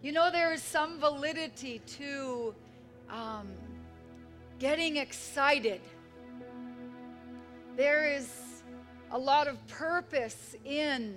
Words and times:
You 0.00 0.12
know, 0.12 0.30
there 0.30 0.52
is 0.52 0.62
some 0.62 1.00
validity 1.00 1.80
to 1.98 2.54
um, 3.10 3.48
getting 4.60 4.96
excited. 4.96 5.80
There 7.76 8.08
is 8.08 8.62
a 9.10 9.18
lot 9.18 9.48
of 9.48 9.64
purpose 9.66 10.54
in 10.64 11.16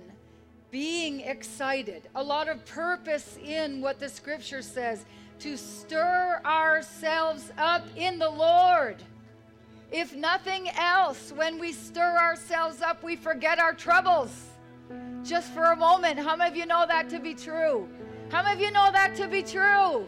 being 0.72 1.20
excited, 1.20 2.08
a 2.16 2.22
lot 2.22 2.48
of 2.48 2.64
purpose 2.64 3.38
in 3.44 3.80
what 3.80 4.00
the 4.00 4.08
scripture 4.08 4.62
says 4.62 5.04
to 5.38 5.56
stir 5.56 6.40
ourselves 6.44 7.52
up 7.58 7.84
in 7.94 8.18
the 8.18 8.30
Lord. 8.30 8.96
If 9.92 10.16
nothing 10.16 10.70
else, 10.70 11.32
when 11.36 11.58
we 11.60 11.72
stir 11.72 12.16
ourselves 12.16 12.80
up, 12.82 13.04
we 13.04 13.14
forget 13.14 13.60
our 13.60 13.74
troubles. 13.74 14.48
Just 15.22 15.52
for 15.52 15.66
a 15.66 15.76
moment, 15.76 16.18
how 16.18 16.34
many 16.34 16.50
of 16.50 16.56
you 16.56 16.66
know 16.66 16.84
that 16.88 17.08
to 17.10 17.20
be 17.20 17.34
true? 17.34 17.88
How 18.32 18.42
many 18.42 18.54
of 18.54 18.60
you 18.62 18.70
know 18.70 18.90
that 18.90 19.14
to 19.16 19.28
be 19.28 19.42
true? 19.42 20.06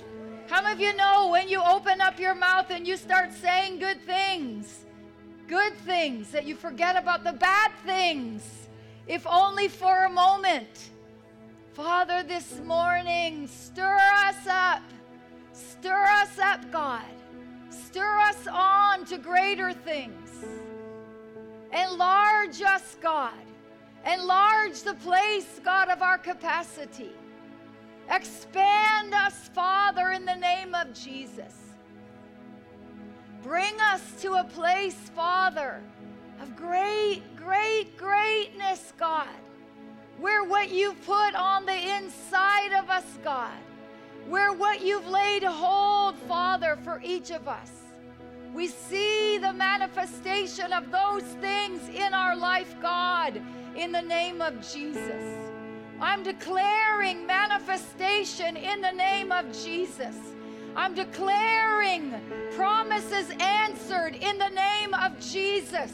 How 0.49 0.63
many 0.63 0.73
of 0.73 0.81
you 0.81 0.97
know 0.97 1.29
when 1.29 1.47
you 1.47 1.61
open 1.63 2.01
up 2.01 2.19
your 2.19 2.35
mouth 2.35 2.71
and 2.71 2.87
you 2.87 2.97
start 2.97 3.35
saying 3.35 3.81
good 3.81 4.01
things, 4.07 4.87
good 5.47 5.75
things, 5.85 6.31
that 6.31 6.47
you 6.47 6.57
forget 6.57 6.97
about 6.97 7.23
the 7.23 7.35
bad 7.35 7.71
things, 7.85 8.67
if 9.07 9.27
only 9.27 9.69
for 9.69 10.07
a 10.07 10.09
moment? 10.09 10.89
Father, 11.75 12.23
this 12.23 12.61
morning, 12.61 13.47
stir 13.47 13.99
us 14.27 14.47
up. 14.47 14.83
Stir 15.53 16.07
us 16.23 16.39
up, 16.39 16.73
God. 16.73 17.05
Stir 17.69 18.19
us 18.21 18.47
on 18.51 19.05
to 19.05 19.19
greater 19.19 19.75
things. 19.75 20.31
Enlarge 21.75 22.63
us, 22.63 22.97
God. 23.03 23.35
Enlarge 24.11 24.81
the 24.81 24.95
place, 24.95 25.61
God, 25.63 25.91
of 25.91 26.01
our 26.01 26.17
capacity. 26.17 27.13
Expand 28.11 29.15
us, 29.15 29.49
Father, 29.55 30.11
in 30.11 30.25
the 30.25 30.35
name 30.35 30.75
of 30.75 30.93
Jesus. 30.93 31.55
Bring 33.43 33.79
us 33.81 34.03
to 34.23 34.35
a 34.35 34.45
place, 34.45 35.11
Father, 35.15 35.83
of 36.41 36.57
great, 36.57 37.23
great 37.37 37.97
greatness, 37.97 38.93
God, 38.99 39.29
where 40.19 40.45
what 40.45 40.71
you've 40.71 41.01
put 41.05 41.35
on 41.35 41.67
the 41.67 41.97
inside 41.97 42.73
of 42.73 42.89
us, 42.91 43.05
God, 43.23 43.59
where 44.29 44.53
what 44.53 44.83
you've 44.83 45.07
laid 45.07 45.43
hold, 45.43 46.17
Father, 46.21 46.79
for 46.83 47.01
each 47.05 47.31
of 47.31 47.49
us. 47.49 47.71
We 48.55 48.69
see 48.69 49.39
the 49.39 49.53
manifestation 49.53 50.73
of 50.73 50.91
those 50.91 51.25
things 51.41 51.89
in 51.89 52.15
our 52.15 52.37
life, 52.37 52.75
God, 52.81 53.41
in 53.77 53.93
the 53.93 54.03
name 54.03 54.41
of 54.41 54.61
Jesus. 54.73 55.44
I'm 56.01 56.23
declaring 56.23 57.27
manifestation 57.27 58.57
in 58.57 58.81
the 58.81 58.91
name 58.93 59.33
of 59.33 59.47
Jesus. 59.53 60.17
I'm 60.77 60.95
declaring 60.95 62.15
promises 62.57 63.31
answered 63.41 64.17
in 64.17 64.39
the 64.39 64.49
name 64.49 64.95
of 64.95 65.19
Jesus. 65.21 65.93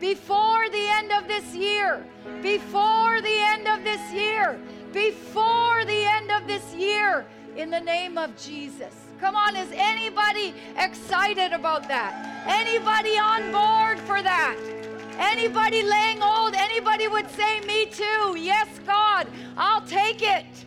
Before 0.00 0.68
the 0.68 0.86
end 0.88 1.12
of 1.12 1.26
this 1.26 1.54
year, 1.54 2.04
before 2.42 3.20
the 3.20 3.38
end 3.38 3.66
of 3.66 3.82
this 3.84 4.12
year, 4.12 4.60
before 4.92 5.84
the 5.84 6.06
end 6.06 6.30
of 6.30 6.46
this 6.46 6.74
year, 6.74 7.26
in 7.56 7.70
the 7.70 7.80
name 7.80 8.18
of 8.18 8.36
Jesus. 8.36 8.94
Come 9.20 9.36
on, 9.36 9.56
is 9.56 9.68
anybody 9.72 10.54
excited 10.76 11.52
about 11.52 11.88
that? 11.88 12.44
Anybody 12.46 13.16
on 13.16 13.52
board 13.52 13.98
for 14.00 14.22
that? 14.22 14.73
Anybody 15.18 15.82
laying 15.82 16.22
old, 16.22 16.54
anybody 16.54 17.08
would 17.08 17.30
say, 17.30 17.60
Me 17.60 17.86
too. 17.86 18.36
Yes, 18.36 18.68
God, 18.86 19.26
I'll 19.56 19.82
take 19.82 20.22
it. 20.22 20.66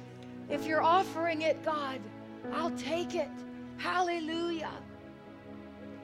If 0.49 0.65
you're 0.65 0.83
offering 0.83 1.41
it, 1.41 1.63
God, 1.63 1.99
I'll 2.53 2.71
take 2.71 3.15
it. 3.15 3.29
Hallelujah. 3.77 4.71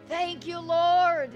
Thank 0.07 0.45
you, 0.45 0.59
Lord. 0.59 1.31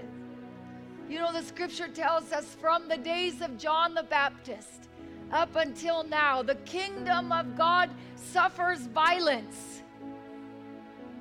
You 1.08 1.18
know, 1.18 1.32
the 1.32 1.42
scripture 1.42 1.88
tells 1.88 2.32
us 2.32 2.54
from 2.60 2.86
the 2.88 2.98
days 2.98 3.40
of 3.40 3.56
John 3.56 3.94
the 3.94 4.02
Baptist 4.02 4.88
up 5.32 5.56
until 5.56 6.04
now, 6.04 6.42
the 6.42 6.54
kingdom 6.56 7.32
of 7.32 7.56
God 7.56 7.90
suffers 8.14 8.80
violence. 8.80 9.82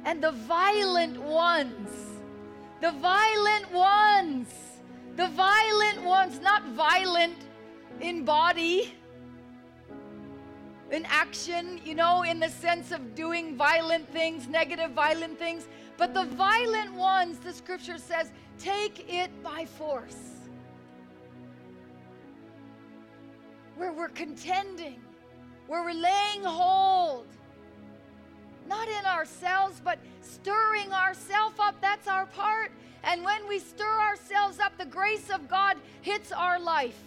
And 0.06 0.24
the 0.24 0.32
violent 0.32 1.22
ones, 1.22 1.90
the 2.80 2.92
violent 2.92 3.72
ones, 3.74 4.48
the 5.18 5.28
violent 5.30 6.04
ones, 6.04 6.40
not 6.40 6.64
violent 6.70 7.36
in 8.00 8.24
body, 8.24 8.94
in 10.92 11.06
action, 11.06 11.82
you 11.84 11.96
know, 11.96 12.22
in 12.22 12.40
the 12.40 12.50
sense 12.50 12.92
of 12.92 13.16
doing 13.16 13.58
violent 13.58 14.08
things, 14.14 14.48
negative, 14.48 14.92
violent 14.92 15.38
things. 15.40 15.68
But 15.98 16.14
the 16.14 16.26
violent 16.26 16.94
ones, 16.94 17.40
the 17.40 17.52
scripture 17.52 17.98
says, 17.98 18.32
take 18.60 19.12
it 19.12 19.32
by 19.42 19.66
force. 19.66 20.46
Where 23.76 23.92
we're 23.92 24.10
contending, 24.10 25.02
where 25.66 25.84
we're 25.84 25.94
laying 25.94 26.44
hold, 26.44 27.26
not 28.70 28.88
in 28.88 29.06
ourselves, 29.06 29.82
but 29.84 29.98
stirring 30.22 30.94
ourselves 30.94 31.56
up. 31.60 31.76
That's 31.82 32.08
our 32.08 32.28
part. 32.28 32.72
And 33.04 33.24
when 33.24 33.48
we 33.48 33.60
stir 33.60 34.00
ourselves 34.00 34.60
up, 34.60 34.78
the 34.78 34.86
grace 34.86 35.30
of 35.30 35.48
God 35.48 35.78
hits 36.02 36.32
our 36.32 36.60
life. 36.60 37.00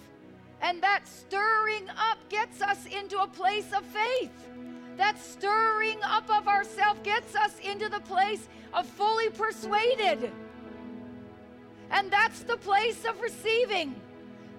And 0.63 0.83
that 0.83 1.09
stirring 1.09 1.89
up 1.89 2.19
gets 2.29 2.63
us 2.63 2.87
into 2.87 3.19
a 3.21 3.27
place 3.27 3.73
of 3.73 3.85
faith. 3.85 4.33
That 4.97 5.19
stirring 5.19 5.99
up 6.03 6.29
of 6.31 6.49
ourselves 6.49 7.01
gets 7.03 7.35
us 7.35 7.59
into 7.61 7.89
the 7.89 8.01
place 8.01 8.49
of 8.75 8.87
fully 8.87 9.31
persuaded. 9.31 10.31
And 11.91 12.11
that's 12.11 12.43
the 12.43 12.57
place 12.57 13.05
of 13.05 13.21
receiving. 13.21 13.95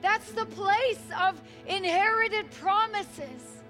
That's 0.02 0.32
the 0.32 0.46
place 0.46 1.02
of 1.20 1.40
inherited 1.68 2.50
promises. 2.52 3.62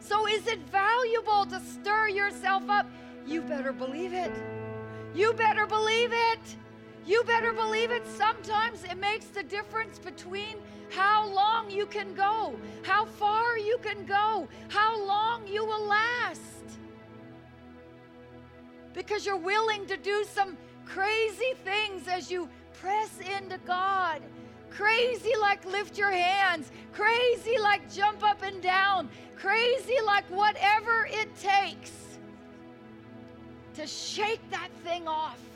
So, 0.00 0.26
is 0.26 0.46
it 0.46 0.60
valuable 0.70 1.46
to 1.46 1.60
stir 1.60 2.08
yourself 2.08 2.68
up? 2.68 2.86
You 3.26 3.42
better 3.42 3.72
believe 3.72 4.12
it. 4.12 4.32
You 5.14 5.32
better 5.32 5.66
believe 5.66 6.10
it. 6.12 6.56
You 7.08 7.24
better 7.24 7.54
believe 7.54 7.90
it. 7.90 8.06
Sometimes 8.06 8.84
it 8.84 8.98
makes 8.98 9.28
the 9.28 9.42
difference 9.42 9.98
between 9.98 10.56
how 10.90 11.26
long 11.26 11.70
you 11.70 11.86
can 11.86 12.12
go, 12.12 12.54
how 12.82 13.06
far 13.06 13.56
you 13.56 13.78
can 13.82 14.04
go, 14.04 14.46
how 14.68 15.02
long 15.06 15.46
you 15.46 15.64
will 15.64 15.86
last. 15.86 16.42
Because 18.92 19.24
you're 19.24 19.38
willing 19.38 19.86
to 19.86 19.96
do 19.96 20.22
some 20.30 20.58
crazy 20.84 21.54
things 21.64 22.08
as 22.08 22.30
you 22.30 22.46
press 22.74 23.18
into 23.38 23.56
God. 23.66 24.20
Crazy 24.68 25.32
like 25.40 25.64
lift 25.64 25.96
your 25.96 26.10
hands, 26.10 26.70
crazy 26.92 27.56
like 27.58 27.90
jump 27.90 28.22
up 28.22 28.42
and 28.42 28.60
down, 28.62 29.08
crazy 29.34 29.96
like 30.04 30.26
whatever 30.26 31.08
it 31.10 31.34
takes 31.38 32.18
to 33.76 33.86
shake 33.86 34.42
that 34.50 34.68
thing 34.84 35.08
off 35.08 35.47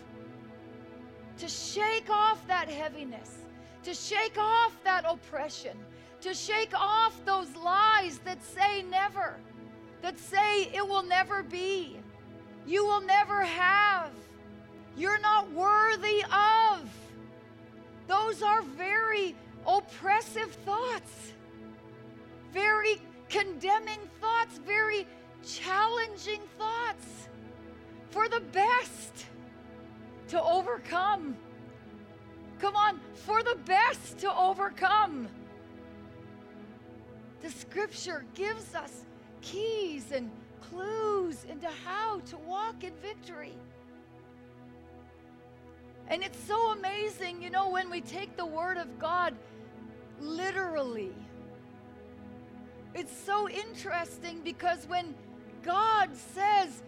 to 1.42 1.48
shake 1.48 2.08
off 2.08 2.46
that 2.46 2.68
heaviness, 2.68 3.38
to 3.82 3.92
shake 3.92 4.38
off 4.38 4.72
that 4.84 5.04
oppression, 5.04 5.76
to 6.20 6.32
shake 6.32 6.72
off 6.72 7.20
those 7.24 7.48
lies 7.56 8.18
that 8.18 8.40
say 8.44 8.82
never, 8.82 9.40
that 10.02 10.16
say 10.20 10.70
it 10.72 10.86
will 10.86 11.02
never 11.02 11.42
be, 11.42 11.98
you 12.64 12.86
will 12.86 13.00
never 13.00 13.42
have, 13.42 14.12
you're 14.96 15.18
not 15.18 15.50
worthy 15.50 16.22
of. 16.32 16.88
Those 18.06 18.40
are 18.40 18.62
very 18.62 19.34
oppressive 19.66 20.52
thoughts, 20.64 21.32
very 22.52 23.02
condemning 23.28 23.98
thoughts, 24.20 24.60
very 24.64 25.08
challenging 25.44 26.42
thoughts 26.56 27.26
for 28.10 28.28
the 28.28 28.42
best 28.52 29.26
to 30.28 30.42
overcome. 30.42 31.36
Come 32.58 32.76
on, 32.76 33.00
for 33.14 33.42
the 33.42 33.56
best 33.64 34.18
to 34.18 34.32
overcome. 34.34 35.28
The 37.40 37.50
scripture 37.50 38.24
gives 38.34 38.74
us 38.74 39.04
keys 39.40 40.12
and 40.12 40.30
clues 40.60 41.44
into 41.50 41.68
how 41.84 42.20
to 42.20 42.36
walk 42.36 42.84
in 42.84 42.92
victory. 43.02 43.54
And 46.08 46.22
it's 46.22 46.38
so 46.44 46.72
amazing, 46.72 47.42
you 47.42 47.50
know, 47.50 47.70
when 47.70 47.90
we 47.90 48.00
take 48.00 48.36
the 48.36 48.46
Word 48.46 48.76
of 48.76 48.98
God 48.98 49.34
literally. 50.20 51.12
It's 52.94 53.16
so 53.16 53.48
interesting 53.48 54.40
because 54.44 54.86
when 54.86 55.14
God 55.62 56.10
says, 56.14 56.82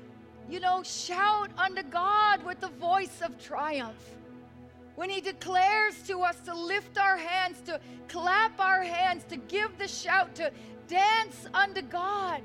you 0.48 0.60
know, 0.60 0.82
shout 0.82 1.50
unto 1.56 1.82
God 1.82 2.44
with 2.44 2.60
the 2.60 2.68
voice 2.68 3.20
of 3.22 3.42
triumph. 3.42 4.14
When 4.94 5.10
He 5.10 5.20
declares 5.20 6.00
to 6.06 6.20
us 6.20 6.38
to 6.44 6.54
lift 6.54 6.98
our 6.98 7.16
hands, 7.16 7.60
to 7.62 7.80
clap 8.08 8.60
our 8.60 8.82
hands, 8.82 9.24
to 9.24 9.36
give 9.36 9.76
the 9.78 9.88
shout, 9.88 10.34
to 10.36 10.52
dance 10.86 11.46
unto 11.52 11.82
God. 11.82 12.42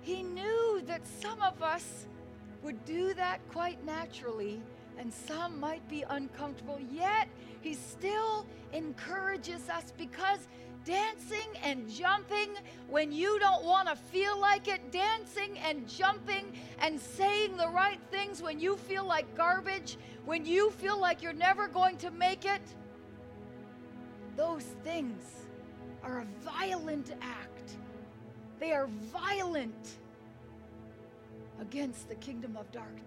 He 0.00 0.22
knew 0.22 0.82
that 0.86 1.06
some 1.06 1.42
of 1.42 1.62
us 1.62 2.06
would 2.62 2.84
do 2.84 3.12
that 3.14 3.40
quite 3.50 3.84
naturally 3.84 4.62
and 4.98 5.12
some 5.12 5.60
might 5.60 5.86
be 5.88 6.04
uncomfortable, 6.08 6.78
yet 6.90 7.28
He 7.60 7.74
still 7.74 8.46
encourages 8.72 9.68
us 9.68 9.92
because 9.98 10.48
dancing 10.86 11.50
and 11.64 11.90
jumping 11.90 12.48
when 12.88 13.10
you 13.10 13.38
don't 13.40 13.64
want 13.64 13.88
to 13.88 13.96
feel 13.96 14.38
like 14.40 14.68
it, 14.68 14.92
dancing 14.92 15.58
and 15.58 15.86
jumping 15.88 16.46
and 16.80 16.98
saying 16.98 17.56
the 17.56 17.68
right 17.68 17.98
things 18.10 18.40
when 18.40 18.60
you 18.60 18.76
feel 18.76 19.04
like 19.04 19.36
garbage, 19.36 19.98
when 20.24 20.46
you 20.46 20.70
feel 20.70 20.98
like 20.98 21.22
you're 21.22 21.32
never 21.32 21.66
going 21.66 21.96
to 21.96 22.10
make 22.12 22.44
it, 22.44 22.62
those 24.36 24.62
things 24.84 25.22
are 26.04 26.20
a 26.20 26.26
violent 26.48 27.12
act. 27.20 27.72
They 28.60 28.72
are 28.72 28.86
violent 29.12 29.96
against 31.60 32.08
the 32.08 32.14
kingdom 32.14 32.56
of 32.56 32.70
darkness. 32.70 33.02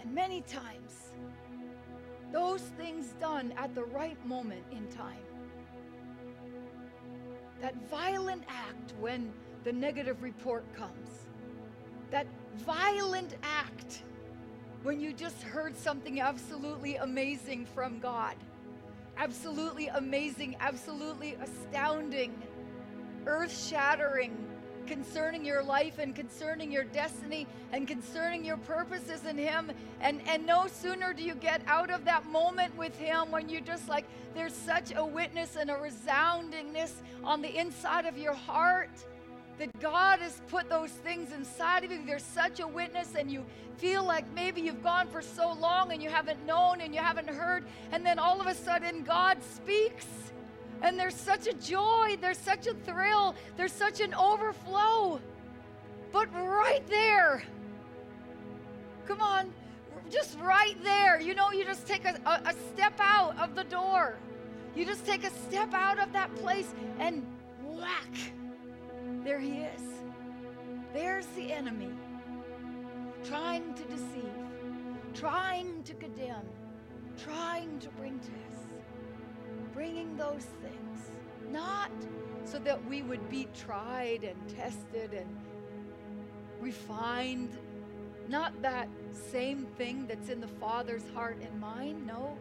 And 0.00 0.14
many 0.14 0.42
times, 0.42 1.10
those 2.32 2.60
things 2.76 3.14
done 3.20 3.52
at 3.56 3.74
the 3.74 3.84
right 3.84 4.24
moment 4.26 4.64
in 4.70 4.86
time, 4.88 5.16
that 7.60 7.74
violent 7.90 8.44
act 8.48 8.94
when 9.00 9.32
the 9.64 9.72
negative 9.72 10.22
report 10.22 10.64
comes, 10.74 11.26
that 12.10 12.26
violent 12.56 13.36
act 13.42 14.02
when 14.82 15.00
you 15.00 15.12
just 15.12 15.42
heard 15.42 15.76
something 15.76 16.20
absolutely 16.20 16.96
amazing 16.96 17.66
from 17.74 17.98
God, 17.98 18.36
absolutely 19.16 19.88
amazing, 19.88 20.56
absolutely 20.60 21.36
astounding, 21.40 22.40
earth 23.26 23.66
shattering 23.68 24.36
concerning 24.88 25.44
your 25.44 25.62
life 25.62 25.98
and 25.98 26.14
concerning 26.14 26.72
your 26.72 26.84
destiny 26.84 27.46
and 27.72 27.86
concerning 27.86 28.44
your 28.44 28.56
purposes 28.56 29.24
in 29.26 29.36
Him. 29.36 29.70
And, 30.00 30.20
and 30.26 30.46
no 30.46 30.66
sooner 30.66 31.12
do 31.12 31.22
you 31.22 31.34
get 31.34 31.62
out 31.66 31.90
of 31.90 32.04
that 32.06 32.26
moment 32.26 32.76
with 32.76 32.98
Him 32.98 33.30
when 33.30 33.48
you're 33.48 33.60
just 33.60 33.88
like, 33.88 34.06
there's 34.34 34.54
such 34.54 34.92
a 34.96 35.04
witness 35.04 35.56
and 35.56 35.70
a 35.70 35.74
resoundingness 35.74 36.92
on 37.22 37.42
the 37.42 37.54
inside 37.54 38.06
of 38.06 38.16
your 38.16 38.34
heart 38.34 38.90
that 39.58 39.78
God 39.80 40.20
has 40.20 40.40
put 40.48 40.68
those 40.68 40.90
things 40.90 41.32
inside 41.32 41.84
of 41.84 41.90
you. 41.90 42.04
There's 42.06 42.22
such 42.22 42.60
a 42.60 42.66
witness, 42.66 43.14
and 43.18 43.30
you 43.30 43.44
feel 43.76 44.04
like 44.04 44.24
maybe 44.32 44.60
you've 44.60 44.82
gone 44.82 45.08
for 45.08 45.20
so 45.20 45.52
long 45.52 45.92
and 45.92 46.02
you 46.02 46.08
haven't 46.08 46.44
known 46.46 46.80
and 46.80 46.94
you 46.94 47.00
haven't 47.00 47.28
heard, 47.28 47.64
and 47.92 48.06
then 48.06 48.18
all 48.18 48.40
of 48.40 48.46
a 48.46 48.54
sudden 48.54 49.02
God 49.02 49.38
speaks 49.42 50.06
and 50.82 50.98
there's 50.98 51.14
such 51.14 51.46
a 51.46 51.52
joy, 51.54 52.16
there's 52.20 52.38
such 52.38 52.66
a 52.66 52.74
thrill, 52.74 53.34
there's 53.56 53.72
such 53.72 54.00
an 54.00 54.14
overflow. 54.14 55.20
But 56.12 56.32
right 56.34 56.86
there, 56.86 57.42
come 59.06 59.20
on, 59.20 59.52
just 60.10 60.38
right 60.40 60.76
there, 60.82 61.20
you 61.20 61.34
know, 61.34 61.50
you 61.50 61.64
just 61.64 61.86
take 61.86 62.04
a, 62.04 62.18
a, 62.24 62.54
step 62.72 62.94
out 62.98 63.38
of 63.38 63.54
the 63.54 63.64
door. 63.64 64.16
You 64.74 64.84
just 64.84 65.04
take 65.04 65.24
a 65.24 65.30
step 65.30 65.74
out 65.74 65.98
of 65.98 66.12
that 66.12 66.34
place 66.36 66.72
and 66.98 67.26
whack, 67.64 68.32
there 69.24 69.40
he 69.40 69.58
is. 69.58 69.82
There's 70.94 71.26
the 71.28 71.52
enemy 71.52 71.90
trying 73.24 73.74
to 73.74 73.82
deceive, 73.84 74.32
trying 75.14 75.82
to 75.82 75.94
condemn, 75.94 76.46
trying 77.22 77.78
to 77.80 77.88
bring 77.90 78.18
test 78.20 78.47
bringing 79.78 80.16
those 80.16 80.44
things, 80.60 80.98
not 81.52 81.92
so 82.44 82.58
that 82.58 82.84
we 82.86 83.00
would 83.00 83.30
be 83.30 83.46
tried 83.56 84.24
and 84.24 84.36
tested 84.56 85.14
and 85.14 85.36
refined, 86.60 87.56
not 88.28 88.60
that 88.60 88.88
same 89.12 89.66
thing 89.76 90.04
that's 90.08 90.30
in 90.30 90.40
the 90.40 90.48
Father's 90.48 91.04
heart 91.14 91.38
and 91.40 91.60
mind, 91.60 92.04
no, 92.04 92.36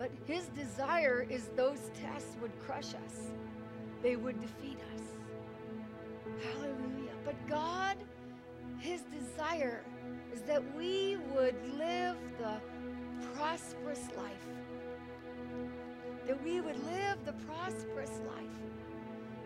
but 0.00 0.10
His 0.26 0.46
desire 0.46 1.24
is 1.30 1.48
those 1.54 1.92
tests 2.02 2.36
would 2.42 2.50
crush 2.66 2.92
us, 3.06 3.30
they 4.02 4.16
would 4.16 4.40
defeat 4.40 4.78
us. 4.96 5.02
Hallelujah. 6.42 7.14
But 7.24 7.36
God, 7.46 7.98
His 8.80 9.02
desire 9.02 9.84
is 10.32 10.40
that 10.42 10.60
we 10.76 11.18
would 11.36 11.54
live 11.78 12.16
the 12.40 12.56
prosperous 13.36 14.08
life 14.16 14.53
that 16.34 16.44
we 16.44 16.60
would 16.60 16.82
live 16.86 17.18
the 17.24 17.32
prosperous 17.46 18.20
life. 18.26 18.44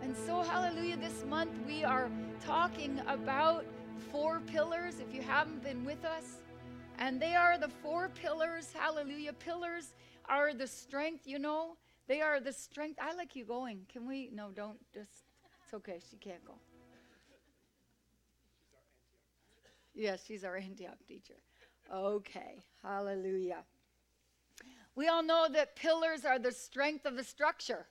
And 0.02 0.16
so, 0.26 0.42
hallelujah, 0.42 0.96
this 0.96 1.24
month 1.26 1.50
we 1.66 1.84
are 1.84 2.08
talking 2.44 3.00
about 3.06 3.66
four 4.10 4.40
pillars, 4.46 4.94
if 5.00 5.14
you 5.14 5.20
haven't 5.20 5.62
been 5.62 5.84
with 5.84 6.04
us. 6.04 6.42
And 6.98 7.20
they 7.20 7.34
are 7.34 7.58
the 7.58 7.68
four 7.68 8.08
pillars, 8.08 8.72
hallelujah. 8.72 9.34
Pillars 9.34 9.94
are 10.28 10.54
the 10.54 10.66
strength, 10.66 11.26
you 11.26 11.38
know, 11.38 11.76
they 12.06 12.22
are 12.22 12.40
the 12.40 12.52
strength. 12.52 12.98
I 13.02 13.14
like 13.14 13.36
you 13.36 13.44
going. 13.44 13.80
Can 13.92 14.08
we? 14.08 14.30
No, 14.32 14.50
don't 14.54 14.78
just, 14.94 15.10
it's 15.62 15.74
okay. 15.74 16.00
She 16.10 16.16
can't 16.16 16.42
go. 16.46 16.54
Yes, 19.94 20.24
she's 20.26 20.42
our 20.42 20.56
Antioch 20.56 20.96
teacher. 21.06 21.34
Okay, 21.92 22.62
hallelujah. 22.82 23.58
We 24.98 25.06
all 25.06 25.22
know 25.22 25.46
that 25.52 25.76
pillars 25.76 26.24
are 26.24 26.40
the 26.40 26.50
strength 26.50 27.06
of 27.06 27.14
the 27.14 27.22
structure, 27.22 27.86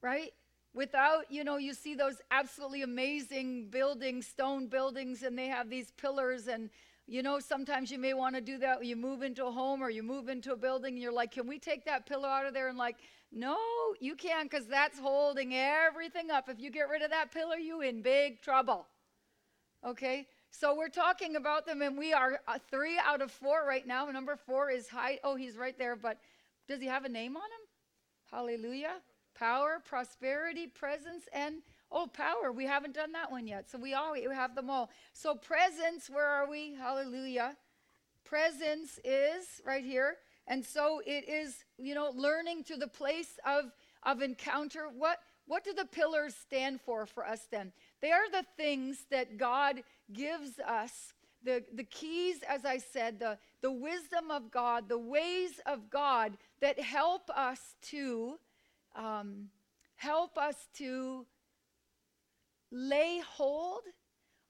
right? 0.00 0.32
Without, 0.72 1.30
you 1.30 1.44
know, 1.44 1.58
you 1.58 1.74
see 1.74 1.94
those 1.94 2.22
absolutely 2.30 2.80
amazing 2.80 3.68
buildings, 3.68 4.26
stone 4.26 4.68
buildings, 4.68 5.22
and 5.22 5.38
they 5.38 5.48
have 5.48 5.68
these 5.68 5.90
pillars. 5.90 6.48
And, 6.48 6.70
you 7.06 7.22
know, 7.22 7.38
sometimes 7.38 7.90
you 7.90 7.98
may 7.98 8.14
want 8.14 8.34
to 8.34 8.40
do 8.40 8.56
that 8.56 8.78
when 8.78 8.88
you 8.88 8.96
move 8.96 9.20
into 9.20 9.44
a 9.44 9.50
home 9.50 9.82
or 9.82 9.90
you 9.90 10.02
move 10.02 10.30
into 10.30 10.54
a 10.54 10.56
building 10.56 10.94
and 10.94 11.02
you're 11.02 11.12
like, 11.12 11.32
can 11.32 11.46
we 11.46 11.58
take 11.58 11.84
that 11.84 12.06
pillar 12.06 12.30
out 12.30 12.46
of 12.46 12.54
there? 12.54 12.68
And, 12.68 12.78
like, 12.78 12.96
no, 13.30 13.58
you 14.00 14.16
can't 14.16 14.50
because 14.50 14.66
that's 14.68 14.98
holding 14.98 15.54
everything 15.54 16.30
up. 16.30 16.48
If 16.48 16.60
you 16.60 16.70
get 16.70 16.88
rid 16.88 17.02
of 17.02 17.10
that 17.10 17.30
pillar, 17.30 17.56
you 17.56 17.82
in 17.82 18.00
big 18.00 18.40
trouble. 18.40 18.86
Okay? 19.86 20.28
So 20.50 20.74
we're 20.74 20.88
talking 20.88 21.36
about 21.36 21.66
them, 21.66 21.82
and 21.82 21.96
we 21.96 22.12
are 22.12 22.40
uh, 22.48 22.58
three 22.70 22.98
out 23.04 23.20
of 23.20 23.30
four 23.30 23.64
right 23.66 23.86
now. 23.86 24.06
Number 24.06 24.36
four 24.36 24.70
is 24.70 24.88
high. 24.88 25.18
Oh, 25.22 25.36
he's 25.36 25.56
right 25.56 25.78
there, 25.78 25.94
but 25.94 26.18
does 26.66 26.80
he 26.80 26.86
have 26.86 27.04
a 27.04 27.08
name 27.08 27.36
on 27.36 27.42
him? 27.42 28.30
Hallelujah. 28.30 28.96
Power, 29.34 29.80
prosperity, 29.84 30.66
presence, 30.66 31.24
and 31.32 31.56
oh, 31.92 32.06
power. 32.06 32.50
We 32.52 32.64
haven't 32.64 32.94
done 32.94 33.12
that 33.12 33.30
one 33.30 33.46
yet. 33.46 33.70
So 33.70 33.78
we 33.78 33.94
all 33.94 34.12
we 34.12 34.22
have 34.34 34.54
them 34.54 34.68
all. 34.68 34.90
So 35.12 35.34
presence, 35.34 36.10
where 36.10 36.26
are 36.26 36.48
we? 36.48 36.74
Hallelujah. 36.74 37.56
Presence 38.24 38.98
is 39.04 39.60
right 39.64 39.84
here. 39.84 40.16
And 40.46 40.64
so 40.64 41.00
it 41.06 41.28
is, 41.28 41.64
you 41.78 41.94
know, 41.94 42.10
learning 42.14 42.64
to 42.64 42.76
the 42.76 42.88
place 42.88 43.38
of 43.46 43.66
of 44.02 44.22
encounter. 44.22 44.88
What 44.96 45.18
what 45.48 45.64
do 45.64 45.72
the 45.72 45.86
pillars 45.86 46.34
stand 46.34 46.80
for 46.80 47.06
for 47.06 47.26
us 47.26 47.48
then? 47.50 47.72
They 48.00 48.12
are 48.12 48.30
the 48.30 48.44
things 48.56 49.06
that 49.10 49.36
God 49.38 49.82
gives 50.12 50.58
us 50.60 51.12
the, 51.44 51.64
the 51.72 51.84
keys, 51.84 52.38
as 52.48 52.64
I 52.64 52.78
said, 52.78 53.20
the, 53.20 53.38
the 53.62 53.70
wisdom 53.70 54.30
of 54.30 54.50
God, 54.50 54.88
the 54.88 54.98
ways 54.98 55.60
of 55.66 55.88
God 55.88 56.36
that 56.60 56.80
help 56.80 57.30
us 57.30 57.76
to 57.90 58.38
um, 58.96 59.48
help 59.96 60.36
us 60.36 60.56
to 60.78 61.26
lay 62.70 63.20
hold 63.26 63.82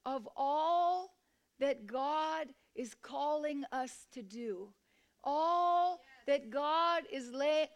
of 0.05 0.27
all 0.35 1.11
that 1.59 1.85
God 1.85 2.47
is 2.75 2.95
calling 3.01 3.63
us 3.71 4.07
to 4.13 4.23
do. 4.23 4.69
All 5.23 5.99
that 6.27 6.49
God 6.49 7.03
is 7.11 7.31
lay, 7.31 7.69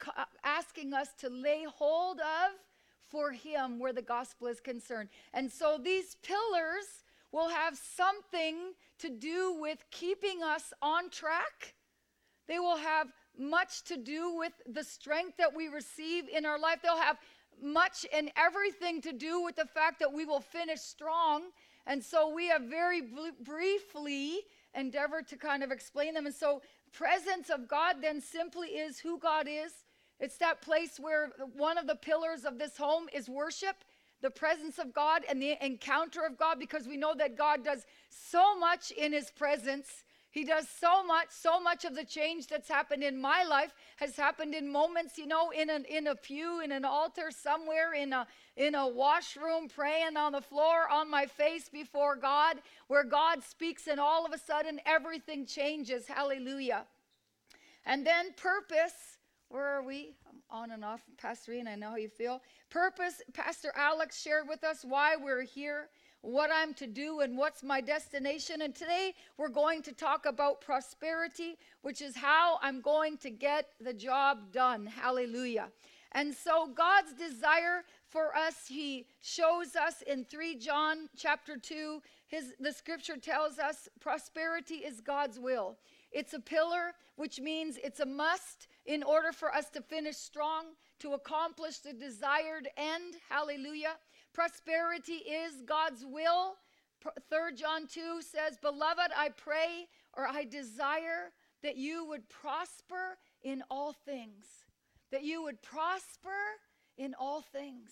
asking 0.43 0.93
us 0.93 1.09
to 1.19 1.29
lay 1.29 1.65
hold 1.69 2.19
of 2.19 2.51
for 3.13 3.31
Him 3.31 3.77
where 3.77 3.93
the 3.93 4.01
gospel 4.01 4.47
is 4.47 4.59
concerned. 4.59 5.09
And 5.35 5.49
so 5.49 5.79
these 5.81 6.17
pillars 6.23 7.03
will 7.31 7.49
have 7.49 7.77
something 7.77 8.73
to 8.99 9.09
do 9.09 9.55
with 9.61 9.77
keeping 9.91 10.41
us 10.41 10.73
on 10.81 11.11
track. 11.11 11.75
They 12.47 12.57
will 12.57 12.77
have 12.77 13.07
much 13.37 13.83
to 13.83 13.97
do 13.97 14.35
with 14.35 14.53
the 14.67 14.83
strength 14.83 15.37
that 15.37 15.55
we 15.55 15.67
receive 15.67 16.27
in 16.27 16.45
our 16.45 16.59
life. 16.59 16.79
They'll 16.81 16.97
have 16.97 17.17
much 17.61 18.05
and 18.11 18.31
everything 18.35 18.99
to 19.01 19.13
do 19.13 19.43
with 19.43 19.55
the 19.55 19.65
fact 19.65 19.99
that 19.99 20.11
we 20.11 20.25
will 20.25 20.41
finish 20.41 20.81
strong. 20.81 21.43
And 21.85 22.03
so 22.03 22.33
we 22.33 22.47
have 22.47 22.63
very 22.63 23.01
bl- 23.01 23.43
briefly 23.43 24.39
endeavored 24.73 25.27
to 25.27 25.37
kind 25.37 25.63
of 25.63 25.71
explain 25.71 26.15
them. 26.15 26.25
And 26.25 26.33
so, 26.33 26.61
presence 26.91 27.49
of 27.49 27.67
God 27.67 27.97
then 28.01 28.21
simply 28.21 28.69
is 28.69 28.99
who 28.99 29.19
God 29.19 29.47
is. 29.47 29.71
It's 30.19 30.37
that 30.37 30.61
place 30.61 30.99
where 30.99 31.31
one 31.55 31.77
of 31.77 31.87
the 31.87 31.95
pillars 31.95 32.45
of 32.45 32.57
this 32.57 32.77
home 32.77 33.07
is 33.13 33.27
worship 33.27 33.75
the 34.23 34.31
presence 34.31 34.79
of 34.79 34.93
God 34.93 35.23
and 35.29 35.39
the 35.39 35.63
encounter 35.63 36.25
of 36.25 36.37
God 36.37 36.57
because 36.57 36.87
we 36.87 36.97
know 36.97 37.13
that 37.15 37.37
God 37.37 37.63
does 37.63 37.85
so 38.09 38.57
much 38.57 38.89
in 38.91 39.11
His 39.11 39.29
presence. 39.29 40.05
He 40.31 40.45
does 40.45 40.67
so 40.67 41.05
much, 41.05 41.27
so 41.29 41.59
much 41.59 41.85
of 41.85 41.93
the 41.93 42.05
change 42.05 42.47
that's 42.47 42.69
happened 42.69 43.03
in 43.03 43.21
my 43.21 43.43
life 43.43 43.75
has 43.97 44.15
happened 44.15 44.55
in 44.55 44.71
moments, 44.71 45.17
you 45.17 45.27
know, 45.27 45.51
in 45.51 45.69
an 45.69 45.85
in 45.85 46.07
a 46.07 46.15
pew, 46.15 46.61
in 46.61 46.71
an 46.71 46.85
altar, 46.85 47.29
somewhere 47.29 47.93
in 47.93 48.13
a 48.13 48.25
in 48.55 48.73
a 48.73 48.87
washroom, 48.87 49.67
praying 49.67 50.17
on 50.17 50.31
the 50.31 50.41
floor, 50.41 50.89
on 50.89 51.11
my 51.11 51.27
face 51.27 51.69
before 51.69 52.15
God, 52.15 52.57
where 52.87 53.03
God 53.03 53.43
speaks, 53.43 53.87
and 53.87 53.99
all 53.99 54.25
of 54.25 54.31
a 54.31 54.39
sudden 54.39 54.79
everything 54.85 55.45
changes. 55.45 56.07
Hallelujah. 56.07 56.85
And 57.85 58.07
then 58.07 58.33
purpose. 58.37 59.12
Where 59.53 59.67
are 59.67 59.83
we? 59.83 60.15
I'm 60.27 60.41
on 60.49 60.71
and 60.71 60.83
off, 60.83 61.03
Pastor 61.21 61.53
Ian. 61.53 61.67
I 61.67 61.75
know 61.75 61.91
how 61.91 61.97
you 61.97 62.09
feel. 62.09 62.41
Purpose. 62.71 63.21
Pastor 63.33 63.71
Alex 63.75 64.19
shared 64.19 64.47
with 64.49 64.63
us 64.63 64.83
why 64.83 65.15
we're 65.15 65.43
here 65.43 65.89
what 66.21 66.49
I'm 66.51 66.73
to 66.73 66.87
do 66.87 67.19
and 67.19 67.37
what's 67.37 67.61
my 67.61 67.79
destination. 67.79 68.63
And 68.63 68.73
today 68.73 69.13
we're 69.37 69.49
going 69.49 69.83
to 69.83 69.91
talk 69.91 70.25
about 70.25 70.59
prosperity, 70.59 71.59
which 71.83 72.01
is 72.01 72.15
how 72.15 72.57
I'm 72.63 72.81
going 72.81 73.15
to 73.17 73.29
get 73.29 73.67
the 73.79 73.93
job 73.93 74.51
done. 74.51 74.87
Hallelujah. 74.87 75.67
And 76.13 76.33
so 76.33 76.67
God's 76.73 77.13
desire 77.13 77.83
for 78.09 78.35
us, 78.35 78.67
he 78.67 79.05
shows 79.21 79.75
us 79.75 80.01
in 80.07 80.25
3 80.25 80.55
John 80.55 81.09
chapter 81.15 81.57
2, 81.57 82.01
his 82.25 82.53
the 82.59 82.71
scripture 82.71 83.17
tells 83.17 83.59
us 83.59 83.87
prosperity 83.99 84.77
is 84.77 84.99
God's 84.99 85.39
will. 85.39 85.77
It's 86.13 86.33
a 86.33 86.39
pillar, 86.39 86.93
which 87.15 87.39
means 87.39 87.79
it's 87.83 87.99
a 87.99 88.05
must 88.05 88.67
in 88.85 89.01
order 89.03 89.31
for 89.31 89.53
us 89.53 89.69
to 89.71 89.81
finish 89.81 90.17
strong, 90.17 90.65
to 90.99 91.13
accomplish 91.13 91.79
the 91.79 91.93
desired 91.93 92.69
end. 92.77 93.15
Hallelujah. 93.29 93.95
Prosperity 94.33 95.13
is 95.13 95.61
God's 95.65 96.05
will. 96.05 96.55
3 97.01 97.55
John 97.55 97.87
2 97.87 98.21
says, 98.21 98.57
Beloved, 98.61 99.11
I 99.17 99.29
pray 99.29 99.87
or 100.15 100.27
I 100.27 100.45
desire 100.45 101.31
that 101.63 101.77
you 101.77 102.05
would 102.05 102.29
prosper 102.29 103.17
in 103.41 103.63
all 103.69 103.93
things. 103.93 104.45
That 105.11 105.23
you 105.23 105.43
would 105.43 105.61
prosper 105.61 106.29
in 106.97 107.13
all 107.19 107.41
things. 107.41 107.91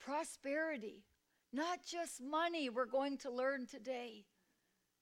Prosperity, 0.00 1.04
not 1.52 1.80
just 1.84 2.22
money, 2.22 2.70
we're 2.70 2.86
going 2.86 3.18
to 3.18 3.30
learn 3.30 3.66
today. 3.66 4.24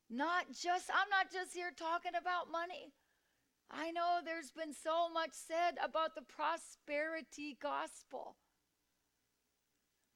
Not 0.09 0.47
just, 0.51 0.91
I'm 0.91 1.11
not 1.11 1.33
just 1.33 1.55
here 1.55 1.73
talking 1.77 2.13
about 2.19 2.51
money. 2.51 2.93
I 3.71 3.91
know 3.91 4.21
there's 4.25 4.53
been 4.53 4.73
so 4.73 5.09
much 5.13 5.33
said 5.33 5.79
about 5.83 6.15
the 6.15 6.23
prosperity 6.23 7.57
gospel. 7.61 8.37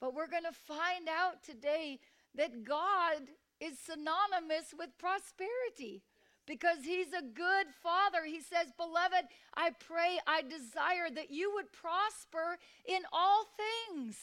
But 0.01 0.15
we're 0.15 0.29
going 0.29 0.45
to 0.45 0.53
find 0.53 1.09
out 1.09 1.43
today 1.43 1.99
that 2.37 2.65
God 2.65 3.29
is 3.61 3.79
synonymous 3.79 4.73
with 4.77 4.97
prosperity 4.99 6.03
because 6.47 6.85
he's 6.85 7.13
a 7.13 7.23
good 7.23 7.67
father. 7.83 8.25
He 8.25 8.41
says, 8.41 8.73
Beloved, 8.77 9.27
I 9.55 9.71
pray, 9.79 10.19
I 10.27 10.43
desire 10.43 11.11
that 11.15 11.31
you 11.31 11.53
would 11.55 11.73
prosper 11.73 12.59
in 12.87 13.03
all 13.13 13.45
things. 13.91 14.17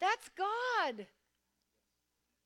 That's 0.00 0.28
God. 0.36 1.06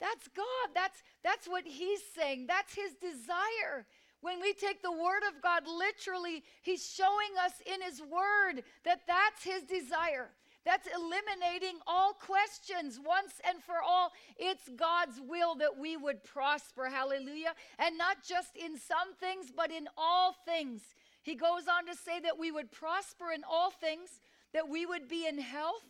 That's 0.01 0.29
God. 0.29 0.75
That's, 0.75 1.03
that's 1.23 1.47
what 1.47 1.65
he's 1.67 2.01
saying. 2.17 2.47
That's 2.47 2.75
his 2.75 2.95
desire. 2.95 3.87
When 4.23 4.41
we 4.41 4.53
take 4.53 4.83
the 4.83 4.93
word 4.93 5.23
of 5.29 5.43
God 5.43 5.63
literally, 5.67 6.43
he's 6.63 6.87
showing 6.87 7.31
us 7.43 7.53
in 7.65 7.81
his 7.83 8.01
word 8.01 8.65
that 8.85 9.01
that's 9.07 9.45
his 9.45 9.63
desire. 9.63 10.31
That's 10.65 10.89
eliminating 10.95 11.79
all 11.87 12.13
questions 12.13 13.01
once 13.05 13.41
and 13.49 13.63
for 13.63 13.77
all. 13.87 14.13
It's 14.37 14.69
God's 14.77 15.19
will 15.27 15.55
that 15.57 15.79
we 15.79 15.97
would 15.97 16.23
prosper. 16.23 16.91
Hallelujah. 16.91 17.55
And 17.79 17.97
not 17.97 18.19
just 18.23 18.57
in 18.57 18.79
some 18.79 19.15
things, 19.19 19.47
but 19.55 19.71
in 19.71 19.89
all 19.97 20.35
things. 20.45 20.83
He 21.23 21.35
goes 21.35 21.63
on 21.67 21.87
to 21.87 21.97
say 21.97 22.21
that 22.21 22.39
we 22.39 22.51
would 22.51 22.71
prosper 22.71 23.33
in 23.35 23.43
all 23.51 23.71
things, 23.71 24.21
that 24.53 24.69
we 24.69 24.85
would 24.85 25.09
be 25.09 25.27
in 25.27 25.39
health, 25.39 25.85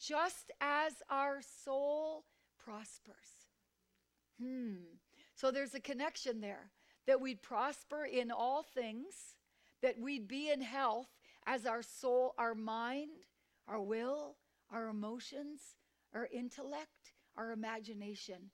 just 0.00 0.50
as 0.60 0.94
our 1.10 1.40
soul 1.64 2.24
prospers. 2.58 3.37
Hmm. 4.40 4.76
So 5.34 5.50
there's 5.50 5.74
a 5.74 5.80
connection 5.80 6.40
there 6.40 6.70
that 7.06 7.20
we'd 7.20 7.42
prosper 7.42 8.04
in 8.04 8.30
all 8.30 8.62
things, 8.62 9.36
that 9.82 9.98
we'd 10.00 10.28
be 10.28 10.50
in 10.50 10.60
health 10.60 11.08
as 11.46 11.64
our 11.64 11.82
soul, 11.82 12.34
our 12.38 12.54
mind, 12.54 13.24
our 13.66 13.80
will, 13.80 14.36
our 14.70 14.88
emotions, 14.88 15.60
our 16.14 16.28
intellect, 16.32 17.12
our 17.36 17.52
imagination. 17.52 18.50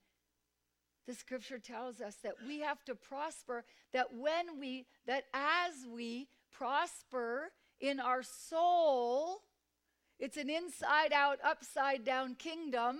The 1.06 1.14
scripture 1.14 1.58
tells 1.58 2.00
us 2.00 2.16
that 2.22 2.34
we 2.46 2.60
have 2.60 2.84
to 2.84 2.94
prosper, 2.94 3.64
that 3.92 4.14
when 4.14 4.58
we, 4.58 4.86
that 5.06 5.24
as 5.34 5.86
we 5.92 6.28
prosper 6.52 7.50
in 7.80 8.00
our 8.00 8.22
soul, 8.22 9.42
it's 10.18 10.36
an 10.36 10.48
inside 10.48 11.12
out, 11.12 11.38
upside 11.44 12.04
down 12.04 12.36
kingdom 12.36 12.98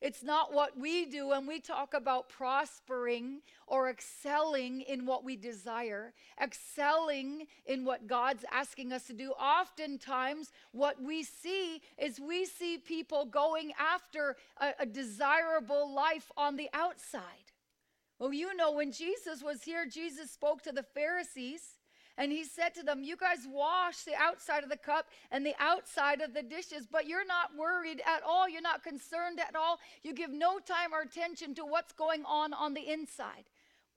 it's 0.00 0.22
not 0.22 0.52
what 0.52 0.78
we 0.78 1.06
do 1.06 1.28
when 1.28 1.46
we 1.46 1.58
talk 1.58 1.94
about 1.94 2.28
prospering 2.28 3.40
or 3.66 3.88
excelling 3.88 4.82
in 4.82 5.06
what 5.06 5.24
we 5.24 5.36
desire, 5.36 6.12
excelling 6.40 7.46
in 7.64 7.84
what 7.84 8.06
God's 8.06 8.44
asking 8.52 8.92
us 8.92 9.04
to 9.04 9.14
do. 9.14 9.30
Oftentimes, 9.32 10.52
what 10.72 11.02
we 11.02 11.22
see 11.22 11.80
is 11.98 12.20
we 12.20 12.44
see 12.44 12.76
people 12.76 13.24
going 13.24 13.72
after 13.80 14.36
a, 14.58 14.74
a 14.80 14.86
desirable 14.86 15.92
life 15.94 16.30
on 16.36 16.56
the 16.56 16.68
outside. 16.74 17.22
Well, 18.18 18.32
you 18.32 18.54
know, 18.54 18.72
when 18.72 18.92
Jesus 18.92 19.42
was 19.42 19.62
here, 19.62 19.86
Jesus 19.86 20.30
spoke 20.30 20.62
to 20.62 20.72
the 20.72 20.82
Pharisees 20.82 21.75
and 22.18 22.32
he 22.32 22.44
said 22.44 22.74
to 22.74 22.82
them, 22.82 23.02
You 23.02 23.16
guys 23.16 23.46
wash 23.48 24.04
the 24.04 24.14
outside 24.14 24.62
of 24.62 24.70
the 24.70 24.76
cup 24.76 25.06
and 25.30 25.44
the 25.44 25.54
outside 25.58 26.20
of 26.20 26.32
the 26.32 26.42
dishes, 26.42 26.86
but 26.90 27.06
you're 27.06 27.26
not 27.26 27.56
worried 27.56 28.00
at 28.06 28.22
all. 28.26 28.48
You're 28.48 28.62
not 28.62 28.82
concerned 28.82 29.38
at 29.40 29.54
all. 29.54 29.78
You 30.02 30.14
give 30.14 30.30
no 30.30 30.58
time 30.58 30.92
or 30.92 31.02
attention 31.02 31.54
to 31.56 31.64
what's 31.64 31.92
going 31.92 32.24
on 32.24 32.52
on 32.52 32.74
the 32.74 32.90
inside. 32.90 33.44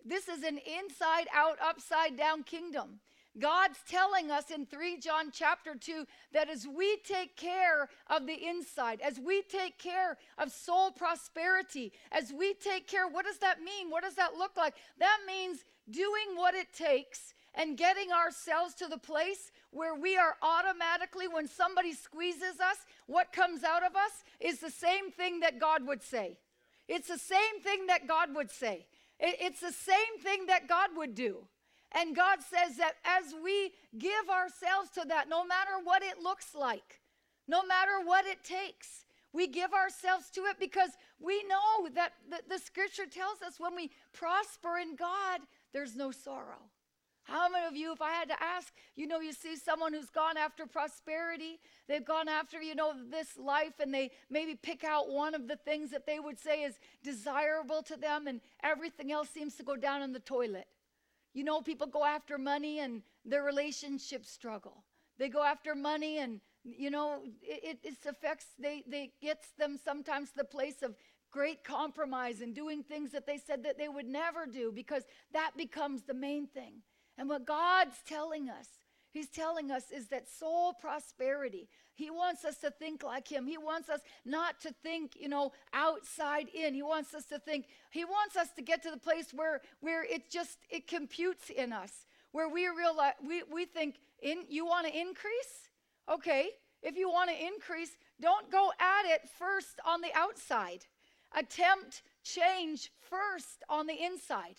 This 0.03 0.27
is 0.27 0.43
an 0.43 0.59
inside 0.79 1.27
out, 1.33 1.57
upside 1.63 2.17
down 2.17 2.43
kingdom. 2.43 2.99
God's 3.38 3.79
telling 3.88 4.31
us 4.31 4.49
in 4.49 4.65
3 4.65 4.97
John 4.97 5.29
chapter 5.31 5.75
2 5.75 6.05
that 6.33 6.49
as 6.49 6.67
we 6.67 6.97
take 7.05 7.38
care 7.38 7.88
of 8.07 8.25
the 8.25 8.47
inside, 8.47 8.99
as 9.01 9.19
we 9.19 9.43
take 9.43 9.77
care 9.77 10.17
of 10.38 10.51
soul 10.51 10.91
prosperity, 10.91 11.93
as 12.11 12.33
we 12.33 12.53
take 12.55 12.88
care, 12.88 13.07
what 13.07 13.25
does 13.25 13.38
that 13.38 13.61
mean? 13.61 13.89
What 13.89 14.03
does 14.03 14.15
that 14.15 14.33
look 14.33 14.57
like? 14.57 14.75
That 14.97 15.19
means 15.27 15.63
doing 15.89 16.35
what 16.35 16.55
it 16.55 16.73
takes 16.73 17.33
and 17.56 17.77
getting 17.77 18.12
ourselves 18.12 18.74
to 18.75 18.88
the 18.88 18.98
place 18.98 19.51
where 19.72 19.96
we 19.96 20.18
are 20.18 20.36
automatically, 20.41 21.27
when 21.27 21.48
somebody 21.48 21.94
squeezes 21.94 22.60
us, 22.60 22.77
what 23.08 23.34
comes 23.34 23.63
out 23.63 23.84
of 23.84 23.96
us 23.96 24.24
is 24.39 24.60
the 24.60 24.72
same 24.72 25.12
thing 25.12 25.39
that 25.41 25.60
God 25.60 25.86
would 25.88 26.01
say. 26.01 26.38
It's 26.88 27.08
the 27.08 27.18
same 27.18 27.62
thing 27.62 27.88
that 27.88 28.08
God 28.08 28.34
would 28.36 28.50
say. 28.50 28.88
It's 29.20 29.60
the 29.60 29.72
same 29.72 30.20
thing 30.22 30.46
that 30.48 30.68
God 30.68 30.89
would 30.96 31.13
do. 31.13 31.48
And 31.91 32.15
God 32.15 32.39
says 32.41 32.77
that 32.77 32.96
as 33.03 33.34
we 33.44 33.72
give 33.98 34.29
ourselves 34.29 34.89
to 34.91 35.06
that, 35.08 35.27
no 35.27 35.46
matter 35.46 35.72
what 35.84 36.03
it 36.03 36.22
looks 36.22 36.56
like, 36.56 37.01
no 37.48 37.63
matter 37.63 38.00
what 38.03 38.25
it 38.25 38.44
takes, 38.44 39.06
we 39.34 39.48
give 39.48 39.74
ourselves 39.74 40.29
to 40.32 40.41
it 40.41 40.58
because 40.60 40.91
we 41.20 41.44
know 41.44 41.89
that 41.96 42.13
the, 42.29 42.41
the 42.48 42.60
scripture 42.60 43.06
tells 43.06 43.41
us 43.41 43.60
when 43.60 43.75
we 43.75 43.91
prosper 44.13 44.77
in 44.77 44.96
God, 44.96 45.41
there's 45.74 45.96
no 45.96 46.12
sorrow. 46.12 46.70
How 47.29 47.48
many 47.48 47.67
of 47.67 47.75
you, 47.75 47.91
if 47.91 48.01
I 48.01 48.12
had 48.12 48.29
to 48.29 48.43
ask, 48.43 48.74
you 48.95 49.05
know, 49.05 49.19
you 49.19 49.33
see 49.33 49.55
someone 49.55 49.93
who's 49.93 50.09
gone 50.09 50.36
after 50.36 50.65
prosperity, 50.65 51.59
they've 51.88 52.03
gone 52.03 52.27
after, 52.27 52.59
you 52.59 52.74
know, 52.74 52.93
this 53.09 53.38
life, 53.38 53.74
and 53.79 53.93
they 53.93 54.12
maybe 54.31 54.55
pick 54.55 54.83
out 54.83 55.09
one 55.09 55.36
of 55.36 55.48
the 55.48 55.55
things 55.55 55.91
that 55.91 56.07
they 56.07 56.19
would 56.19 56.39
say 56.39 56.63
is 56.63 56.79
desirable 57.03 57.83
to 57.83 57.95
them, 57.95 58.25
and 58.25 58.41
everything 58.63 59.12
else 59.12 59.29
seems 59.29 59.55
to 59.55 59.63
go 59.63 59.75
down 59.75 60.01
in 60.01 60.12
the 60.12 60.19
toilet. 60.19 60.67
You 61.33 61.43
know, 61.43 61.62
people 61.62 61.86
go 61.86 62.03
after 62.03 62.39
money 62.39 62.79
and 62.79 63.03
their 63.24 63.43
relationships 63.43 64.31
struggle. 64.31 64.83
They 65.19 65.29
go 65.29 65.43
after 65.43 65.75
money 65.75 66.17
and, 66.17 66.41
you 66.63 66.89
know, 66.89 67.21
it, 67.43 67.79
it 67.83 67.98
affects, 68.07 68.48
they, 68.57 68.83
they 68.88 69.12
gets 69.21 69.50
them 69.57 69.77
sometimes 69.83 70.31
to 70.31 70.38
the 70.38 70.43
place 70.43 70.81
of 70.81 70.95
great 71.31 71.63
compromise 71.63 72.41
and 72.41 72.55
doing 72.55 72.81
things 72.81 73.12
that 73.12 73.27
they 73.27 73.38
said 73.38 73.63
that 73.63 73.77
they 73.77 73.88
would 73.88 74.07
never 74.07 74.48
do 74.48 74.71
because 74.74 75.03
that 75.31 75.51
becomes 75.55 76.01
the 76.01 76.13
main 76.13 76.48
thing. 76.48 76.81
And 77.19 77.27
what 77.27 77.45
God's 77.45 77.97
telling 78.07 78.49
us, 78.49 78.67
He's 79.11 79.27
telling 79.27 79.71
us 79.71 79.91
is 79.91 80.07
that 80.07 80.29
soul 80.29 80.73
prosperity. 80.73 81.67
He 81.95 82.09
wants 82.09 82.45
us 82.45 82.57
to 82.59 82.71
think 82.71 83.03
like 83.03 83.27
Him. 83.27 83.45
He 83.45 83.57
wants 83.57 83.89
us 83.89 83.99
not 84.23 84.61
to 84.61 84.73
think, 84.81 85.17
you 85.19 85.27
know, 85.27 85.51
outside 85.73 86.47
in. 86.53 86.73
He 86.73 86.81
wants 86.81 87.13
us 87.13 87.25
to 87.25 87.38
think, 87.38 87.65
He 87.91 88.05
wants 88.05 88.38
us 88.38 88.47
to 88.55 88.61
get 88.61 88.81
to 88.83 88.91
the 88.91 88.97
place 88.97 89.33
where, 89.33 89.59
where 89.81 90.05
it 90.05 90.31
just, 90.31 90.59
it 90.69 90.88
computes 90.88 91.49
in 91.49 91.73
us, 91.73 91.91
where 92.31 92.47
we 92.47 92.69
realize, 92.69 93.15
we, 93.27 93.43
we 93.51 93.65
think, 93.65 93.95
in, 94.21 94.45
you 94.47 94.65
want 94.65 94.88
to 94.88 94.97
increase? 94.97 95.69
Okay. 96.09 96.49
If 96.81 96.95
you 96.95 97.09
want 97.09 97.29
to 97.29 97.45
increase, 97.45 97.91
don't 98.21 98.49
go 98.49 98.71
at 98.79 99.11
it 99.11 99.27
first 99.38 99.81
on 99.85 99.99
the 99.99 100.11
outside. 100.15 100.85
Attempt 101.35 102.01
change 102.23 102.93
first 103.01 103.63
on 103.67 103.88
the 103.88 104.01
inside. 104.01 104.55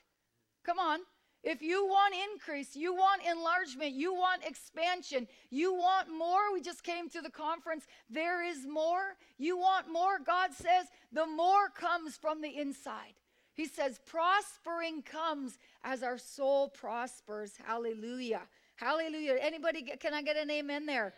Come 0.62 0.78
on. 0.78 1.00
If 1.42 1.62
you 1.62 1.86
want 1.86 2.14
increase, 2.32 2.76
you 2.76 2.94
want 2.94 3.22
enlargement, 3.24 3.92
you 3.92 4.12
want 4.14 4.44
expansion, 4.44 5.26
you 5.48 5.72
want 5.72 6.08
more. 6.10 6.52
We 6.52 6.60
just 6.60 6.84
came 6.84 7.08
to 7.10 7.22
the 7.22 7.30
conference. 7.30 7.86
There 8.10 8.44
is 8.44 8.66
more. 8.66 9.16
You 9.38 9.56
want 9.56 9.90
more. 9.90 10.18
God 10.18 10.52
says 10.52 10.86
the 11.12 11.26
more 11.26 11.70
comes 11.70 12.16
from 12.16 12.42
the 12.42 12.58
inside. 12.58 13.14
He 13.54 13.66
says, 13.66 14.00
prospering 14.06 15.02
comes 15.02 15.58
as 15.82 16.02
our 16.02 16.18
soul 16.18 16.68
prospers. 16.68 17.52
Hallelujah. 17.66 18.42
Hallelujah. 18.76 19.36
Anybody, 19.40 19.82
can 19.98 20.14
I 20.14 20.22
get 20.22 20.36
an 20.36 20.50
amen 20.50 20.86
there? 20.86 21.14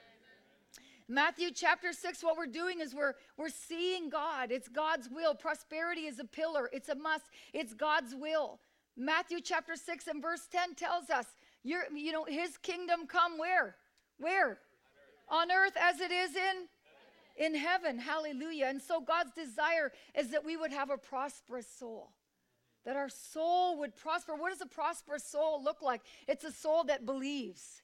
Matthew 1.09 1.51
chapter 1.53 1.93
6, 1.93 2.23
what 2.23 2.37
we're 2.37 2.47
doing 2.47 2.81
is 2.81 2.95
we're, 2.95 3.15
we're 3.37 3.49
seeing 3.49 4.09
God. 4.09 4.51
It's 4.51 4.69
God's 4.69 5.09
will. 5.11 5.35
Prosperity 5.35 6.03
is 6.03 6.19
a 6.19 6.25
pillar, 6.25 6.71
it's 6.73 6.89
a 6.89 6.95
must, 6.95 7.25
it's 7.53 7.75
God's 7.75 8.15
will. 8.15 8.61
Matthew 8.97 9.41
chapter 9.41 9.77
6 9.77 10.07
and 10.07 10.23
verse 10.23 10.47
10 10.51 10.75
tells 10.75 11.11
us, 11.11 11.27
you 11.63 11.81
you 11.95 12.13
know, 12.13 12.25
his 12.25 12.57
kingdom 12.59 13.07
come 13.07 13.39
where? 13.39 13.77
Where? 14.19 14.59
On 15.29 15.51
earth 15.51 15.77
as 15.81 16.01
it 16.01 16.11
is 16.11 16.37
in 16.37 16.69
in 17.37 17.55
heaven. 17.55 17.99
Hallelujah. 17.99 18.67
And 18.67 18.81
so 18.81 19.01
God's 19.01 19.33
desire 19.33 19.93
is 20.15 20.31
that 20.31 20.45
we 20.45 20.57
would 20.57 20.73
have 20.73 20.91
a 20.91 20.99
prosperous 20.99 21.67
soul. 21.67 22.11
That 22.85 22.97
our 22.97 23.09
soul 23.09 23.79
would 23.79 23.97
prosper. 23.97 24.35
What 24.35 24.51
does 24.51 24.61
a 24.61 24.67
prosperous 24.67 25.25
soul 25.25 25.63
look 25.63 25.83
like? 25.83 26.03
It's 26.27 26.45
a 26.45 26.53
soul 26.53 26.85
that 26.85 27.07
believes. 27.07 27.83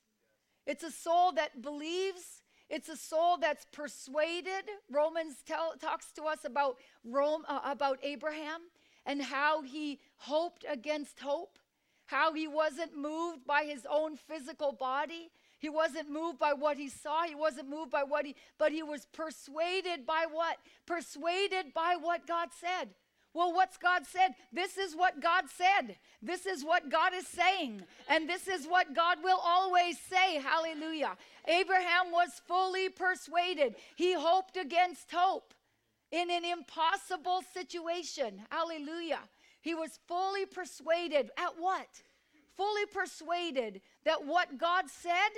It's 0.66 0.82
a 0.82 0.90
soul 0.90 1.32
that 1.32 1.62
believes. 1.62 2.42
It's 2.68 2.88
a 2.88 2.96
soul 2.96 3.38
that's 3.38 3.64
persuaded. 3.72 4.64
Romans 4.90 5.36
tell, 5.46 5.74
talks 5.80 6.12
to 6.12 6.24
us 6.24 6.44
about 6.44 6.76
Rome, 7.04 7.44
uh, 7.48 7.60
about 7.64 7.98
Abraham 8.02 8.60
and 9.08 9.22
how 9.22 9.62
he 9.62 9.98
hoped 10.18 10.66
against 10.70 11.18
hope, 11.18 11.58
how 12.06 12.34
he 12.34 12.46
wasn't 12.46 12.94
moved 12.94 13.46
by 13.46 13.64
his 13.64 13.86
own 13.90 14.16
physical 14.16 14.70
body. 14.70 15.30
He 15.58 15.70
wasn't 15.70 16.10
moved 16.10 16.38
by 16.38 16.52
what 16.52 16.76
he 16.76 16.90
saw. 16.90 17.22
He 17.22 17.34
wasn't 17.34 17.70
moved 17.70 17.90
by 17.90 18.04
what 18.04 18.26
he, 18.26 18.36
but 18.58 18.70
he 18.70 18.82
was 18.82 19.06
persuaded 19.06 20.06
by 20.06 20.26
what? 20.30 20.58
Persuaded 20.86 21.72
by 21.74 21.96
what 22.00 22.26
God 22.26 22.50
said. 22.60 22.90
Well, 23.32 23.52
what's 23.54 23.78
God 23.78 24.02
said? 24.06 24.34
This 24.52 24.76
is 24.76 24.94
what 24.94 25.20
God 25.20 25.44
said. 25.56 25.96
This 26.20 26.44
is 26.44 26.64
what 26.64 26.90
God 26.90 27.12
is 27.14 27.26
saying. 27.26 27.82
And 28.08 28.28
this 28.28 28.46
is 28.46 28.66
what 28.66 28.94
God 28.94 29.18
will 29.22 29.40
always 29.42 29.98
say. 29.98 30.36
Hallelujah. 30.36 31.16
Abraham 31.46 32.10
was 32.12 32.42
fully 32.46 32.88
persuaded. 32.88 33.74
He 33.96 34.12
hoped 34.12 34.56
against 34.56 35.10
hope 35.12 35.54
in 36.10 36.30
an 36.30 36.44
impossible 36.44 37.42
situation. 37.52 38.42
Hallelujah. 38.50 39.20
He 39.60 39.74
was 39.74 39.98
fully 40.06 40.46
persuaded 40.46 41.30
at 41.36 41.52
what? 41.58 41.88
Fully 42.56 42.86
persuaded 42.86 43.80
that 44.04 44.24
what 44.24 44.58
God 44.58 44.84
said, 44.88 45.30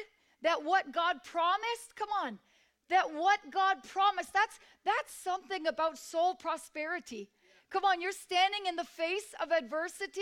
that 0.42 0.64
what 0.64 0.92
God 0.92 1.16
promised, 1.24 1.96
come 1.96 2.08
on, 2.22 2.38
that 2.88 3.12
what 3.12 3.38
God 3.50 3.78
promised, 3.88 4.32
that's 4.32 4.58
that's 4.84 5.12
something 5.12 5.66
about 5.66 5.98
soul 5.98 6.34
prosperity. 6.34 7.28
Come 7.70 7.84
on, 7.84 8.00
you're 8.00 8.12
standing 8.12 8.66
in 8.68 8.76
the 8.76 8.84
face 8.84 9.34
of 9.40 9.52
adversity. 9.52 10.20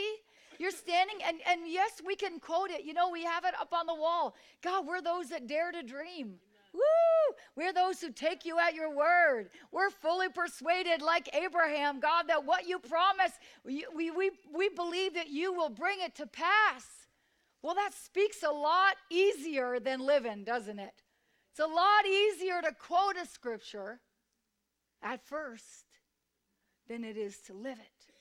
You're 0.58 0.72
standing, 0.72 1.16
and, 1.24 1.38
and 1.48 1.60
yes, 1.66 2.02
we 2.04 2.16
can 2.16 2.40
quote 2.40 2.70
it. 2.70 2.84
You 2.84 2.92
know, 2.92 3.10
we 3.10 3.22
have 3.24 3.44
it 3.44 3.54
up 3.60 3.72
on 3.72 3.86
the 3.86 3.94
wall. 3.94 4.34
God, 4.60 4.86
we're 4.86 5.00
those 5.00 5.28
that 5.28 5.46
dare 5.46 5.70
to 5.70 5.82
dream. 5.82 6.40
Woo! 6.78 7.34
We're 7.56 7.72
those 7.72 8.00
who 8.00 8.12
take 8.12 8.44
you 8.44 8.58
at 8.58 8.74
your 8.74 8.94
word. 8.94 9.50
We're 9.72 9.90
fully 9.90 10.28
persuaded, 10.28 11.02
like 11.02 11.34
Abraham, 11.34 12.00
God, 12.00 12.28
that 12.28 12.44
what 12.44 12.68
you 12.68 12.78
promise, 12.78 13.32
we, 13.64 13.84
we, 13.94 14.10
we, 14.10 14.30
we 14.54 14.68
believe 14.68 15.14
that 15.14 15.28
you 15.28 15.52
will 15.52 15.70
bring 15.70 16.00
it 16.00 16.14
to 16.16 16.26
pass. 16.26 16.84
Well, 17.62 17.74
that 17.74 17.90
speaks 17.92 18.42
a 18.42 18.52
lot 18.52 18.96
easier 19.10 19.80
than 19.80 20.06
living, 20.06 20.44
doesn't 20.44 20.78
it? 20.78 21.02
It's 21.50 21.60
a 21.60 21.66
lot 21.66 22.06
easier 22.06 22.62
to 22.62 22.72
quote 22.72 23.16
a 23.20 23.26
scripture 23.26 24.00
at 25.02 25.26
first 25.26 25.86
than 26.88 27.02
it 27.02 27.16
is 27.16 27.38
to 27.46 27.52
live 27.54 27.78
it 27.78 28.12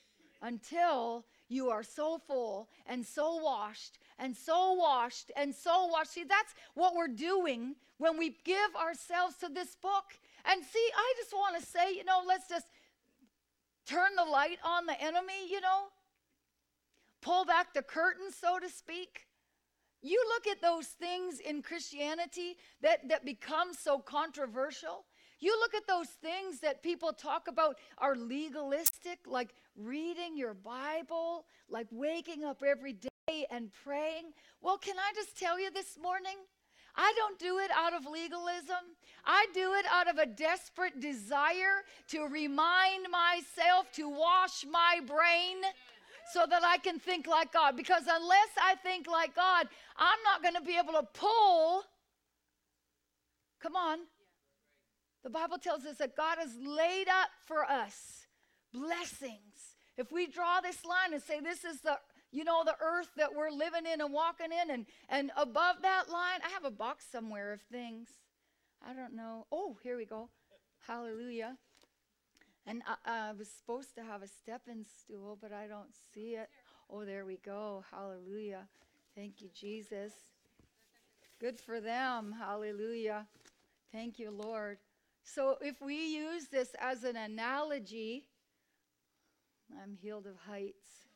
until 0.42 1.24
you 1.48 1.70
are 1.70 1.82
so 1.82 2.18
full 2.18 2.68
and 2.86 3.04
so 3.06 3.36
washed 3.36 3.98
and 4.18 4.36
so 4.36 4.72
washed 4.72 5.30
and 5.36 5.54
so 5.54 5.86
washed. 5.86 6.12
See, 6.12 6.24
that's 6.24 6.54
what 6.74 6.94
we're 6.94 7.08
doing 7.08 7.76
when 7.98 8.16
we 8.16 8.36
give 8.44 8.74
ourselves 8.80 9.36
to 9.36 9.48
this 9.48 9.76
book. 9.76 10.04
And 10.44 10.64
see, 10.64 10.90
I 10.96 11.14
just 11.18 11.32
want 11.32 11.60
to 11.60 11.66
say, 11.66 11.94
you 11.94 12.04
know, 12.04 12.22
let's 12.26 12.48
just 12.48 12.66
turn 13.86 14.10
the 14.16 14.24
light 14.24 14.58
on 14.64 14.86
the 14.86 15.00
enemy, 15.00 15.48
you 15.50 15.60
know, 15.60 15.86
pull 17.20 17.44
back 17.44 17.74
the 17.74 17.82
curtain, 17.82 18.30
so 18.32 18.58
to 18.58 18.68
speak. 18.68 19.26
You 20.00 20.22
look 20.28 20.46
at 20.46 20.62
those 20.62 20.86
things 20.86 21.40
in 21.40 21.62
Christianity 21.62 22.56
that, 22.82 23.08
that 23.08 23.24
become 23.24 23.74
so 23.74 23.98
controversial. 23.98 25.04
You 25.40 25.58
look 25.58 25.74
at 25.74 25.86
those 25.86 26.08
things 26.08 26.60
that 26.60 26.82
people 26.82 27.12
talk 27.12 27.48
about 27.48 27.76
are 27.98 28.16
legalistic, 28.16 29.20
like 29.26 29.54
reading 29.76 30.36
your 30.36 30.54
Bible, 30.54 31.46
like 31.68 31.86
waking 31.90 32.44
up 32.44 32.62
every 32.64 32.92
day 32.92 33.46
and 33.50 33.70
praying. 33.84 34.32
Well, 34.60 34.78
can 34.78 34.96
I 34.98 35.12
just 35.14 35.36
tell 35.36 35.58
you 35.60 35.70
this 35.70 35.98
morning? 36.00 36.36
I 36.98 37.12
don't 37.16 37.38
do 37.38 37.58
it 37.58 37.70
out 37.74 37.94
of 37.94 38.10
legalism. 38.10 38.98
I 39.24 39.46
do 39.54 39.74
it 39.74 39.86
out 39.88 40.08
of 40.08 40.18
a 40.18 40.26
desperate 40.26 41.00
desire 41.00 41.84
to 42.08 42.26
remind 42.26 43.06
myself 43.10 43.92
to 43.92 44.08
wash 44.08 44.66
my 44.68 44.98
brain 45.06 45.58
so 46.32 46.44
that 46.50 46.64
I 46.64 46.78
can 46.78 46.98
think 46.98 47.28
like 47.28 47.52
God. 47.52 47.76
Because 47.76 48.02
unless 48.02 48.48
I 48.60 48.74
think 48.82 49.06
like 49.06 49.36
God, 49.36 49.68
I'm 49.96 50.18
not 50.24 50.42
going 50.42 50.56
to 50.56 50.60
be 50.60 50.76
able 50.76 50.94
to 50.94 51.06
pull. 51.14 51.84
Come 53.60 53.76
on, 53.76 53.98
the 55.22 55.30
Bible 55.30 55.58
tells 55.58 55.84
us 55.84 55.98
that 55.98 56.16
God 56.16 56.38
has 56.38 56.56
laid 56.60 57.08
up 57.08 57.30
for 57.46 57.64
us 57.64 58.26
blessings. 58.72 59.76
If 59.96 60.12
we 60.12 60.26
draw 60.26 60.60
this 60.60 60.84
line 60.84 61.12
and 61.12 61.22
say 61.22 61.40
this 61.40 61.64
is 61.64 61.80
the 61.80 61.98
you 62.30 62.44
know 62.44 62.62
the 62.64 62.76
earth 62.80 63.08
that 63.16 63.34
we're 63.34 63.50
living 63.50 63.86
in 63.92 64.00
and 64.00 64.12
walking 64.12 64.52
in 64.52 64.70
and 64.70 64.86
and 65.08 65.30
above 65.36 65.76
that 65.82 66.10
line 66.10 66.40
I 66.44 66.50
have 66.50 66.64
a 66.64 66.70
box 66.70 67.06
somewhere 67.10 67.52
of 67.52 67.60
things. 67.62 68.08
I 68.86 68.92
don't 68.92 69.16
know. 69.16 69.46
Oh, 69.50 69.76
here 69.82 69.96
we 69.96 70.04
go. 70.04 70.28
Hallelujah. 70.86 71.56
And 72.66 72.82
I, 72.86 73.30
I 73.30 73.32
was 73.32 73.48
supposed 73.48 73.94
to 73.96 74.02
have 74.02 74.22
a 74.22 74.28
stepping 74.28 74.84
stool, 75.00 75.38
but 75.40 75.52
I 75.52 75.66
don't 75.66 75.94
see 76.14 76.34
it. 76.34 76.48
Oh, 76.90 77.04
there 77.04 77.24
we 77.24 77.38
go. 77.44 77.82
Hallelujah. 77.90 78.68
Thank 79.16 79.40
you, 79.40 79.48
Jesus. 79.58 80.12
Good 81.40 81.58
for 81.58 81.80
them. 81.80 82.34
Hallelujah. 82.38 83.26
Thank 83.92 84.18
you, 84.18 84.30
Lord. 84.30 84.78
So 85.22 85.56
if 85.60 85.80
we 85.80 85.94
use 85.94 86.48
this 86.48 86.70
as 86.80 87.04
an 87.04 87.16
analogy, 87.16 88.24
I'm 89.82 89.94
healed 89.94 90.26
of 90.26 90.36
heights. 90.46 91.07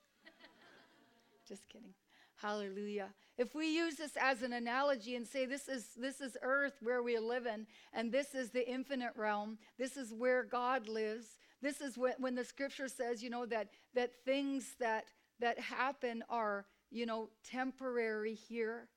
Just 1.47 1.69
kidding. 1.69 1.95
Hallelujah. 2.37 3.09
If 3.39 3.55
we 3.55 3.69
use 3.69 3.97
this 3.97 4.17
as 4.21 4.43
an 4.43 4.53
analogy 4.53 5.17
and 5.17 5.27
say 5.27 5.47
this 5.47 5.69
is 5.69 5.89
this 5.97 6.21
is 6.21 6.37
earth 6.43 6.75
where 6.83 7.03
we 7.03 7.19
live 7.19 7.47
in 7.47 7.67
and 7.93 8.11
this 8.11 8.35
is 8.35 8.51
the 8.51 8.69
infinite 8.69 9.13
realm, 9.17 9.59
this 9.79 9.97
is 9.97 10.13
where 10.13 10.43
God 10.43 10.89
lives. 10.89 11.39
This 11.61 11.81
is 11.81 11.97
when, 11.97 12.15
when 12.19 12.35
the 12.35 12.45
scripture 12.45 12.89
says, 12.89 13.23
you 13.23 13.31
know, 13.31 13.47
that 13.47 13.69
that 13.95 14.13
things 14.25 14.75
that 14.81 15.05
that 15.41 15.59
happen 15.59 16.25
are, 16.29 16.67
you 16.91 17.07
know, 17.07 17.29
temporary 17.45 18.35
here. 18.35 18.89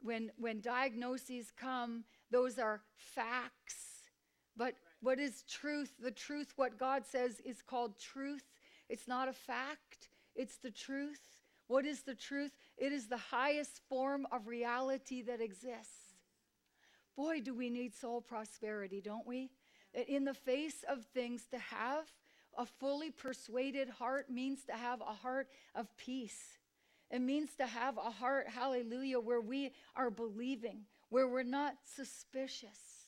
When 0.00 0.30
when 0.36 0.60
diagnoses 0.60 1.52
come, 1.56 2.04
those 2.30 2.58
are 2.58 2.82
facts 2.96 3.98
but 4.58 4.74
what 5.00 5.20
is 5.20 5.44
truth? 5.48 5.92
The 6.02 6.10
truth, 6.10 6.52
what 6.56 6.78
God 6.78 7.06
says, 7.06 7.40
is 7.44 7.62
called 7.62 7.98
truth. 7.98 8.42
It's 8.88 9.06
not 9.06 9.28
a 9.28 9.32
fact, 9.32 10.08
it's 10.34 10.56
the 10.56 10.72
truth. 10.72 11.37
What 11.68 11.86
is 11.86 12.02
the 12.02 12.14
truth? 12.14 12.50
It 12.76 12.92
is 12.92 13.06
the 13.06 13.16
highest 13.16 13.80
form 13.88 14.26
of 14.32 14.48
reality 14.48 15.22
that 15.22 15.40
exists. 15.40 16.14
Boy, 17.16 17.40
do 17.40 17.54
we 17.54 17.70
need 17.70 17.94
soul 17.94 18.20
prosperity, 18.20 19.00
don't 19.00 19.26
we? 19.26 19.50
That 19.94 20.08
In 20.08 20.24
the 20.24 20.34
face 20.34 20.84
of 20.88 21.04
things, 21.14 21.46
to 21.52 21.58
have 21.58 22.04
a 22.56 22.66
fully 22.66 23.10
persuaded 23.10 23.88
heart 23.88 24.28
means 24.28 24.64
to 24.64 24.72
have 24.72 25.00
a 25.00 25.14
heart 25.14 25.48
of 25.74 25.86
peace. 25.96 26.58
It 27.10 27.20
means 27.20 27.54
to 27.58 27.66
have 27.66 27.96
a 27.96 28.10
heart, 28.10 28.48
hallelujah, 28.48 29.20
where 29.20 29.40
we 29.40 29.72
are 29.94 30.10
believing, 30.10 30.82
where 31.08 31.28
we're 31.28 31.42
not 31.42 31.74
suspicious 31.84 32.98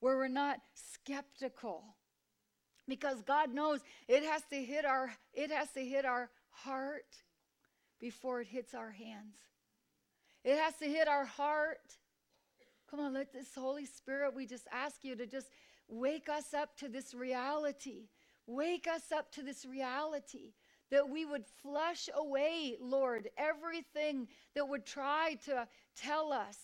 where 0.00 0.16
we're 0.16 0.28
not 0.28 0.60
skeptical 0.74 1.84
because 2.86 3.20
God 3.22 3.52
knows 3.52 3.80
it 4.06 4.22
has 4.22 4.42
to 4.50 4.56
hit 4.56 4.84
our 4.84 5.12
it 5.34 5.50
has 5.50 5.70
to 5.72 5.80
hit 5.84 6.04
our 6.04 6.30
heart 6.50 7.06
before 8.00 8.40
it 8.40 8.48
hits 8.48 8.74
our 8.74 8.90
hands. 8.90 9.36
It 10.44 10.56
has 10.58 10.74
to 10.76 10.86
hit 10.86 11.08
our 11.08 11.24
heart. 11.24 11.98
Come 12.90 13.00
on, 13.00 13.14
let 13.14 13.32
this 13.32 13.54
Holy 13.54 13.86
Spirit, 13.86 14.34
we 14.34 14.46
just 14.46 14.66
ask 14.72 15.04
you 15.04 15.16
to 15.16 15.26
just 15.26 15.50
wake 15.88 16.28
us 16.28 16.54
up 16.54 16.76
to 16.78 16.88
this 16.88 17.14
reality. 17.14 18.08
Wake 18.46 18.86
us 18.88 19.12
up 19.12 19.30
to 19.32 19.42
this 19.42 19.66
reality 19.66 20.52
that 20.90 21.08
we 21.08 21.24
would 21.24 21.44
flush 21.62 22.08
away, 22.14 22.76
Lord, 22.80 23.28
everything 23.36 24.26
that 24.54 24.66
would 24.66 24.86
try 24.86 25.36
to 25.44 25.68
tell 25.96 26.32
us 26.32 26.56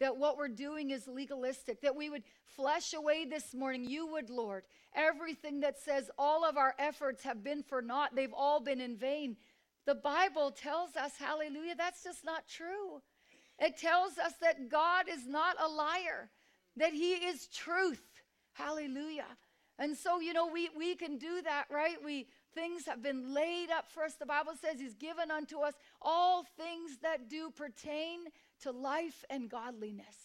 that 0.00 0.16
what 0.16 0.36
we're 0.36 0.48
doing 0.48 0.90
is 0.90 1.06
legalistic, 1.06 1.80
that 1.82 1.94
we 1.94 2.10
would 2.10 2.24
flush 2.56 2.92
away 2.92 3.24
this 3.24 3.54
morning. 3.54 3.84
You 3.88 4.06
would, 4.08 4.30
Lord, 4.30 4.64
everything 4.94 5.60
that 5.60 5.78
says 5.78 6.10
all 6.18 6.44
of 6.44 6.56
our 6.56 6.74
efforts 6.78 7.22
have 7.22 7.44
been 7.44 7.62
for 7.62 7.80
naught, 7.80 8.14
they've 8.14 8.34
all 8.34 8.60
been 8.60 8.80
in 8.80 8.96
vain. 8.96 9.36
The 9.86 9.94
Bible 9.94 10.52
tells 10.52 10.96
us, 10.96 11.12
hallelujah, 11.18 11.74
that's 11.76 12.04
just 12.04 12.24
not 12.24 12.46
true. 12.48 13.02
It 13.58 13.76
tells 13.76 14.18
us 14.18 14.32
that 14.40 14.68
God 14.70 15.06
is 15.10 15.26
not 15.26 15.56
a 15.60 15.68
liar, 15.68 16.30
that 16.76 16.92
He 16.92 17.12
is 17.14 17.48
truth. 17.48 18.02
Hallelujah. 18.52 19.26
And 19.78 19.96
so, 19.96 20.20
you 20.20 20.32
know, 20.32 20.46
we, 20.46 20.68
we 20.76 20.94
can 20.94 21.18
do 21.18 21.42
that, 21.42 21.64
right? 21.70 21.96
We 22.04 22.26
things 22.54 22.84
have 22.86 23.02
been 23.02 23.32
laid 23.32 23.70
up 23.70 23.90
for 23.90 24.04
us. 24.04 24.14
The 24.14 24.26
Bible 24.26 24.52
says 24.60 24.80
He's 24.80 24.94
given 24.94 25.30
unto 25.30 25.60
us 25.60 25.74
all 26.00 26.44
things 26.56 26.98
that 27.02 27.28
do 27.28 27.50
pertain 27.50 28.20
to 28.62 28.70
life 28.70 29.24
and 29.30 29.50
godliness. 29.50 30.16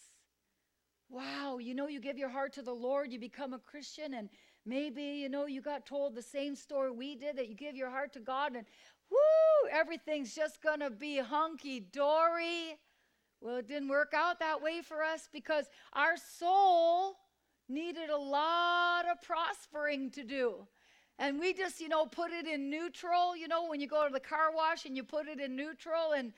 Wow, 1.10 1.58
you 1.60 1.74
know, 1.74 1.88
you 1.88 2.02
give 2.02 2.18
your 2.18 2.30
heart 2.30 2.54
to 2.54 2.62
the 2.62 2.74
Lord, 2.74 3.14
you 3.14 3.20
become 3.20 3.54
a 3.54 3.60
Christian, 3.60 4.14
and 4.14 4.30
maybe, 4.66 5.04
you 5.04 5.30
know, 5.30 5.46
you 5.46 5.62
got 5.62 5.86
told 5.86 6.16
the 6.16 6.22
same 6.22 6.54
story 6.54 6.92
we 6.92 7.16
did 7.16 7.38
that 7.38 7.48
you 7.48 7.56
give 7.56 7.78
your 7.78 7.90
heart 7.90 8.12
to 8.14 8.20
God, 8.20 8.56
and 8.56 8.66
whoo, 9.10 9.70
everything's 9.72 10.36
just 10.36 10.62
gonna 10.62 10.90
be 10.90 11.18
hunky 11.18 11.80
dory. 11.80 12.78
Well, 13.42 13.58
it 13.58 13.68
didn't 13.68 13.90
work 13.90 14.14
out 14.16 14.40
that 14.40 14.62
way 14.62 14.82
for 14.82 15.04
us 15.04 15.30
because 15.32 15.66
our 15.94 16.16
soul 16.18 17.18
needed 17.70 18.10
a 18.10 18.18
lot 18.18 19.06
of 19.10 19.22
prospering 19.22 20.10
to 20.12 20.24
do. 20.24 20.68
And 21.20 21.40
we 21.40 21.54
just, 21.54 21.82
you 21.82 21.90
know, 21.90 22.06
put 22.06 22.32
it 22.32 22.48
in 22.48 22.70
neutral, 22.70 23.36
you 23.36 23.48
know, 23.48 23.68
when 23.68 23.80
you 23.80 23.88
go 23.88 24.08
to 24.08 24.14
the 24.14 24.20
car 24.20 24.52
wash 24.54 24.86
and 24.86 24.96
you 24.96 25.04
put 25.04 25.28
it 25.28 25.40
in 25.40 25.56
neutral, 25.56 26.14
and 26.14 26.32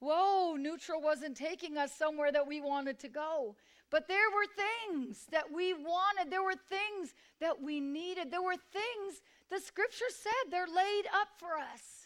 whoa, 0.00 0.56
neutral 0.56 1.00
wasn't 1.00 1.36
taking 1.36 1.76
us 1.76 1.92
somewhere 1.94 2.32
that 2.32 2.46
we 2.46 2.60
wanted 2.60 2.98
to 3.00 3.08
go. 3.08 3.56
But 3.90 4.08
there 4.08 4.30
were 4.34 4.46
things 4.46 5.26
that 5.32 5.52
we 5.52 5.74
wanted, 5.74 6.30
there 6.30 6.42
were 6.42 6.54
things 6.54 7.14
that 7.40 7.60
we 7.60 7.78
needed, 7.78 8.30
there 8.30 8.42
were 8.42 8.56
things 8.56 9.20
the 9.50 9.60
scripture 9.60 10.06
said 10.08 10.50
they're 10.50 10.66
laid 10.66 11.04
up 11.14 11.28
for 11.36 11.58
us. 11.58 12.01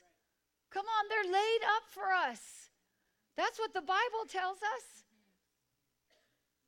Come 0.71 0.87
on, 0.87 1.05
they're 1.09 1.33
laid 1.33 1.61
up 1.77 1.83
for 1.91 2.13
us. 2.13 2.41
That's 3.37 3.59
what 3.59 3.75
the 3.75 3.83
Bible 3.83 4.27
tells 4.29 4.59
us. 4.59 5.05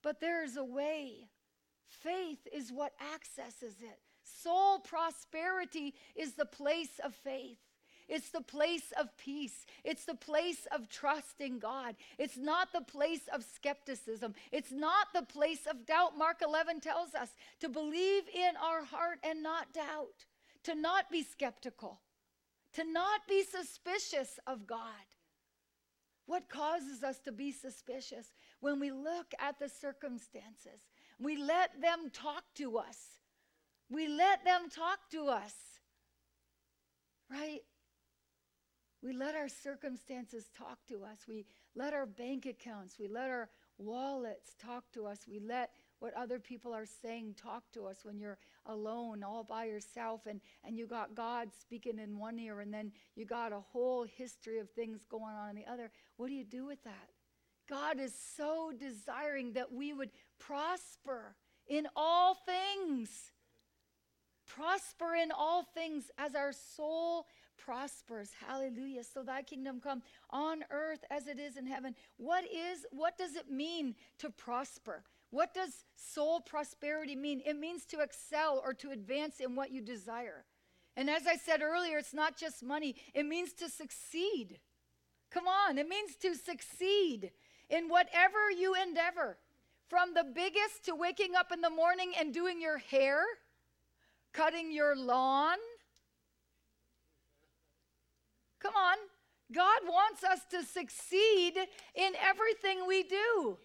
But 0.02 0.20
there's 0.20 0.56
a 0.56 0.64
way. 0.64 1.28
Faith 1.88 2.46
is 2.52 2.72
what 2.72 2.92
accesses 3.14 3.74
it. 3.80 3.98
Soul 4.22 4.78
prosperity 4.80 5.94
is 6.14 6.34
the 6.34 6.44
place 6.44 7.00
of 7.02 7.14
faith. 7.14 7.58
It's 8.08 8.30
the 8.30 8.40
place 8.40 8.92
of 8.98 9.14
peace. 9.18 9.66
It's 9.84 10.06
the 10.06 10.14
place 10.14 10.66
of 10.72 10.88
trust 10.88 11.40
in 11.40 11.58
God. 11.58 11.94
It's 12.18 12.38
not 12.38 12.72
the 12.72 12.80
place 12.80 13.28
of 13.32 13.44
skepticism. 13.44 14.34
It's 14.50 14.72
not 14.72 15.08
the 15.14 15.22
place 15.22 15.66
of 15.68 15.84
doubt. 15.84 16.16
Mark 16.16 16.38
11 16.42 16.80
tells 16.80 17.14
us 17.14 17.28
to 17.60 17.68
believe 17.68 18.22
in 18.34 18.56
our 18.62 18.84
heart 18.84 19.18
and 19.22 19.42
not 19.42 19.74
doubt, 19.74 20.24
to 20.64 20.74
not 20.74 21.10
be 21.10 21.22
skeptical, 21.22 22.00
to 22.78 22.84
not 22.92 23.26
be 23.28 23.42
suspicious 23.42 24.38
of 24.46 24.64
God. 24.64 24.78
What 26.26 26.48
causes 26.48 27.02
us 27.02 27.18
to 27.20 27.32
be 27.32 27.50
suspicious? 27.50 28.32
When 28.60 28.78
we 28.78 28.92
look 28.92 29.32
at 29.40 29.58
the 29.58 29.68
circumstances, 29.68 30.86
we 31.18 31.36
let 31.36 31.80
them 31.80 32.10
talk 32.12 32.44
to 32.56 32.78
us. 32.78 32.98
We 33.90 34.06
let 34.06 34.44
them 34.44 34.68
talk 34.70 34.98
to 35.10 35.26
us. 35.26 35.54
Right? 37.28 37.62
We 39.02 39.12
let 39.12 39.34
our 39.34 39.48
circumstances 39.48 40.48
talk 40.56 40.78
to 40.88 41.02
us. 41.02 41.24
We 41.26 41.46
let 41.74 41.94
our 41.94 42.06
bank 42.06 42.46
accounts, 42.46 42.96
we 42.98 43.08
let 43.08 43.28
our 43.28 43.48
wallets 43.78 44.54
talk 44.64 44.84
to 44.92 45.06
us. 45.06 45.20
We 45.28 45.40
let 45.40 45.70
what 46.00 46.14
other 46.14 46.38
people 46.38 46.72
are 46.72 46.86
saying 46.86 47.34
talk 47.40 47.64
to 47.72 47.86
us 47.86 48.04
when 48.04 48.18
you're 48.18 48.38
alone 48.68 49.24
all 49.24 49.42
by 49.42 49.64
yourself 49.64 50.26
and, 50.26 50.40
and 50.64 50.78
you 50.78 50.86
got 50.86 51.14
God 51.14 51.48
speaking 51.58 51.98
in 51.98 52.18
one 52.18 52.38
ear 52.38 52.60
and 52.60 52.72
then 52.72 52.92
you 53.16 53.24
got 53.24 53.52
a 53.52 53.60
whole 53.60 54.04
history 54.04 54.58
of 54.58 54.70
things 54.70 55.04
going 55.10 55.34
on 55.34 55.50
in 55.50 55.56
the 55.56 55.66
other. 55.70 55.90
What 56.16 56.28
do 56.28 56.34
you 56.34 56.44
do 56.44 56.66
with 56.66 56.82
that? 56.84 57.08
God 57.68 58.00
is 58.00 58.14
so 58.36 58.72
desiring 58.78 59.52
that 59.54 59.72
we 59.72 59.92
would 59.92 60.10
prosper 60.38 61.34
in 61.68 61.86
all 61.96 62.34
things. 62.34 63.10
Prosper 64.46 65.14
in 65.14 65.30
all 65.30 65.62
things 65.62 66.10
as 66.16 66.34
our 66.34 66.52
soul 66.52 67.26
prospers. 67.58 68.30
Hallelujah. 68.46 69.04
So 69.04 69.22
thy 69.22 69.42
kingdom 69.42 69.80
come 69.80 70.02
on 70.30 70.64
earth 70.70 71.04
as 71.10 71.26
it 71.26 71.38
is 71.38 71.56
in 71.56 71.66
heaven. 71.66 71.94
What 72.16 72.44
is 72.44 72.86
what 72.90 73.18
does 73.18 73.36
it 73.36 73.50
mean 73.50 73.94
to 74.20 74.30
prosper? 74.30 75.04
What 75.30 75.52
does 75.52 75.84
soul 75.94 76.40
prosperity 76.40 77.14
mean? 77.14 77.42
It 77.44 77.58
means 77.58 77.84
to 77.86 78.00
excel 78.00 78.62
or 78.64 78.72
to 78.74 78.90
advance 78.90 79.40
in 79.40 79.54
what 79.54 79.70
you 79.70 79.82
desire. 79.82 80.44
And 80.96 81.10
as 81.10 81.26
I 81.26 81.36
said 81.36 81.62
earlier, 81.62 81.98
it's 81.98 82.14
not 82.14 82.36
just 82.36 82.62
money, 82.62 82.96
it 83.14 83.24
means 83.24 83.52
to 83.54 83.68
succeed. 83.68 84.58
Come 85.30 85.46
on, 85.46 85.78
it 85.78 85.88
means 85.88 86.16
to 86.22 86.34
succeed 86.34 87.30
in 87.68 87.88
whatever 87.88 88.50
you 88.50 88.74
endeavor. 88.74 89.38
From 89.88 90.12
the 90.14 90.24
biggest 90.24 90.84
to 90.84 90.94
waking 90.94 91.34
up 91.34 91.52
in 91.52 91.60
the 91.60 91.70
morning 91.70 92.12
and 92.18 92.34
doing 92.34 92.60
your 92.60 92.78
hair, 92.78 93.22
cutting 94.32 94.70
your 94.70 94.96
lawn. 94.96 95.56
Come 98.60 98.74
on. 98.74 98.96
God 99.50 99.80
wants 99.86 100.24
us 100.24 100.40
to 100.50 100.62
succeed 100.62 101.54
in 101.94 102.12
everything 102.22 102.86
we 102.86 103.02
do. 103.02 103.56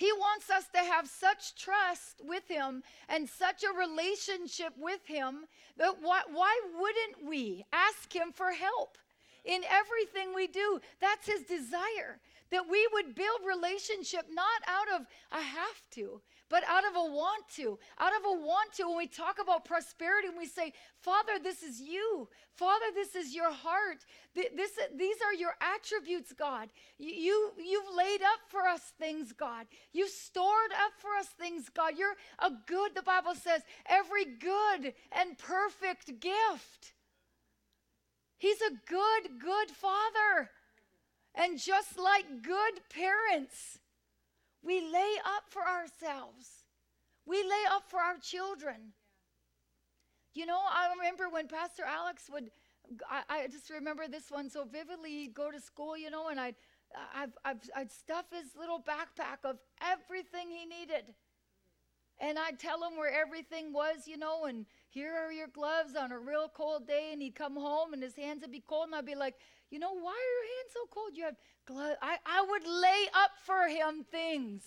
He 0.00 0.10
wants 0.14 0.48
us 0.48 0.64
to 0.74 0.78
have 0.78 1.06
such 1.06 1.54
trust 1.56 2.22
with 2.26 2.48
Him 2.48 2.82
and 3.10 3.28
such 3.28 3.64
a 3.64 3.78
relationship 3.78 4.72
with 4.78 5.04
Him 5.04 5.44
that 5.76 5.96
why, 6.00 6.22
why 6.32 6.58
wouldn't 6.74 7.28
we 7.28 7.66
ask 7.70 8.10
Him 8.10 8.32
for 8.32 8.50
help 8.50 8.96
in 9.44 9.60
everything 9.68 10.34
we 10.34 10.46
do? 10.46 10.80
That's 11.02 11.26
His 11.26 11.42
desire 11.42 12.18
that 12.50 12.64
we 12.66 12.88
would 12.94 13.14
build 13.14 13.40
relationship 13.46 14.24
not 14.32 14.62
out 14.66 15.00
of 15.00 15.06
a 15.32 15.42
have 15.42 15.82
to, 15.90 16.22
but 16.50 16.64
out 16.68 16.84
of 16.84 16.96
a 16.96 17.14
want 17.14 17.48
to. 17.54 17.78
Out 17.98 18.12
of 18.12 18.24
a 18.26 18.44
want 18.44 18.72
to, 18.74 18.88
when 18.88 18.96
we 18.98 19.06
talk 19.06 19.38
about 19.40 19.64
prosperity, 19.64 20.28
and 20.28 20.36
we 20.36 20.46
say, 20.46 20.72
Father, 21.00 21.38
this 21.42 21.62
is 21.62 21.80
you. 21.80 22.28
Father, 22.56 22.86
this 22.92 23.14
is 23.14 23.34
your 23.34 23.52
heart. 23.52 24.04
This, 24.34 24.72
these 24.96 25.16
are 25.24 25.32
your 25.32 25.54
attributes, 25.60 26.32
God. 26.32 26.68
You, 26.98 27.52
you've 27.56 27.96
laid 27.96 28.20
up 28.22 28.40
for 28.48 28.66
us 28.66 28.92
things, 28.98 29.32
God. 29.32 29.66
You've 29.92 30.10
stored 30.10 30.72
up 30.72 30.92
for 30.98 31.10
us 31.18 31.28
things, 31.28 31.68
God. 31.68 31.92
You're 31.96 32.16
a 32.40 32.50
good, 32.66 32.96
the 32.96 33.02
Bible 33.02 33.36
says, 33.36 33.62
every 33.86 34.24
good 34.24 34.92
and 35.12 35.38
perfect 35.38 36.20
gift. 36.20 36.94
He's 38.38 38.60
a 38.60 38.72
good, 38.88 39.38
good 39.38 39.70
Father. 39.70 40.50
And 41.34 41.60
just 41.60 41.96
like 41.96 42.42
good 42.42 42.80
parents, 42.92 43.78
we 44.62 44.80
lay 44.80 45.14
up 45.24 45.44
for 45.48 45.62
ourselves, 45.62 46.48
we 47.26 47.42
lay 47.42 47.64
up 47.70 47.84
for 47.88 48.00
our 48.00 48.18
children. 48.18 48.92
You 50.34 50.46
know, 50.46 50.58
I 50.58 50.92
remember 50.96 51.28
when 51.28 51.48
Pastor 51.48 51.82
Alex 51.84 52.30
would, 52.32 52.50
I, 53.10 53.22
I 53.28 53.46
just 53.48 53.68
remember 53.68 54.06
this 54.06 54.30
one 54.30 54.48
so 54.48 54.64
vividly. 54.64 55.10
He'd 55.10 55.34
go 55.34 55.50
to 55.50 55.60
school, 55.60 55.96
you 55.98 56.08
know, 56.08 56.28
and 56.28 56.38
I'd, 56.38 56.54
I'd, 57.14 57.30
I'd, 57.44 57.58
I'd 57.74 57.92
stuff 57.92 58.26
his 58.30 58.54
little 58.58 58.78
backpack 58.78 59.48
of 59.48 59.58
everything 59.82 60.48
he 60.50 60.66
needed. 60.66 61.14
And 62.20 62.38
I'd 62.38 62.58
tell 62.58 62.84
him 62.84 62.96
where 62.96 63.12
everything 63.12 63.72
was, 63.72 64.06
you 64.06 64.18
know, 64.18 64.44
and 64.44 64.66
here 64.90 65.14
are 65.14 65.32
your 65.32 65.48
gloves 65.48 65.96
on 65.96 66.12
a 66.12 66.18
real 66.18 66.50
cold 66.54 66.86
day. 66.86 67.10
And 67.12 67.22
he'd 67.22 67.34
come 67.34 67.56
home 67.56 67.92
and 67.92 68.02
his 68.02 68.14
hands 68.14 68.42
would 68.42 68.52
be 68.52 68.62
cold. 68.66 68.86
And 68.86 68.94
I'd 68.94 69.06
be 69.06 69.14
like, 69.14 69.36
you 69.70 69.78
know, 69.78 69.92
why 69.92 70.12
are 70.12 70.32
your 70.36 70.46
hands 70.56 70.72
so 70.74 70.80
cold? 70.90 71.12
You 71.14 71.24
have 71.24 71.36
gloves. 71.66 71.96
I, 72.02 72.16
I 72.26 72.44
would 72.48 72.66
lay 72.66 73.06
up 73.14 73.30
for 73.44 73.68
him 73.68 74.04
things. 74.10 74.62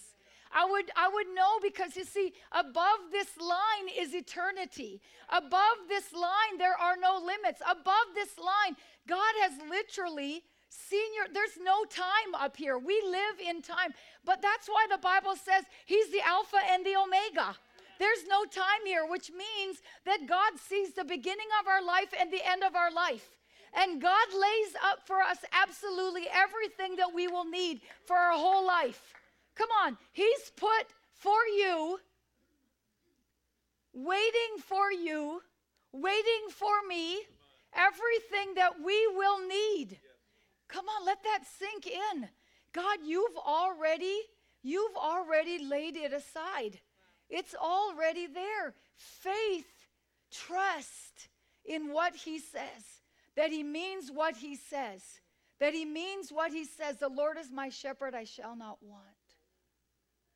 I 0.56 0.66
would, 0.66 0.92
I 0.96 1.10
would 1.10 1.28
know 1.34 1.58
because 1.62 1.96
you 1.96 2.06
see, 2.06 2.34
above 2.52 3.12
this 3.12 3.38
line 3.40 3.90
is 3.98 4.14
eternity. 4.14 5.02
Above 5.30 5.90
this 5.90 6.14
line, 6.14 6.58
there 6.60 6.78
are 6.78 6.96
no 6.96 7.18
limits. 7.18 7.62
Above 7.70 8.14
this 8.14 8.38
line, 8.38 8.78
God 9.08 9.34
has 9.42 9.54
literally 9.68 10.44
seen 10.70 11.14
your, 11.16 11.26
there's 11.34 11.58
no 11.62 11.84
time 11.86 12.36
up 12.40 12.56
here. 12.56 12.78
We 12.78 13.02
live 13.06 13.40
in 13.46 13.62
time. 13.62 13.94
But 14.26 14.42
that's 14.42 14.68
why 14.68 14.86
the 14.90 15.00
Bible 15.00 15.36
says 15.36 15.66
He's 15.86 16.12
the 16.12 16.22
Alpha 16.26 16.58
and 16.72 16.86
the 16.86 16.96
Omega. 16.96 17.56
There's 18.00 18.26
no 18.28 18.46
time 18.46 18.86
here, 18.86 19.06
which 19.08 19.32
means 19.32 19.78
that 20.06 20.28
God 20.28 20.54
sees 20.58 20.94
the 20.94 21.04
beginning 21.04 21.48
of 21.62 21.68
our 21.68 21.84
life 21.84 22.14
and 22.20 22.32
the 22.32 22.46
end 22.46 22.64
of 22.64 22.76
our 22.76 22.92
life. 22.92 23.30
And 23.76 24.02
God 24.02 24.28
lays 24.34 24.76
up 24.92 25.06
for 25.06 25.22
us 25.22 25.38
absolutely 25.52 26.28
everything 26.32 26.96
that 26.98 27.14
we 27.14 27.28
will 27.28 27.50
need 27.50 27.82
for 28.06 28.16
our 28.16 28.34
whole 28.34 28.66
life. 28.66 29.14
Come 29.56 29.70
on, 29.86 29.98
He's 30.12 30.52
put 30.56 30.86
for 31.14 31.46
you, 31.58 32.00
waiting 33.94 34.58
for 34.60 34.92
you, 34.92 35.42
waiting 35.92 36.50
for 36.50 36.88
me, 36.88 37.22
everything 37.76 38.56
that 38.56 38.74
we 38.84 39.08
will 39.16 39.48
need. 39.48 39.98
Come 40.68 40.86
on, 40.88 41.06
let 41.06 41.24
that 41.24 41.44
sink 41.60 41.88
in. 41.88 42.28
God, 42.74 43.00
you've 43.06 43.38
already 43.38 44.20
you've 44.64 44.96
already 44.96 45.64
laid 45.64 45.96
it 45.96 46.14
aside. 46.14 46.80
It's 47.30 47.56
already 47.56 48.28
there. 48.28 48.74
Faith, 48.96 49.88
trust 50.32 51.30
in 51.66 51.92
what 51.92 52.16
he 52.16 52.40
says, 52.40 53.03
that 53.36 53.52
he 53.52 53.64
means 53.64 54.12
what 54.12 54.38
he 54.38 54.56
says, 54.56 55.22
that 55.60 55.74
he 55.74 55.86
means 55.86 56.32
what 56.32 56.52
he 56.52 56.66
says. 56.66 56.98
The 56.98 57.10
Lord 57.10 57.38
is 57.38 57.52
my 57.52 57.70
shepherd, 57.70 58.14
I 58.16 58.24
shall 58.24 58.56
not 58.56 58.78
want. 58.82 59.04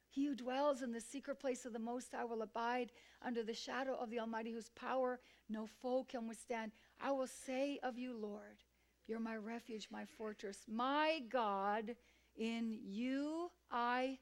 He 0.10 0.26
who 0.26 0.36
dwells 0.36 0.82
in 0.82 0.92
the 0.92 1.02
secret 1.02 1.40
place 1.40 1.66
of 1.66 1.74
the 1.74 1.80
Most 1.80 2.12
High 2.12 2.26
will 2.26 2.42
abide 2.42 2.92
under 3.24 3.44
the 3.44 3.54
shadow 3.54 3.96
of 4.00 4.10
the 4.10 4.20
Almighty, 4.20 4.52
whose 4.52 4.70
power 4.70 5.20
no 5.48 5.68
foe 5.82 6.06
can 6.10 6.28
withstand. 6.28 6.72
I 7.00 7.12
will 7.12 7.28
say 7.28 7.80
of 7.84 8.00
you, 8.00 8.16
Lord, 8.18 8.64
you're 9.08 9.20
my 9.20 9.36
refuge, 9.36 9.90
my 9.92 10.06
fortress, 10.18 10.58
my 10.68 11.22
God. 11.30 11.96
In 12.36 12.78
you 12.84 13.52
I 13.72 14.20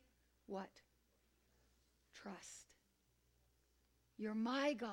what? 0.48 0.70
Trust. 2.14 2.68
You're 4.18 4.34
my 4.34 4.74
God. 4.74 4.92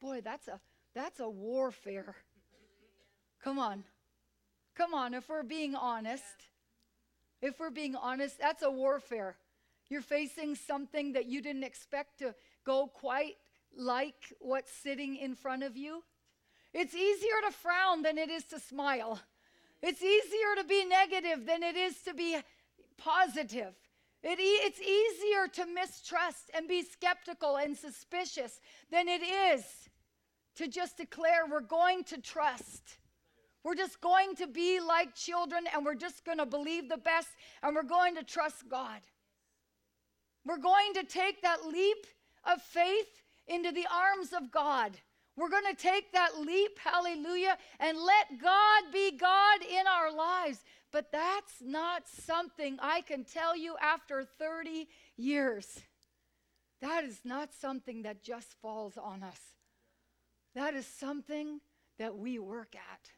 Boy, 0.00 0.20
that's 0.22 0.48
a 0.48 0.60
that's 0.94 1.20
a 1.20 1.28
warfare. 1.28 2.16
Come 3.42 3.58
on. 3.58 3.84
Come 4.74 4.94
on, 4.94 5.14
if 5.14 5.28
we're 5.28 5.42
being 5.42 5.74
honest. 5.74 6.48
If 7.40 7.58
we're 7.58 7.70
being 7.70 7.96
honest, 7.96 8.38
that's 8.38 8.62
a 8.62 8.70
warfare. 8.70 9.36
You're 9.88 10.00
facing 10.00 10.54
something 10.54 11.12
that 11.14 11.26
you 11.26 11.42
didn't 11.42 11.64
expect 11.64 12.20
to 12.20 12.34
go 12.64 12.86
quite 12.86 13.36
like 13.76 14.34
what's 14.38 14.72
sitting 14.72 15.16
in 15.16 15.34
front 15.34 15.62
of 15.62 15.76
you. 15.76 16.02
It's 16.72 16.94
easier 16.94 17.40
to 17.46 17.52
frown 17.52 18.02
than 18.02 18.16
it 18.16 18.30
is 18.30 18.44
to 18.44 18.60
smile. 18.60 19.20
It's 19.82 20.02
easier 20.02 20.54
to 20.58 20.64
be 20.64 20.84
negative 20.84 21.44
than 21.44 21.62
it 21.62 21.76
is 21.76 22.00
to 22.02 22.14
be 22.14 22.38
positive. 22.96 23.74
It 24.22 24.38
e- 24.38 24.62
it's 24.62 24.80
easier 24.80 25.48
to 25.48 25.74
mistrust 25.74 26.50
and 26.54 26.68
be 26.68 26.82
skeptical 26.82 27.56
and 27.56 27.76
suspicious 27.76 28.60
than 28.90 29.08
it 29.08 29.22
is 29.22 29.64
to 30.54 30.68
just 30.68 30.96
declare 30.96 31.46
we're 31.50 31.60
going 31.60 32.04
to 32.04 32.20
trust. 32.20 32.98
We're 33.64 33.76
just 33.76 34.00
going 34.00 34.34
to 34.36 34.46
be 34.46 34.80
like 34.80 35.14
children 35.14 35.64
and 35.72 35.84
we're 35.84 35.94
just 35.94 36.24
going 36.24 36.38
to 36.38 36.46
believe 36.46 36.88
the 36.88 36.96
best 36.96 37.28
and 37.62 37.74
we're 37.74 37.82
going 37.84 38.16
to 38.16 38.24
trust 38.24 38.68
God. 38.68 39.00
We're 40.44 40.58
going 40.58 40.94
to 40.94 41.04
take 41.04 41.42
that 41.42 41.66
leap 41.66 42.06
of 42.44 42.60
faith 42.60 43.22
into 43.46 43.70
the 43.70 43.86
arms 43.92 44.32
of 44.32 44.50
God. 44.50 44.96
We're 45.36 45.48
going 45.48 45.70
to 45.70 45.80
take 45.80 46.12
that 46.12 46.40
leap, 46.40 46.78
hallelujah, 46.78 47.56
and 47.78 47.96
let 47.96 48.40
God 48.40 48.82
be 48.92 49.16
God 49.16 49.60
in 49.62 49.86
our 49.86 50.12
lives. 50.12 50.58
But 50.90 51.10
that's 51.10 51.62
not 51.62 52.02
something 52.06 52.78
I 52.82 53.00
can 53.00 53.24
tell 53.24 53.56
you 53.56 53.76
after 53.80 54.24
30 54.38 54.88
years. 55.16 55.80
That 56.82 57.04
is 57.04 57.20
not 57.24 57.54
something 57.54 58.02
that 58.02 58.22
just 58.22 58.54
falls 58.60 58.98
on 58.98 59.22
us. 59.22 59.40
That 60.54 60.74
is 60.74 60.86
something 60.86 61.60
that 61.98 62.16
we 62.18 62.38
work 62.38 62.74
at. 62.74 63.10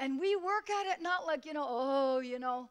And 0.00 0.18
we 0.18 0.34
work 0.34 0.70
at 0.70 0.86
it 0.86 1.02
not 1.02 1.26
like, 1.26 1.44
you 1.44 1.52
know, 1.52 1.66
oh, 1.68 2.18
you 2.20 2.38
know, 2.38 2.70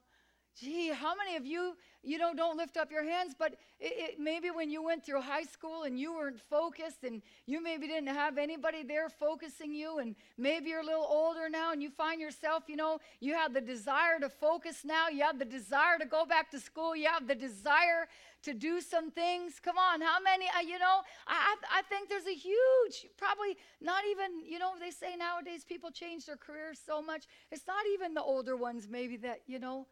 gee, 0.59 0.89
how 0.89 1.13
many 1.15 1.35
of 1.35 1.45
you 1.45 1.75
you 2.03 2.17
know, 2.17 2.33
don't 2.33 2.57
lift 2.57 2.77
up 2.77 2.91
your 2.91 3.03
hands, 3.03 3.35
but 3.37 3.53
it, 3.79 3.93
it, 3.97 4.19
maybe 4.19 4.49
when 4.51 4.69
you 4.69 4.81
went 4.81 5.05
through 5.05 5.21
high 5.21 5.43
school 5.43 5.83
and 5.83 5.99
you 5.99 6.13
weren't 6.13 6.39
focused 6.39 7.03
and 7.03 7.21
you 7.45 7.61
maybe 7.61 7.87
didn't 7.87 8.07
have 8.07 8.37
anybody 8.37 8.83
there 8.83 9.09
focusing 9.09 9.73
you, 9.73 9.99
and 9.99 10.15
maybe 10.37 10.69
you're 10.69 10.81
a 10.81 10.85
little 10.85 11.07
older 11.09 11.49
now 11.49 11.71
and 11.71 11.83
you 11.83 11.89
find 11.89 12.21
yourself, 12.21 12.63
you 12.67 12.75
know, 12.75 12.99
you 13.19 13.33
have 13.33 13.53
the 13.53 13.61
desire 13.61 14.19
to 14.19 14.29
focus 14.29 14.81
now, 14.85 15.09
you 15.09 15.23
have 15.23 15.39
the 15.39 15.45
desire 15.45 15.97
to 15.99 16.05
go 16.05 16.25
back 16.25 16.49
to 16.51 16.59
school, 16.59 16.95
you 16.95 17.07
have 17.07 17.27
the 17.27 17.35
desire 17.35 18.07
to 18.41 18.53
do 18.53 18.79
some 18.79 19.11
things. 19.11 19.59
Come 19.59 19.77
on, 19.77 19.99
how 20.01 20.19
many, 20.21 20.45
uh, 20.57 20.61
you 20.61 20.79
know, 20.79 21.01
I, 21.27 21.55
I 21.73 21.81
think 21.89 22.07
there's 22.07 22.27
a 22.27 22.33
huge, 22.33 23.07
probably 23.17 23.57
not 23.81 24.03
even, 24.09 24.45
you 24.45 24.59
know, 24.59 24.71
they 24.79 24.91
say 24.91 25.15
nowadays 25.17 25.65
people 25.65 25.91
change 25.91 26.25
their 26.25 26.37
careers 26.37 26.79
so 26.85 27.01
much. 27.01 27.25
It's 27.51 27.67
not 27.67 27.83
even 27.93 28.13
the 28.13 28.23
older 28.23 28.55
ones, 28.55 28.87
maybe, 28.89 29.17
that, 29.17 29.41
you 29.47 29.59
know, 29.59 29.87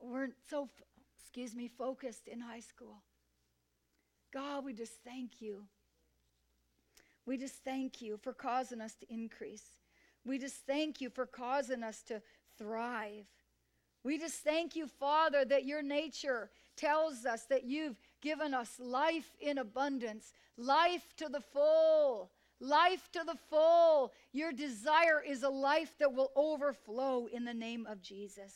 weren't 0.00 0.34
so 0.48 0.68
excuse 1.28 1.54
me, 1.54 1.68
focused 1.68 2.26
in 2.26 2.40
high 2.40 2.60
school. 2.60 3.02
God, 4.32 4.64
we 4.64 4.72
just 4.72 4.94
thank 5.04 5.42
you. 5.42 5.64
We 7.26 7.36
just 7.36 7.62
thank 7.64 8.00
you 8.00 8.16
for 8.16 8.32
causing 8.32 8.80
us 8.80 8.94
to 8.94 9.12
increase. 9.12 9.66
We 10.24 10.38
just 10.38 10.66
thank 10.66 11.02
you 11.02 11.10
for 11.10 11.26
causing 11.26 11.82
us 11.82 12.00
to 12.04 12.22
thrive. 12.56 13.26
We 14.02 14.18
just 14.18 14.36
thank 14.36 14.74
you, 14.74 14.86
Father, 14.86 15.44
that 15.44 15.66
your 15.66 15.82
nature 15.82 16.48
tells 16.78 17.26
us 17.26 17.44
that 17.50 17.64
you've 17.64 17.98
given 18.22 18.54
us 18.54 18.80
life 18.80 19.30
in 19.38 19.58
abundance, 19.58 20.32
life 20.56 21.12
to 21.18 21.28
the 21.28 21.42
full, 21.42 22.30
life 22.58 23.10
to 23.12 23.22
the 23.26 23.36
full. 23.50 24.14
Your 24.32 24.52
desire 24.52 25.22
is 25.22 25.42
a 25.42 25.50
life 25.50 25.94
that 25.98 26.14
will 26.14 26.32
overflow 26.34 27.26
in 27.26 27.44
the 27.44 27.52
name 27.52 27.86
of 27.86 28.00
Jesus. 28.00 28.54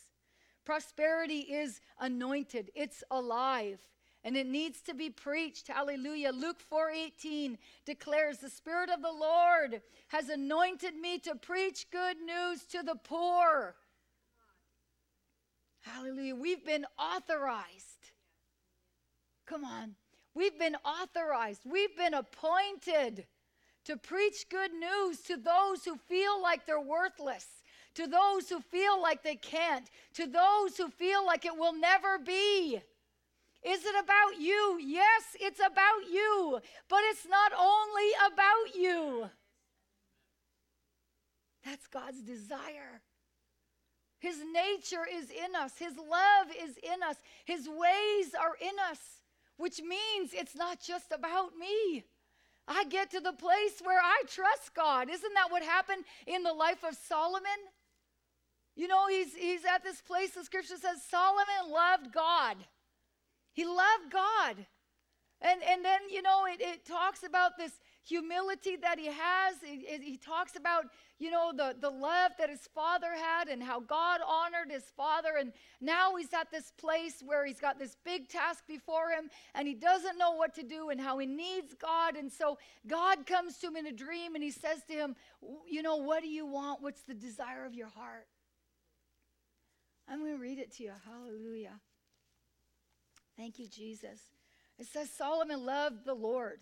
Prosperity 0.64 1.40
is 1.40 1.80
anointed, 1.98 2.70
it's 2.74 3.02
alive. 3.10 3.80
And 4.24 4.36
it 4.36 4.46
needs 4.46 4.80
to 4.82 4.94
be 4.94 5.10
preached. 5.10 5.66
Hallelujah. 5.66 6.30
Luke 6.30 6.60
4:18 6.60 7.58
declares, 7.84 8.38
"The 8.38 8.50
spirit 8.50 8.88
of 8.88 9.02
the 9.02 9.10
Lord 9.10 9.82
has 10.08 10.28
anointed 10.28 10.94
me 10.94 11.18
to 11.20 11.34
preach 11.34 11.90
good 11.90 12.20
news 12.20 12.64
to 12.66 12.84
the 12.84 12.94
poor." 12.94 13.76
Hallelujah. 15.80 16.36
We've 16.36 16.64
been 16.64 16.86
authorized. 16.96 18.12
Come 19.44 19.64
on. 19.64 19.96
We've 20.34 20.56
been 20.56 20.76
authorized. 20.76 21.62
We've 21.64 21.96
been 21.96 22.14
appointed 22.14 23.26
to 23.84 23.96
preach 23.96 24.48
good 24.48 24.72
news 24.72 25.22
to 25.22 25.36
those 25.36 25.84
who 25.84 25.96
feel 25.96 26.40
like 26.40 26.64
they're 26.64 26.80
worthless 26.80 27.61
to 27.94 28.06
those 28.06 28.48
who 28.48 28.60
feel 28.60 29.00
like 29.00 29.22
they 29.22 29.36
can't, 29.36 29.88
to 30.14 30.26
those 30.26 30.76
who 30.76 30.88
feel 30.88 31.24
like 31.24 31.44
it 31.44 31.56
will 31.56 31.74
never 31.74 32.18
be. 32.18 32.80
Is 33.62 33.84
it 33.84 33.94
about 34.02 34.40
you? 34.40 34.78
Yes, 34.82 35.22
it's 35.40 35.60
about 35.60 36.10
you, 36.10 36.58
but 36.88 37.00
it's 37.10 37.26
not 37.28 37.52
only 37.58 38.10
about 38.32 38.74
you. 38.74 39.30
That's 41.64 41.86
God's 41.86 42.22
desire. 42.22 43.02
His 44.18 44.36
nature 44.52 45.06
is 45.12 45.30
in 45.30 45.54
us, 45.56 45.72
His 45.78 45.96
love 45.96 46.46
is 46.62 46.76
in 46.82 47.02
us, 47.02 47.16
His 47.44 47.68
ways 47.68 48.34
are 48.40 48.56
in 48.60 48.74
us, 48.90 48.98
which 49.56 49.80
means 49.80 50.32
it's 50.32 50.56
not 50.56 50.80
just 50.80 51.12
about 51.12 51.56
me. 51.58 52.04
I 52.68 52.84
get 52.84 53.10
to 53.10 53.20
the 53.20 53.32
place 53.32 53.80
where 53.82 54.00
I 54.00 54.22
trust 54.28 54.74
God. 54.74 55.10
Isn't 55.10 55.34
that 55.34 55.50
what 55.50 55.62
happened 55.62 56.04
in 56.26 56.44
the 56.44 56.52
life 56.52 56.84
of 56.84 56.96
Solomon? 56.96 57.50
You 58.74 58.88
know, 58.88 59.06
he's, 59.08 59.34
he's 59.34 59.64
at 59.64 59.82
this 59.82 60.00
place, 60.00 60.30
the 60.30 60.44
scripture 60.44 60.76
says 60.80 61.02
Solomon 61.10 61.70
loved 61.70 62.12
God. 62.12 62.56
He 63.52 63.64
loved 63.64 64.10
God. 64.10 64.66
And, 65.42 65.60
and 65.68 65.84
then, 65.84 66.00
you 66.10 66.22
know, 66.22 66.46
it, 66.46 66.60
it 66.60 66.86
talks 66.86 67.24
about 67.24 67.58
this 67.58 67.72
humility 68.04 68.76
that 68.76 68.98
he 68.98 69.06
has. 69.06 69.56
He 69.62 70.16
talks 70.16 70.56
about, 70.56 70.86
you 71.18 71.30
know, 71.30 71.52
the, 71.54 71.74
the 71.80 71.90
love 71.90 72.32
that 72.38 72.48
his 72.48 72.68
father 72.74 73.14
had 73.14 73.48
and 73.48 73.62
how 73.62 73.80
God 73.80 74.20
honored 74.26 74.70
his 74.70 74.84
father. 74.96 75.36
And 75.38 75.52
now 75.80 76.14
he's 76.16 76.32
at 76.32 76.50
this 76.50 76.72
place 76.78 77.22
where 77.24 77.44
he's 77.44 77.60
got 77.60 77.78
this 77.78 77.96
big 78.04 78.28
task 78.28 78.64
before 78.66 79.10
him 79.10 79.30
and 79.54 79.66
he 79.66 79.74
doesn't 79.74 80.16
know 80.16 80.32
what 80.32 80.54
to 80.54 80.62
do 80.62 80.90
and 80.90 81.00
how 81.00 81.18
he 81.18 81.26
needs 81.26 81.74
God. 81.74 82.16
And 82.16 82.30
so 82.30 82.58
God 82.86 83.26
comes 83.26 83.58
to 83.58 83.68
him 83.68 83.76
in 83.76 83.86
a 83.86 83.92
dream 83.92 84.34
and 84.34 84.44
he 84.44 84.50
says 84.50 84.82
to 84.88 84.94
him, 84.94 85.16
You 85.68 85.82
know, 85.82 85.96
what 85.96 86.22
do 86.22 86.28
you 86.28 86.46
want? 86.46 86.82
What's 86.82 87.02
the 87.02 87.14
desire 87.14 87.64
of 87.64 87.74
your 87.74 87.88
heart? 87.88 88.26
I'm 90.08 90.20
going 90.20 90.32
to 90.36 90.42
read 90.42 90.58
it 90.58 90.72
to 90.76 90.84
you. 90.84 90.92
Hallelujah. 91.04 91.80
Thank 93.36 93.58
you, 93.58 93.66
Jesus. 93.66 94.20
It 94.78 94.86
says 94.86 95.10
Solomon 95.10 95.64
loved 95.64 96.04
the 96.04 96.14
Lord, 96.14 96.60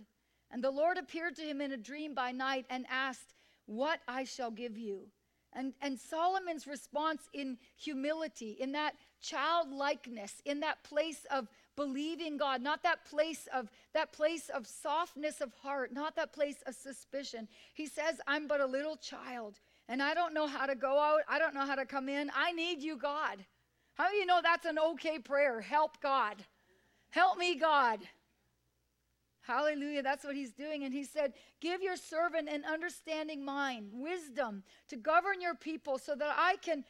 and 0.50 0.62
the 0.62 0.70
Lord 0.70 0.98
appeared 0.98 1.37
to 1.37 1.42
him 1.42 1.61
in 1.61 1.72
a 1.72 1.76
dream 1.76 2.14
by 2.14 2.33
night 2.33 2.66
and 2.70 2.85
asked, 2.90 3.35
What 3.66 4.00
I 4.07 4.24
shall 4.24 4.50
give 4.50 4.76
you. 4.76 5.09
And, 5.53 5.72
and 5.81 5.98
Solomon's 5.98 6.66
response 6.66 7.22
in 7.33 7.59
humility, 7.76 8.57
in 8.61 8.72
that 8.72 8.94
childlikeness, 9.20 10.40
in 10.44 10.61
that 10.61 10.83
place 10.85 11.26
of 11.31 11.48
believing 11.74 12.37
God, 12.37 12.62
not 12.62 12.83
that 12.85 13.05
place 13.05 13.48
of 13.53 13.68
that 13.92 14.12
place 14.12 14.48
of 14.48 14.66
softness 14.66 15.40
of 15.40 15.53
heart, 15.55 15.92
not 15.92 16.14
that 16.16 16.33
place 16.33 16.62
of 16.66 16.74
suspicion. 16.74 17.48
He 17.74 17.87
says, 17.87 18.20
I'm 18.29 18.46
but 18.46 18.61
a 18.61 18.66
little 18.66 18.96
child 18.96 19.59
and 19.90 20.00
I 20.00 20.14
don't 20.14 20.33
know 20.33 20.46
how 20.46 20.66
to 20.66 20.76
go 20.76 21.00
out. 21.00 21.22
I 21.29 21.40
don't 21.40 21.53
know 21.53 21.66
how 21.66 21.74
to 21.74 21.85
come 21.85 22.09
in. 22.09 22.31
I 22.35 22.53
need 22.53 22.81
you, 22.81 22.96
God. 22.96 23.44
How 23.94 24.09
do 24.09 24.14
you 24.14 24.24
know 24.24 24.40
that's 24.40 24.64
an 24.64 24.79
okay 24.79 25.18
prayer? 25.18 25.61
Help 25.61 26.00
God. 26.00 26.37
Help 27.11 27.37
me, 27.37 27.57
God. 27.57 27.98
Hallelujah. 29.40 30.03
That's 30.03 30.24
what 30.24 30.37
he's 30.37 30.53
doing. 30.53 30.85
And 30.85 30.94
he 30.94 31.03
said, 31.03 31.33
Give 31.61 31.83
your 31.83 31.96
servant 31.96 32.48
an 32.48 32.64
understanding 32.64 33.44
mind, 33.44 33.90
wisdom 33.92 34.62
to 34.88 34.96
govern 34.96 35.40
your 35.40 35.57
people 35.57 35.98
so 35.98 36.14
that 36.14 36.37
I 36.38 36.55
can 36.62 36.85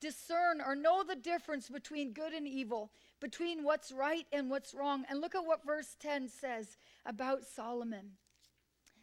discern 0.00 0.60
or 0.64 0.76
know 0.76 1.02
the 1.02 1.16
difference 1.16 1.68
between 1.68 2.12
good 2.12 2.32
and 2.32 2.46
evil, 2.46 2.92
between 3.20 3.64
what's 3.64 3.90
right 3.90 4.26
and 4.32 4.48
what's 4.48 4.74
wrong. 4.74 5.04
And 5.10 5.20
look 5.20 5.34
at 5.34 5.44
what 5.44 5.66
verse 5.66 5.96
10 5.98 6.28
says 6.28 6.78
about 7.04 7.42
Solomon. 7.42 8.12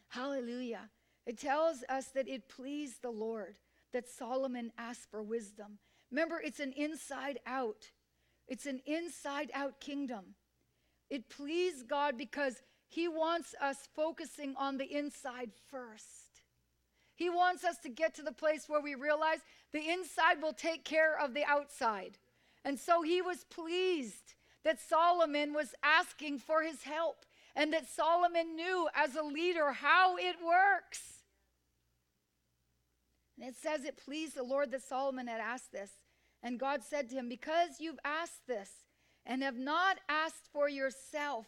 Hallelujah. 0.07 0.89
It 1.25 1.37
tells 1.37 1.83
us 1.87 2.07
that 2.07 2.27
it 2.27 2.49
pleased 2.49 3.01
the 3.01 3.11
Lord 3.11 3.57
that 3.93 4.09
Solomon 4.09 4.71
asked 4.77 5.09
for 5.09 5.21
wisdom. 5.21 5.77
Remember, 6.09 6.41
it's 6.43 6.59
an 6.59 6.73
inside 6.73 7.39
out. 7.45 7.91
It's 8.47 8.65
an 8.65 8.81
inside 8.85 9.51
out 9.53 9.79
kingdom. 9.79 10.35
It 11.09 11.29
pleased 11.29 11.87
God 11.87 12.17
because 12.17 12.61
He 12.87 13.07
wants 13.07 13.53
us 13.61 13.87
focusing 13.95 14.55
on 14.57 14.77
the 14.77 14.85
inside 14.97 15.51
first. 15.69 16.41
He 17.15 17.29
wants 17.29 17.63
us 17.63 17.77
to 17.79 17.89
get 17.89 18.15
to 18.15 18.23
the 18.23 18.31
place 18.31 18.67
where 18.67 18.81
we 18.81 18.95
realize 18.95 19.39
the 19.73 19.89
inside 19.89 20.41
will 20.41 20.53
take 20.53 20.83
care 20.83 21.19
of 21.19 21.33
the 21.33 21.45
outside. 21.45 22.17
And 22.65 22.79
so 22.79 23.03
He 23.03 23.21
was 23.21 23.45
pleased 23.45 24.35
that 24.63 24.79
Solomon 24.79 25.53
was 25.53 25.75
asking 25.83 26.39
for 26.39 26.63
His 26.63 26.83
help 26.83 27.25
and 27.55 27.73
that 27.73 27.89
Solomon 27.89 28.55
knew 28.55 28.87
as 28.95 29.15
a 29.15 29.23
leader 29.23 29.71
how 29.71 30.17
it 30.17 30.35
works. 30.43 31.21
And 33.39 33.49
it 33.49 33.55
says 33.55 33.83
it 33.83 33.97
pleased 33.97 34.35
the 34.35 34.43
Lord 34.43 34.71
that 34.71 34.83
Solomon 34.83 35.27
had 35.27 35.41
asked 35.41 35.71
this. 35.71 35.91
And 36.43 36.59
God 36.59 36.81
said 36.83 37.09
to 37.09 37.15
him, 37.15 37.29
Because 37.29 37.79
you've 37.79 37.99
asked 38.05 38.47
this 38.47 38.69
and 39.25 39.43
have 39.43 39.57
not 39.57 39.99
asked 40.09 40.49
for 40.51 40.69
yourself 40.69 41.45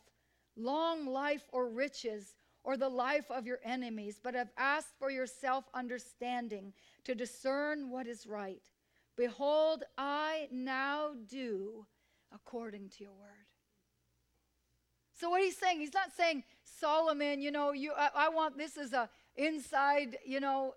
long 0.55 1.05
life 1.05 1.43
or 1.51 1.69
riches 1.69 2.35
or 2.63 2.77
the 2.77 2.89
life 2.89 3.29
of 3.29 3.45
your 3.45 3.59
enemies, 3.63 4.19
but 4.23 4.35
have 4.35 4.51
asked 4.57 4.93
for 4.97 5.09
yourself 5.09 5.65
understanding 5.73 6.73
to 7.03 7.15
discern 7.15 7.89
what 7.89 8.07
is 8.07 8.25
right. 8.25 8.61
Behold, 9.17 9.83
I 9.97 10.47
now 10.51 11.11
do 11.27 11.85
according 12.33 12.89
to 12.89 13.03
your 13.03 13.13
word. 13.13 13.52
So 15.19 15.29
what 15.29 15.41
he's 15.41 15.57
saying, 15.57 15.79
he's 15.79 15.93
not 15.93 16.11
saying, 16.15 16.43
Solomon, 16.63 17.41
you 17.41 17.51
know, 17.51 17.71
you 17.71 17.93
I, 17.97 18.09
I 18.15 18.29
want 18.29 18.57
this 18.57 18.77
as 18.77 18.93
a 18.93 19.09
inside, 19.35 20.17
you 20.25 20.39
know, 20.39 20.73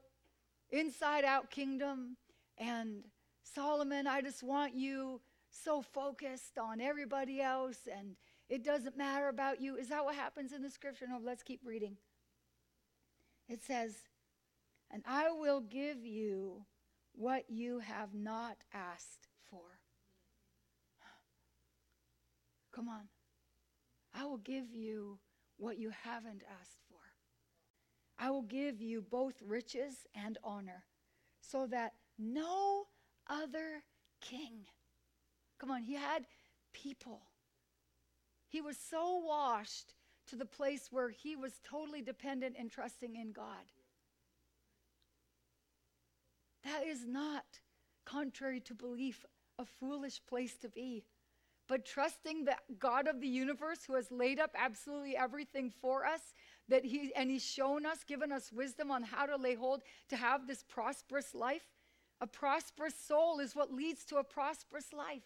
inside 0.70 1.24
out 1.24 1.50
kingdom. 1.50 2.16
And 2.58 3.04
Solomon, 3.42 4.06
I 4.06 4.20
just 4.20 4.42
want 4.42 4.74
you 4.74 5.20
so 5.50 5.82
focused 5.82 6.58
on 6.58 6.80
everybody 6.80 7.40
else 7.40 7.78
and 7.90 8.16
it 8.48 8.62
doesn't 8.62 8.96
matter 8.96 9.28
about 9.28 9.60
you. 9.60 9.76
Is 9.76 9.88
that 9.88 10.04
what 10.04 10.14
happens 10.14 10.52
in 10.52 10.62
the 10.62 10.70
scripture? 10.70 11.06
No, 11.08 11.18
let's 11.22 11.42
keep 11.42 11.60
reading. 11.64 11.96
It 13.48 13.62
says, 13.62 13.94
And 14.90 15.02
I 15.06 15.30
will 15.30 15.60
give 15.60 16.04
you 16.04 16.64
what 17.14 17.44
you 17.48 17.80
have 17.80 18.14
not 18.14 18.58
asked 18.72 19.28
for. 19.50 19.80
Come 22.72 22.88
on. 22.88 23.08
I 24.18 24.24
will 24.24 24.38
give 24.38 24.74
you 24.74 25.18
what 25.58 25.78
you 25.78 25.90
haven't 25.90 26.42
asked 26.60 26.80
for. 26.88 26.96
I 28.18 28.30
will 28.30 28.42
give 28.42 28.80
you 28.80 29.02
both 29.02 29.42
riches 29.46 30.06
and 30.14 30.38
honor, 30.42 30.84
so 31.40 31.66
that 31.66 31.92
no 32.18 32.84
other 33.28 33.82
king. 34.20 34.64
Come 35.58 35.70
on, 35.70 35.82
he 35.82 35.94
had 35.94 36.26
people. 36.72 37.22
He 38.48 38.60
was 38.60 38.78
so 38.78 39.16
washed 39.16 39.94
to 40.28 40.36
the 40.36 40.46
place 40.46 40.88
where 40.90 41.10
he 41.10 41.36
was 41.36 41.60
totally 41.62 42.02
dependent 42.02 42.56
and 42.58 42.70
trusting 42.70 43.16
in 43.16 43.32
God. 43.32 43.72
That 46.64 46.86
is 46.86 47.06
not, 47.06 47.44
contrary 48.04 48.60
to 48.60 48.74
belief, 48.74 49.24
a 49.58 49.64
foolish 49.64 50.20
place 50.26 50.56
to 50.58 50.68
be. 50.68 51.04
But 51.68 51.84
trusting 51.84 52.44
the 52.44 52.56
God 52.78 53.08
of 53.08 53.20
the 53.20 53.28
universe 53.28 53.80
who 53.86 53.94
has 53.94 54.10
laid 54.10 54.38
up 54.38 54.50
absolutely 54.56 55.16
everything 55.16 55.72
for 55.80 56.06
us, 56.06 56.20
that 56.68 56.84
he 56.84 57.12
and 57.16 57.30
he's 57.30 57.44
shown 57.44 57.84
us, 57.84 58.04
given 58.04 58.32
us 58.32 58.52
wisdom 58.52 58.90
on 58.90 59.02
how 59.02 59.26
to 59.26 59.36
lay 59.36 59.54
hold 59.54 59.82
to 60.08 60.16
have 60.16 60.46
this 60.46 60.64
prosperous 60.68 61.34
life. 61.34 61.64
A 62.20 62.26
prosperous 62.26 62.94
soul 62.94 63.40
is 63.40 63.54
what 63.54 63.72
leads 63.72 64.04
to 64.06 64.16
a 64.16 64.24
prosperous 64.24 64.92
life. 64.92 65.22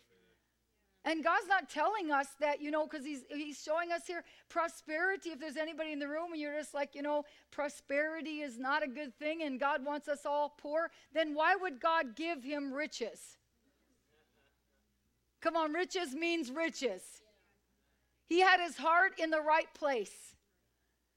And 1.04 1.24
God's 1.24 1.46
not 1.48 1.70
telling 1.70 2.10
us 2.10 2.26
that, 2.40 2.60
you 2.60 2.70
know, 2.70 2.86
because 2.86 3.06
he's, 3.06 3.22
he's 3.30 3.62
showing 3.62 3.90
us 3.90 4.02
here 4.06 4.22
prosperity. 4.50 5.30
If 5.30 5.40
there's 5.40 5.56
anybody 5.56 5.92
in 5.92 5.98
the 5.98 6.08
room 6.08 6.32
and 6.32 6.40
you're 6.40 6.58
just 6.58 6.74
like, 6.74 6.94
you 6.94 7.00
know, 7.00 7.24
prosperity 7.50 8.40
is 8.40 8.58
not 8.58 8.82
a 8.82 8.88
good 8.88 9.18
thing 9.18 9.42
and 9.42 9.58
God 9.58 9.84
wants 9.84 10.08
us 10.08 10.26
all 10.26 10.54
poor, 10.58 10.90
then 11.14 11.34
why 11.34 11.56
would 11.56 11.80
God 11.80 12.16
give 12.16 12.42
him 12.42 12.72
riches? 12.72 13.38
Come 15.40 15.56
on, 15.56 15.72
riches 15.72 16.14
means 16.14 16.50
riches. 16.50 17.02
He 18.26 18.40
had 18.40 18.60
his 18.60 18.76
heart 18.76 19.12
in 19.18 19.30
the 19.30 19.40
right 19.40 19.72
place. 19.74 20.36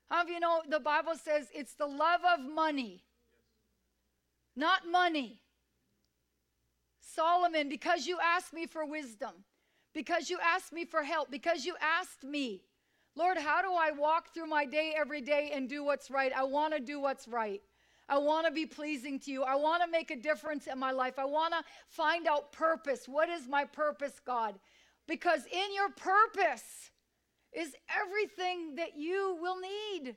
How 0.09 0.23
of 0.23 0.29
you 0.29 0.39
know 0.39 0.61
the 0.67 0.79
Bible 0.79 1.13
says 1.15 1.47
it's 1.53 1.73
the 1.73 1.85
love 1.85 2.21
of 2.37 2.39
money, 2.43 3.03
not 4.55 4.81
money. 4.89 5.39
Solomon, 7.01 7.69
because 7.69 8.07
you 8.07 8.17
asked 8.23 8.53
me 8.53 8.65
for 8.65 8.85
wisdom, 8.85 9.31
because 9.93 10.29
you 10.29 10.39
asked 10.43 10.73
me 10.73 10.85
for 10.85 11.03
help, 11.03 11.29
because 11.29 11.65
you 11.65 11.75
asked 11.79 12.23
me, 12.23 12.63
Lord, 13.15 13.37
how 13.37 13.61
do 13.61 13.71
I 13.73 13.91
walk 13.91 14.33
through 14.33 14.47
my 14.47 14.65
day 14.65 14.95
every 14.97 15.21
day 15.21 15.51
and 15.53 15.69
do 15.69 15.83
what's 15.83 16.09
right? 16.09 16.31
I 16.35 16.43
want 16.43 16.73
to 16.73 16.79
do 16.79 16.99
what's 16.99 17.27
right. 17.27 17.61
I 18.09 18.17
want 18.17 18.45
to 18.45 18.51
be 18.51 18.65
pleasing 18.65 19.19
to 19.21 19.31
you. 19.31 19.43
I 19.43 19.55
want 19.55 19.81
to 19.83 19.89
make 19.89 20.11
a 20.11 20.15
difference 20.15 20.67
in 20.67 20.77
my 20.77 20.91
life. 20.91 21.17
I 21.17 21.25
want 21.25 21.53
to 21.53 21.63
find 21.87 22.27
out 22.27 22.51
purpose. 22.51 23.07
What 23.07 23.29
is 23.29 23.47
my 23.47 23.65
purpose, 23.65 24.19
God? 24.25 24.59
Because 25.07 25.45
in 25.51 25.73
your 25.73 25.89
purpose 25.89 26.91
is 27.53 27.75
everything 27.89 28.75
that 28.75 28.97
you 28.97 29.37
will 29.41 29.57
need. 29.59 30.15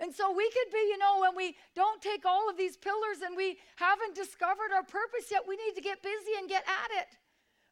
And 0.00 0.14
so 0.14 0.30
we 0.30 0.48
could 0.50 0.72
be, 0.72 0.78
you 0.78 0.98
know, 0.98 1.20
when 1.20 1.34
we 1.34 1.56
don't 1.74 2.00
take 2.00 2.24
all 2.24 2.48
of 2.48 2.56
these 2.56 2.76
pillars 2.76 3.18
and 3.24 3.36
we 3.36 3.58
haven't 3.76 4.14
discovered 4.14 4.70
our 4.74 4.84
purpose 4.84 5.26
yet, 5.30 5.42
we 5.48 5.56
need 5.56 5.74
to 5.74 5.82
get 5.82 6.02
busy 6.02 6.38
and 6.38 6.48
get 6.48 6.62
at 6.62 7.02
it. 7.02 7.18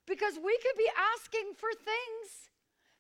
Because 0.07 0.35
we 0.35 0.59
could 0.59 0.77
be 0.79 0.91
asking 1.15 1.55
for 1.55 1.71
things 1.73 2.51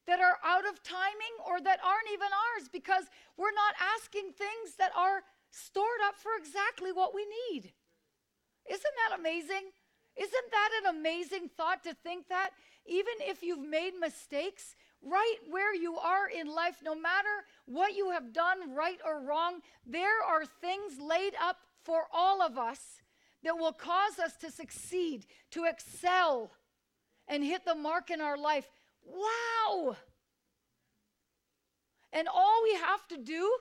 that 0.06 0.20
are 0.20 0.38
out 0.46 0.66
of 0.66 0.82
timing 0.82 1.34
or 1.42 1.60
that 1.60 1.80
aren't 1.82 2.10
even 2.12 2.30
ours 2.30 2.70
because 2.70 3.10
we're 3.36 3.54
not 3.54 3.74
asking 3.98 4.30
things 4.30 4.78
that 4.78 4.92
are 4.94 5.22
stored 5.50 6.00
up 6.06 6.16
for 6.16 6.32
exactly 6.38 6.92
what 6.92 7.14
we 7.14 7.26
need. 7.50 7.72
Isn't 8.68 8.82
that 9.08 9.18
amazing? 9.18 9.70
Isn't 10.16 10.50
that 10.50 10.70
an 10.82 10.96
amazing 10.96 11.50
thought 11.56 11.84
to 11.84 11.94
think 11.94 12.28
that 12.28 12.50
even 12.86 13.14
if 13.20 13.42
you've 13.42 13.66
made 13.66 13.92
mistakes, 14.00 14.74
right 15.02 15.36
where 15.50 15.74
you 15.74 15.96
are 15.98 16.28
in 16.28 16.46
life, 16.46 16.76
no 16.82 16.94
matter 16.94 17.44
what 17.66 17.94
you 17.94 18.10
have 18.10 18.32
done, 18.32 18.74
right 18.74 18.98
or 19.04 19.20
wrong, 19.20 19.60
there 19.84 20.22
are 20.26 20.44
things 20.44 20.98
laid 21.00 21.34
up 21.40 21.58
for 21.82 22.04
all 22.12 22.42
of 22.42 22.58
us 22.58 23.02
that 23.44 23.56
will 23.56 23.72
cause 23.72 24.18
us 24.18 24.36
to 24.36 24.50
succeed, 24.50 25.26
to 25.50 25.64
excel, 25.64 26.50
and 27.28 27.44
hit 27.44 27.64
the 27.64 27.74
mark 27.74 28.10
in 28.10 28.20
our 28.20 28.38
life. 28.38 28.68
Wow! 29.04 29.96
And 32.12 32.28
all 32.28 32.62
we 32.64 32.74
have 32.74 33.06
to 33.08 33.18
do 33.18 33.52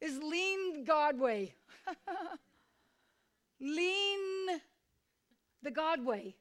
is 0.00 0.18
lean 0.18 0.84
God 0.84 1.18
way. 1.18 1.54
lean 3.60 4.60
the 5.62 5.70
God 5.70 6.04
way. 6.04 6.36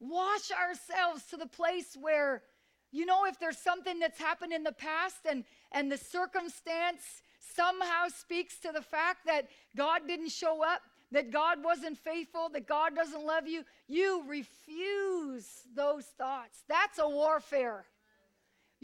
Wash 0.00 0.50
ourselves 0.50 1.24
to 1.30 1.36
the 1.36 1.46
place 1.46 1.96
where, 2.00 2.42
you 2.90 3.06
know, 3.06 3.24
if 3.26 3.38
there's 3.38 3.58
something 3.58 3.98
that's 4.00 4.18
happened 4.18 4.52
in 4.52 4.64
the 4.64 4.72
past 4.72 5.18
and, 5.28 5.44
and 5.70 5.90
the 5.92 5.98
circumstance 5.98 7.22
somehow 7.38 8.08
speaks 8.08 8.58
to 8.60 8.72
the 8.72 8.82
fact 8.82 9.26
that 9.26 9.48
God 9.76 10.02
didn't 10.06 10.30
show 10.30 10.64
up, 10.64 10.80
that 11.12 11.30
God 11.30 11.62
wasn't 11.62 11.98
faithful, 11.98 12.48
that 12.48 12.66
God 12.66 12.96
doesn't 12.96 13.24
love 13.24 13.46
you, 13.46 13.64
you 13.86 14.24
refuse 14.26 15.46
those 15.76 16.06
thoughts. 16.18 16.62
That's 16.68 16.98
a 16.98 17.08
warfare. 17.08 17.84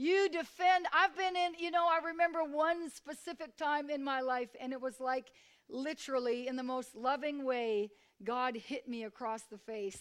You 0.00 0.28
defend. 0.28 0.86
I've 0.94 1.16
been 1.16 1.34
in, 1.34 1.54
you 1.58 1.72
know, 1.72 1.84
I 1.84 1.98
remember 2.06 2.44
one 2.44 2.88
specific 2.88 3.56
time 3.56 3.90
in 3.90 4.04
my 4.04 4.20
life, 4.20 4.50
and 4.60 4.72
it 4.72 4.80
was 4.80 5.00
like 5.00 5.32
literally 5.68 6.46
in 6.46 6.54
the 6.54 6.62
most 6.62 6.94
loving 6.94 7.44
way, 7.44 7.90
God 8.22 8.54
hit 8.54 8.88
me 8.88 9.02
across 9.02 9.42
the 9.42 9.58
face. 9.58 10.00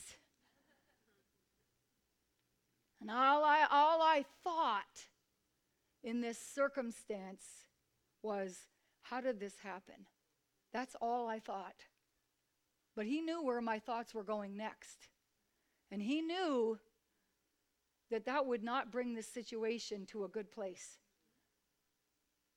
And 3.02 3.10
all 3.10 3.44
I, 3.44 3.66
all 3.72 4.04
I 4.04 4.24
thought 4.44 5.08
in 6.04 6.22
this 6.22 6.38
circumstance 6.38 7.44
was, 8.22 8.56
how 9.02 9.20
did 9.20 9.40
this 9.40 9.56
happen? 9.64 10.06
That's 10.74 10.96
all 11.02 11.28
I 11.28 11.40
thought. 11.40 11.86
But 12.96 13.08
he 13.08 13.22
knew 13.22 13.44
where 13.44 13.62
my 13.62 13.80
thoughts 13.80 14.14
were 14.14 14.24
going 14.24 14.56
next. 14.58 15.08
And 15.92 16.04
he 16.04 16.22
knew 16.22 16.78
that 18.12 18.26
that 18.26 18.46
would 18.46 18.64
not 18.64 18.92
bring 18.92 19.14
this 19.14 19.28
situation 19.28 20.06
to 20.08 20.24
a 20.24 20.30
good 20.30 20.52
place. 20.52 20.98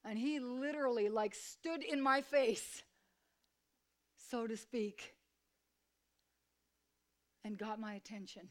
And 0.04 0.18
he 0.18 0.40
literally, 0.40 1.08
like, 1.08 1.34
stood 1.34 1.82
in 1.82 2.00
my 2.00 2.22
face, 2.22 2.82
so 4.30 4.46
to 4.46 4.56
speak, 4.56 5.14
and 7.44 7.58
got 7.58 7.80
my 7.80 7.94
attention 7.94 8.48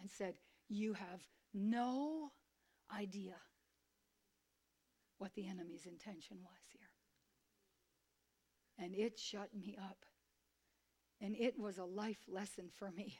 and 0.00 0.10
said, 0.10 0.34
You 0.68 0.94
have 0.94 1.20
no 1.52 2.30
idea 2.94 3.34
what 5.18 5.34
the 5.34 5.48
enemy's 5.48 5.86
intention 5.86 6.38
was 6.42 6.60
here. 6.72 6.80
And 8.78 8.94
it 8.94 9.18
shut 9.18 9.48
me 9.54 9.76
up. 9.80 10.04
And 11.20 11.36
it 11.36 11.58
was 11.58 11.78
a 11.78 11.84
life 11.84 12.24
lesson 12.28 12.68
for 12.76 12.90
me 12.90 13.18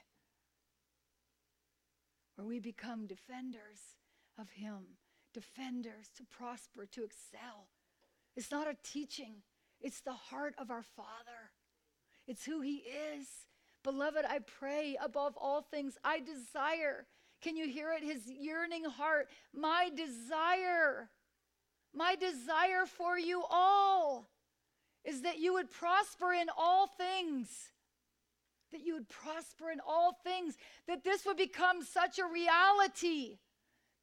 where 2.35 2.47
we 2.47 2.59
become 2.59 3.07
defenders 3.07 3.97
of 4.39 4.49
Him, 4.51 4.97
defenders 5.33 6.09
to 6.17 6.23
prosper, 6.23 6.85
to 6.85 7.03
excel. 7.03 7.67
It's 8.35 8.51
not 8.51 8.67
a 8.67 8.75
teaching, 8.83 9.35
it's 9.81 10.01
the 10.01 10.13
heart 10.13 10.55
of 10.57 10.71
our 10.71 10.83
Father, 10.83 11.51
it's 12.27 12.45
who 12.45 12.61
He 12.61 12.83
is. 13.17 13.27
Beloved, 13.83 14.23
I 14.27 14.39
pray 14.39 14.97
above 15.03 15.35
all 15.37 15.61
things, 15.61 15.97
I 16.03 16.19
desire. 16.19 17.05
Can 17.41 17.57
you 17.57 17.67
hear 17.67 17.91
it? 17.91 18.01
His 18.01 18.27
yearning 18.27 18.85
heart. 18.85 19.27
My 19.53 19.89
desire, 19.93 21.09
my 21.93 22.15
desire 22.15 22.85
for 22.85 23.19
you 23.19 23.43
all 23.49 24.29
is 25.03 25.23
that 25.23 25.39
you 25.39 25.53
would 25.53 25.69
prosper 25.69 26.31
in 26.31 26.47
all 26.57 26.87
things 26.87 27.72
that 28.73 28.85
you 28.85 28.93
would 28.93 29.09
prosper 29.09 29.71
in 29.71 29.79
all 29.87 30.17
things, 30.23 30.55
that 30.87 31.03
this 31.03 31.25
would 31.25 31.37
become 31.37 31.83
such 31.83 32.19
a 32.19 32.25
reality 32.25 33.37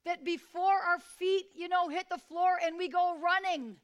that 0.05 0.25
before 0.25 0.81
our 0.81 0.99
feet, 0.99 1.47
you 1.55 1.68
know, 1.68 1.89
hit 1.89 2.09
the 2.09 2.18
floor 2.18 2.59
and 2.64 2.79
we 2.79 2.89
go 2.89 3.16
running, 3.23 3.77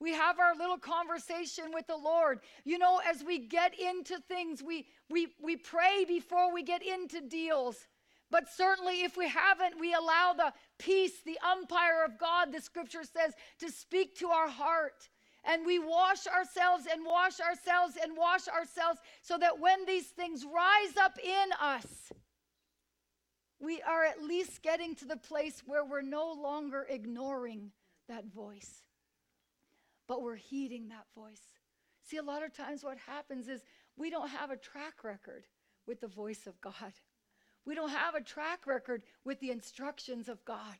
we 0.00 0.12
have 0.12 0.38
our 0.38 0.54
little 0.54 0.78
conversation 0.78 1.66
with 1.72 1.86
the 1.86 1.96
Lord. 1.96 2.40
You 2.64 2.78
know, 2.78 3.00
as 3.08 3.24
we 3.24 3.38
get 3.38 3.78
into 3.78 4.18
things, 4.28 4.62
we 4.62 4.86
we 5.08 5.28
we 5.42 5.56
pray 5.56 6.04
before 6.06 6.52
we 6.52 6.62
get 6.62 6.82
into 6.82 7.20
deals. 7.20 7.86
But 8.30 8.48
certainly, 8.48 9.04
if 9.04 9.16
we 9.16 9.28
haven't, 9.28 9.78
we 9.78 9.94
allow 9.94 10.34
the 10.36 10.52
peace, 10.78 11.22
the 11.24 11.38
umpire 11.48 12.04
of 12.04 12.18
God, 12.18 12.52
the 12.52 12.60
scripture 12.60 13.04
says, 13.04 13.34
to 13.60 13.70
speak 13.70 14.18
to 14.18 14.28
our 14.30 14.48
heart 14.48 15.08
and 15.46 15.64
we 15.64 15.78
wash 15.78 16.26
ourselves 16.26 16.86
and 16.90 17.04
wash 17.04 17.40
ourselves 17.40 17.96
and 18.02 18.16
wash 18.16 18.48
ourselves 18.48 19.00
so 19.22 19.38
that 19.38 19.60
when 19.60 19.86
these 19.86 20.06
things 20.06 20.44
rise 20.44 20.96
up 20.96 21.18
in 21.22 21.48
us, 21.60 22.12
we 23.58 23.80
are 23.82 24.04
at 24.04 24.22
least 24.22 24.62
getting 24.62 24.94
to 24.96 25.04
the 25.04 25.16
place 25.16 25.62
where 25.64 25.84
we're 25.84 26.02
no 26.02 26.32
longer 26.32 26.86
ignoring 26.88 27.70
that 28.08 28.26
voice, 28.26 28.82
but 30.06 30.22
we're 30.22 30.36
heeding 30.36 30.88
that 30.88 31.06
voice. 31.14 31.42
See, 32.02 32.18
a 32.18 32.22
lot 32.22 32.44
of 32.44 32.52
times 32.52 32.84
what 32.84 32.98
happens 32.98 33.48
is 33.48 33.62
we 33.96 34.10
don't 34.10 34.28
have 34.28 34.50
a 34.50 34.56
track 34.56 35.02
record 35.02 35.46
with 35.86 36.00
the 36.00 36.08
voice 36.08 36.46
of 36.46 36.60
God. 36.60 36.92
We 37.64 37.74
don't 37.74 37.90
have 37.90 38.14
a 38.14 38.20
track 38.20 38.66
record 38.66 39.02
with 39.24 39.40
the 39.40 39.50
instructions 39.50 40.28
of 40.28 40.44
God. 40.44 40.76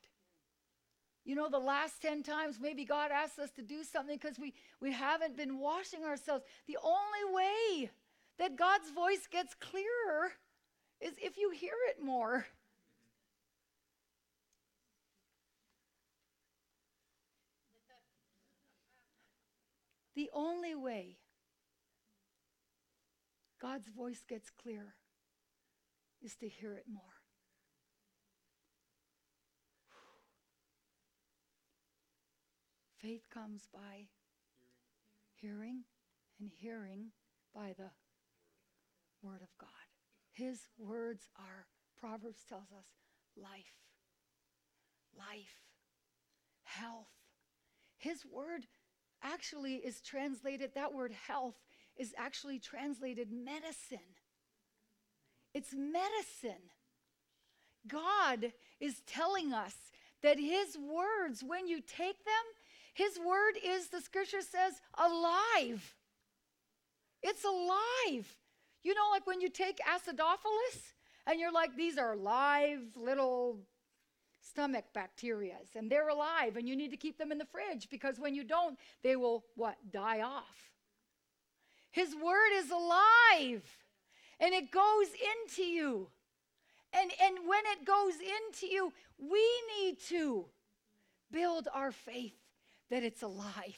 You 1.27 1.35
know, 1.35 1.49
the 1.49 1.59
last 1.59 2.01
10 2.01 2.23
times 2.23 2.57
maybe 2.57 2.85
God 2.85 3.11
asked 3.11 3.37
us 3.37 3.51
to 3.57 3.61
do 3.61 3.83
something 3.83 4.17
because 4.17 4.39
we, 4.39 4.53
we 4.79 4.93
haven't 4.93 5.35
been 5.35 5.59
washing 5.59 6.05
ourselves. 6.05 6.45
The 6.67 6.77
only 6.81 7.35
way 7.35 7.91
that 8.39 8.55
God's 8.55 8.89
voice 8.91 9.27
gets 9.29 9.53
clearer 9.53 10.31
is 11.01 11.15
if 11.21 11.37
you 11.37 11.49
hear 11.49 11.73
it 11.89 12.01
more. 12.01 12.45
The 20.15 20.29
only 20.33 20.75
way 20.75 21.17
God's 23.61 23.89
voice 23.89 24.23
gets 24.29 24.49
clearer 24.49 24.95
is 26.23 26.35
to 26.37 26.47
hear 26.47 26.73
it 26.73 26.85
more. 26.89 27.16
Faith 33.07 33.29
comes 33.33 33.69
by 33.73 34.07
hearing, 35.39 35.83
and 36.41 36.49
hearing 36.59 37.05
by 37.55 37.73
the 37.77 37.89
Word 39.21 39.41
of 39.41 39.47
God. 39.57 39.69
His 40.33 40.59
words 40.77 41.29
are, 41.39 41.67
Proverbs 41.97 42.43
tells 42.49 42.69
us, 42.77 42.83
life, 43.41 43.79
life, 45.17 45.55
health. 46.63 47.07
His 47.97 48.25
word 48.25 48.65
actually 49.23 49.75
is 49.75 50.01
translated, 50.01 50.71
that 50.75 50.93
word 50.93 51.13
health 51.13 51.55
is 51.95 52.13
actually 52.17 52.59
translated 52.59 53.29
medicine. 53.31 53.99
It's 55.53 55.73
medicine. 55.73 56.71
God 57.87 58.51
is 58.81 59.01
telling 59.07 59.53
us 59.53 59.75
that 60.23 60.37
His 60.37 60.77
words, 60.77 61.41
when 61.41 61.69
you 61.69 61.79
take 61.79 62.25
them, 62.25 62.43
his 62.97 63.19
word 63.19 63.59
is, 63.63 63.89
the 63.89 64.01
scripture 64.01 64.41
says, 64.41 64.81
alive. 64.97 65.93
It's 67.21 67.43
alive. 67.43 68.35
You 68.81 68.95
know, 68.95 69.09
like 69.11 69.27
when 69.27 69.39
you 69.39 69.49
take 69.49 69.77
acidophilus 69.77 70.93
and 71.27 71.39
you're 71.39 71.51
like, 71.51 71.77
these 71.77 71.99
are 71.99 72.15
live 72.15 72.81
little 72.95 73.59
stomach 74.41 74.85
bacteria 74.95 75.57
and 75.75 75.91
they're 75.91 76.09
alive 76.09 76.57
and 76.57 76.67
you 76.67 76.75
need 76.75 76.89
to 76.89 76.97
keep 76.97 77.19
them 77.19 77.31
in 77.31 77.37
the 77.37 77.45
fridge 77.45 77.87
because 77.91 78.19
when 78.19 78.33
you 78.33 78.43
don't, 78.43 78.79
they 79.03 79.15
will 79.15 79.45
what? 79.53 79.75
Die 79.91 80.21
off. 80.21 80.71
His 81.91 82.15
word 82.15 82.49
is 82.55 82.71
alive 82.71 83.63
and 84.39 84.55
it 84.55 84.71
goes 84.71 85.07
into 85.35 85.61
you. 85.61 86.07
And, 86.93 87.11
and 87.23 87.47
when 87.47 87.61
it 87.73 87.85
goes 87.85 88.15
into 88.15 88.65
you, 88.65 88.91
we 89.19 89.47
need 89.79 89.99
to 90.07 90.45
build 91.31 91.67
our 91.71 91.91
faith 91.91 92.46
that 92.89 93.03
it's 93.03 93.23
alive. 93.23 93.77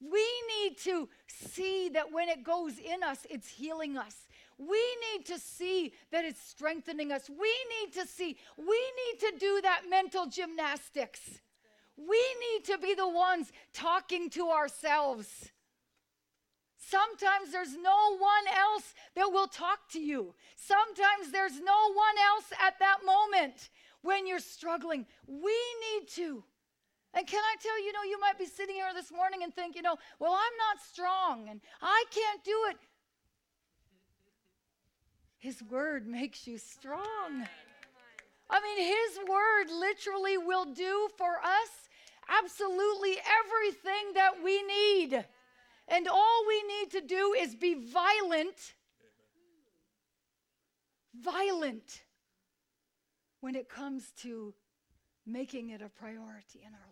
We 0.00 0.26
need 0.56 0.78
to 0.78 1.08
see 1.28 1.88
that 1.90 2.12
when 2.12 2.28
it 2.28 2.42
goes 2.42 2.78
in 2.78 3.02
us, 3.04 3.24
it's 3.30 3.48
healing 3.48 3.96
us. 3.96 4.16
We 4.58 4.82
need 5.12 5.26
to 5.26 5.38
see 5.38 5.92
that 6.10 6.24
it's 6.24 6.42
strengthening 6.42 7.12
us. 7.12 7.28
We 7.28 7.54
need 7.80 7.92
to 7.94 8.06
see, 8.06 8.36
we 8.58 8.64
need 8.66 9.20
to 9.20 9.32
do 9.38 9.60
that 9.62 9.82
mental 9.88 10.26
gymnastics. 10.26 11.20
We 11.96 12.20
need 12.40 12.64
to 12.64 12.78
be 12.78 12.94
the 12.94 13.08
ones 13.08 13.52
talking 13.72 14.30
to 14.30 14.48
ourselves. 14.48 15.50
Sometimes 16.76 17.52
there's 17.52 17.76
no 17.76 18.16
one 18.18 18.46
else 18.56 18.94
that 19.14 19.30
will 19.32 19.46
talk 19.46 19.88
to 19.92 20.00
you. 20.00 20.34
Sometimes 20.56 21.30
there's 21.30 21.60
no 21.60 21.92
one 21.92 22.18
else 22.34 22.52
at 22.60 22.78
that 22.80 22.98
moment 23.06 23.70
when 24.02 24.26
you're 24.26 24.40
struggling. 24.40 25.06
We 25.26 25.56
need 25.92 26.08
to. 26.16 26.44
And 27.14 27.26
can 27.26 27.40
I 27.40 27.56
tell 27.60 27.78
you, 27.78 27.86
you 27.86 27.92
know, 27.92 28.02
you 28.04 28.18
might 28.20 28.38
be 28.38 28.46
sitting 28.46 28.74
here 28.74 28.94
this 28.94 29.12
morning 29.12 29.42
and 29.42 29.54
think, 29.54 29.76
you 29.76 29.82
know, 29.82 29.96
well, 30.18 30.32
I'm 30.32 30.56
not 30.58 30.82
strong 30.82 31.48
and 31.48 31.60
I 31.80 32.04
can't 32.10 32.42
do 32.42 32.56
it. 32.70 32.76
His 35.38 35.62
word 35.62 36.06
makes 36.06 36.46
you 36.46 36.56
strong. 36.56 37.46
I 38.48 38.60
mean, 38.60 38.78
His 38.78 39.28
word 39.28 39.70
literally 39.70 40.38
will 40.38 40.66
do 40.66 41.08
for 41.18 41.38
us 41.38 41.88
absolutely 42.28 43.16
everything 43.40 44.14
that 44.14 44.42
we 44.42 44.62
need. 44.62 45.24
And 45.88 46.08
all 46.08 46.44
we 46.46 46.62
need 46.62 46.90
to 46.92 47.00
do 47.00 47.34
is 47.38 47.54
be 47.54 47.74
violent, 47.74 48.74
violent 51.14 52.02
when 53.40 53.56
it 53.56 53.68
comes 53.68 54.12
to 54.22 54.54
making 55.26 55.70
it 55.70 55.82
a 55.82 55.88
priority 55.88 56.60
in 56.60 56.72
our 56.72 56.80
lives. 56.80 56.91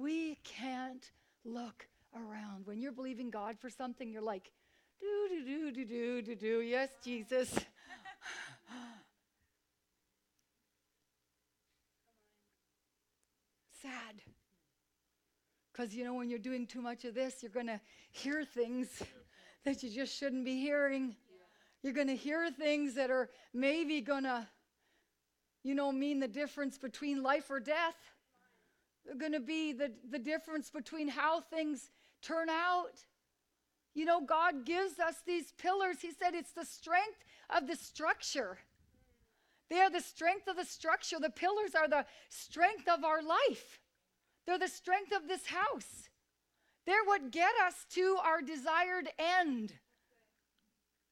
We 0.00 0.38
can't 0.44 1.10
look 1.44 1.86
around. 2.14 2.64
When 2.64 2.80
you're 2.80 2.90
believing 2.92 3.28
God 3.28 3.58
for 3.60 3.68
something, 3.68 4.10
you're 4.10 4.22
like, 4.22 4.50
do, 4.98 5.28
do, 5.28 5.44
do, 5.44 5.70
do, 5.72 5.84
do, 5.84 6.22
do, 6.22 6.34
do. 6.34 6.60
Yes, 6.62 6.88
Jesus. 7.04 7.52
Sad. 13.82 14.22
Because, 15.70 15.94
you 15.94 16.04
know, 16.04 16.14
when 16.14 16.30
you're 16.30 16.38
doing 16.38 16.66
too 16.66 16.80
much 16.80 17.04
of 17.04 17.12
this, 17.14 17.42
you're 17.42 17.52
going 17.52 17.66
to 17.66 17.78
hear 18.10 18.42
things 18.42 19.02
that 19.66 19.82
you 19.82 19.90
just 19.90 20.16
shouldn't 20.16 20.46
be 20.46 20.58
hearing. 20.60 21.14
You're 21.82 21.92
going 21.92 22.06
to 22.06 22.16
hear 22.16 22.50
things 22.50 22.94
that 22.94 23.10
are 23.10 23.28
maybe 23.52 24.00
going 24.00 24.24
to, 24.24 24.48
you 25.62 25.74
know, 25.74 25.92
mean 25.92 26.20
the 26.20 26.28
difference 26.28 26.78
between 26.78 27.22
life 27.22 27.50
or 27.50 27.60
death 27.60 27.96
going 29.18 29.32
to 29.32 29.40
be 29.40 29.72
the, 29.72 29.92
the 30.10 30.18
difference 30.18 30.70
between 30.70 31.08
how 31.08 31.40
things 31.40 31.90
turn 32.22 32.48
out. 32.48 33.04
You 33.94 34.04
know, 34.04 34.20
God 34.20 34.64
gives 34.64 34.98
us 35.00 35.16
these 35.26 35.52
pillars. 35.58 36.00
He 36.00 36.12
said 36.12 36.34
it's 36.34 36.52
the 36.52 36.64
strength 36.64 37.24
of 37.54 37.66
the 37.66 37.76
structure 37.76 38.58
They 39.70 39.80
are 39.80 39.90
the 39.90 40.00
strength 40.00 40.48
of 40.48 40.56
the 40.56 40.64
structure. 40.64 41.18
The 41.20 41.30
pillars 41.30 41.74
are 41.74 41.88
the 41.88 42.04
strength 42.28 42.88
of 42.88 43.04
our 43.04 43.22
life. 43.22 43.80
They're 44.46 44.58
the 44.58 44.68
strength 44.68 45.12
of 45.12 45.28
this 45.28 45.46
house. 45.46 46.08
They're 46.86 47.04
what 47.04 47.30
get 47.30 47.52
us 47.66 47.86
to 47.94 48.18
our 48.24 48.42
desired 48.42 49.08
end. 49.18 49.74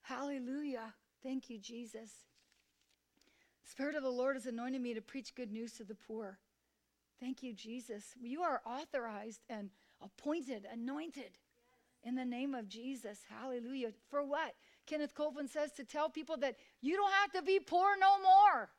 Hallelujah. 0.02 0.94
Thank 1.22 1.50
you, 1.50 1.58
Jesus. 1.58 2.10
Spirit 3.64 3.94
of 3.94 4.02
the 4.02 4.10
Lord 4.10 4.36
has 4.36 4.46
anointed 4.46 4.80
me 4.80 4.94
to 4.94 5.02
preach 5.02 5.34
good 5.34 5.52
news 5.52 5.72
to 5.74 5.84
the 5.84 5.94
poor. 5.94 6.38
Thank 7.20 7.42
you, 7.42 7.52
Jesus. 7.52 8.14
You 8.20 8.42
are 8.42 8.60
authorized 8.64 9.40
and 9.48 9.70
appointed, 10.02 10.66
anointed 10.72 11.38
in 12.04 12.14
the 12.14 12.24
name 12.24 12.54
of 12.54 12.68
Jesus. 12.68 13.18
Hallelujah. 13.28 13.90
For 14.08 14.22
what? 14.22 14.54
Kenneth 14.86 15.14
Copeland 15.14 15.50
says 15.50 15.72
to 15.72 15.84
tell 15.84 16.08
people 16.08 16.36
that 16.38 16.56
you 16.80 16.96
don't 16.96 17.12
have 17.12 17.32
to 17.32 17.42
be 17.42 17.58
poor 17.58 17.96
no 18.00 18.22
more. 18.22 18.70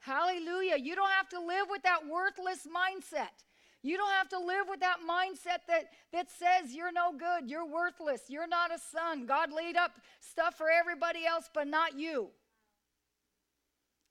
Hallelujah. 0.00 0.76
You 0.76 0.96
don't 0.96 1.10
have 1.10 1.28
to 1.28 1.40
live 1.40 1.66
with 1.70 1.82
that 1.84 2.00
worthless 2.08 2.66
mindset. 2.66 3.44
You 3.82 3.96
don't 3.96 4.12
have 4.12 4.28
to 4.30 4.38
live 4.38 4.66
with 4.68 4.80
that 4.80 4.98
mindset 5.08 5.66
that, 5.68 5.90
that 6.12 6.28
says 6.30 6.74
you're 6.74 6.92
no 6.92 7.12
good, 7.12 7.50
you're 7.50 7.66
worthless, 7.66 8.22
you're 8.28 8.46
not 8.46 8.72
a 8.72 8.78
son. 8.78 9.26
God 9.26 9.52
laid 9.52 9.76
up 9.76 9.92
stuff 10.20 10.56
for 10.56 10.70
everybody 10.70 11.26
else, 11.26 11.50
but 11.52 11.66
not 11.66 11.98
you. 11.98 12.28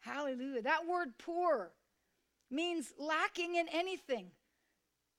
Hallelujah. 0.01 0.61
That 0.61 0.87
word 0.87 1.09
poor 1.17 1.71
means 2.51 2.93
lacking 2.99 3.55
in 3.55 3.67
anything. 3.71 4.27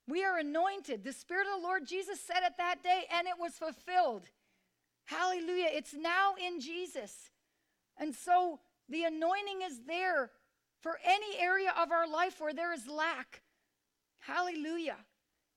We 0.07 0.23
are 0.23 0.37
anointed. 0.37 1.03
The 1.03 1.13
Spirit 1.13 1.47
of 1.47 1.61
the 1.61 1.67
Lord 1.67 1.87
Jesus 1.87 2.19
said 2.19 2.43
it 2.45 2.53
that 2.57 2.83
day, 2.83 3.05
and 3.17 3.27
it 3.27 3.35
was 3.39 3.53
fulfilled. 3.53 4.29
Hallelujah. 5.05 5.69
It's 5.69 5.93
now 5.93 6.33
in 6.35 6.59
Jesus. 6.59 7.29
And 7.97 8.13
so 8.13 8.59
the 8.89 9.03
anointing 9.03 9.61
is 9.63 9.81
there 9.87 10.31
for 10.81 10.97
any 11.05 11.39
area 11.39 11.73
of 11.81 11.91
our 11.91 12.07
life 12.07 12.39
where 12.39 12.53
there 12.53 12.73
is 12.73 12.87
lack. 12.87 13.41
Hallelujah. 14.19 14.97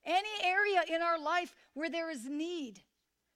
Any 0.05 0.29
area 0.43 0.83
in 0.93 1.01
our 1.01 1.19
life 1.19 1.53
where 1.73 1.89
there 1.89 2.09
is 2.09 2.25
need. 2.25 2.81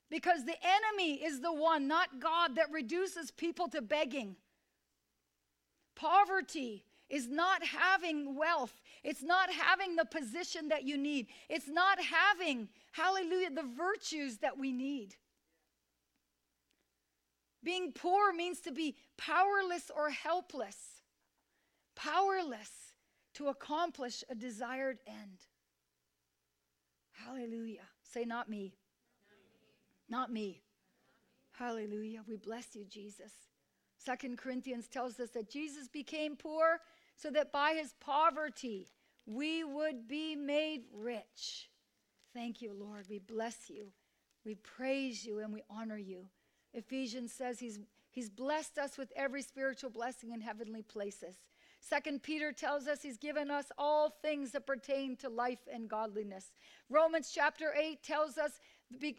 Because 0.09 0.45
the 0.45 0.55
enemy 0.63 1.15
is 1.15 1.39
the 1.39 1.53
one, 1.53 1.87
not 1.87 2.19
God, 2.19 2.55
that 2.55 2.71
reduces 2.71 3.31
people 3.31 3.67
to 3.69 3.81
begging. 3.81 4.35
Poverty 5.95 6.85
is 7.11 7.27
not 7.27 7.63
having 7.63 8.35
wealth. 8.35 8.81
It's 9.03 9.21
not 9.21 9.51
having 9.51 9.95
the 9.95 10.05
position 10.05 10.69
that 10.69 10.83
you 10.83 10.97
need. 10.97 11.27
It's 11.49 11.67
not 11.67 11.99
having, 12.01 12.69
hallelujah, 12.93 13.51
the 13.51 13.67
virtues 13.77 14.37
that 14.37 14.57
we 14.57 14.71
need. 14.71 15.15
Being 17.63 17.91
poor 17.91 18.33
means 18.33 18.61
to 18.61 18.71
be 18.71 18.95
powerless 19.17 19.91
or 19.95 20.09
helpless, 20.09 20.77
powerless 21.95 22.71
to 23.35 23.49
accomplish 23.49 24.23
a 24.29 24.35
desired 24.35 24.99
end. 25.05 25.39
Hallelujah. 27.11 27.87
Say, 28.01 28.25
not 28.25 28.49
me. 28.49 28.73
Not 30.09 30.31
me. 30.31 30.61
Hallelujah. 31.51 32.21
We 32.27 32.37
bless 32.37 32.75
you, 32.75 32.85
Jesus. 32.85 33.31
Second 33.97 34.37
Corinthians 34.37 34.87
tells 34.87 35.19
us 35.19 35.29
that 35.31 35.49
Jesus 35.49 35.87
became 35.87 36.35
poor 36.35 36.79
so 37.21 37.29
that 37.29 37.51
by 37.51 37.73
his 37.73 37.93
poverty 37.99 38.87
we 39.25 39.63
would 39.63 40.07
be 40.07 40.35
made 40.35 40.81
rich. 40.93 41.69
Thank 42.33 42.61
you, 42.61 42.73
Lord. 42.73 43.05
We 43.09 43.19
bless 43.19 43.69
you. 43.69 43.91
We 44.45 44.55
praise 44.55 45.23
you 45.25 45.39
and 45.39 45.53
we 45.53 45.61
honor 45.69 45.97
you. 45.97 46.25
Ephesians 46.73 47.31
says 47.31 47.59
he's, 47.59 47.79
he's 48.09 48.29
blessed 48.29 48.77
us 48.77 48.97
with 48.97 49.11
every 49.15 49.41
spiritual 49.41 49.89
blessing 49.89 50.31
in 50.31 50.41
heavenly 50.41 50.81
places. 50.81 51.35
Second 51.79 52.23
Peter 52.23 52.51
tells 52.51 52.87
us 52.87 53.01
he's 53.01 53.17
given 53.17 53.51
us 53.51 53.65
all 53.77 54.09
things 54.21 54.51
that 54.51 54.65
pertain 54.65 55.15
to 55.17 55.29
life 55.29 55.67
and 55.71 55.89
godliness. 55.89 56.51
Romans 56.89 57.31
chapter 57.33 57.73
8 57.79 58.01
tells 58.03 58.37
us 58.37 58.51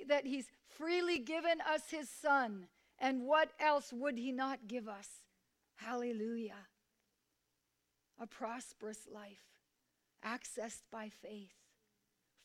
that 0.09 0.27
he's 0.27 0.47
freely 0.69 1.19
given 1.19 1.61
us 1.61 1.83
his 1.91 2.09
son. 2.09 2.67
And 2.99 3.23
what 3.23 3.51
else 3.61 3.93
would 3.93 4.17
he 4.19 4.33
not 4.33 4.67
give 4.69 4.89
us? 4.89 5.09
Hallelujah 5.77 6.67
a 8.23 8.27
prosperous 8.27 9.09
life, 9.13 9.43
accessed 10.25 10.83
by 10.93 11.09
faith, 11.09 11.57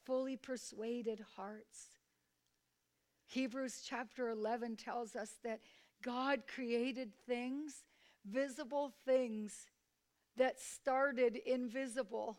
fully 0.05 0.35
persuaded 0.35 1.23
hearts. 1.35 1.89
Hebrews 3.27 3.83
chapter 3.85 4.29
11 4.29 4.77
tells 4.77 5.15
us 5.15 5.31
that 5.43 5.59
God 6.01 6.43
created 6.47 7.11
things, 7.27 7.83
visible 8.25 8.91
things, 9.05 9.67
that 10.37 10.59
started 10.59 11.35
invisible 11.45 12.37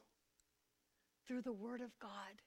through 1.27 1.43
the 1.43 1.53
Word 1.53 1.81
of 1.81 1.97
God 2.01 2.43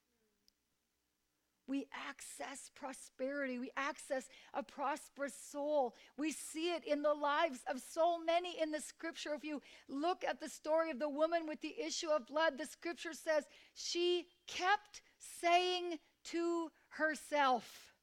we 1.72 1.88
access 2.10 2.70
prosperity. 2.76 3.58
We 3.58 3.72
access 3.78 4.28
a 4.54 4.62
prosperous 4.62 5.34
soul. 5.34 5.96
We 6.18 6.34
see 6.34 6.74
it 6.74 6.84
in 6.86 7.02
the 7.02 7.14
lives 7.14 7.62
of 7.66 7.82
so 7.82 8.22
many 8.22 8.62
in 8.62 8.72
the 8.72 8.82
scripture. 8.82 9.34
If 9.34 9.46
you 9.46 9.62
look 9.88 10.26
at 10.28 10.42
the 10.42 10.50
story 10.50 10.92
of 10.92 11.00
the 11.00 11.08
woman 11.08 11.48
with 11.48 11.62
the 11.62 11.74
issue 11.82 12.10
of 12.10 12.28
blood, 12.28 12.58
the 12.58 12.66
scripture 12.66 13.14
says 13.14 13.46
she 13.74 14.28
kept 14.48 15.02
saying 15.18 15.98
to 16.26 16.72
herself, 16.90 17.94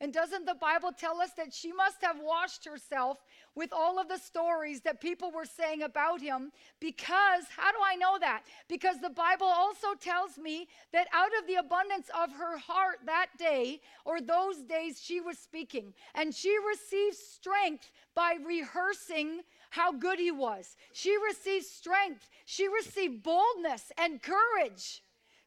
and 0.00 0.12
doesn't 0.12 0.44
the 0.44 0.56
Bible 0.56 0.90
tell 0.92 1.20
us 1.20 1.30
that 1.36 1.54
she 1.54 1.72
must 1.72 2.02
have 2.02 2.18
washed 2.20 2.64
herself 2.64 3.18
with 3.54 3.72
all 3.72 3.98
of 3.98 4.08
the 4.08 4.18
stories 4.18 4.80
that 4.82 5.00
people 5.00 5.30
were 5.30 5.44
saying 5.44 5.82
about 5.82 6.20
him? 6.20 6.50
Because, 6.80 7.44
how 7.56 7.70
do 7.70 7.78
I 7.84 7.96
know 7.96 8.18
that? 8.18 8.42
Because 8.68 9.00
the 9.00 9.10
Bible 9.10 9.46
also 9.46 9.94
tells 10.00 10.36
me 10.38 10.68
that 10.92 11.06
out 11.12 11.30
of 11.38 11.46
the 11.46 11.56
abundance 11.56 12.10
of 12.18 12.32
her 12.32 12.58
heart 12.58 12.98
that 13.06 13.28
day, 13.38 13.80
or 14.04 14.20
those 14.20 14.62
days, 14.62 15.00
she 15.00 15.20
was 15.20 15.38
speaking. 15.38 15.94
And 16.14 16.34
she 16.34 16.56
received 16.68 17.16
strength 17.16 17.92
by 18.14 18.36
rehearsing 18.44 19.42
how 19.70 19.92
good 19.92 20.18
he 20.18 20.30
was. 20.30 20.76
She 20.92 21.16
received 21.16 21.66
strength, 21.66 22.28
she 22.44 22.68
received 22.68 23.22
boldness 23.22 23.92
and 23.98 24.20
courage 24.22 25.03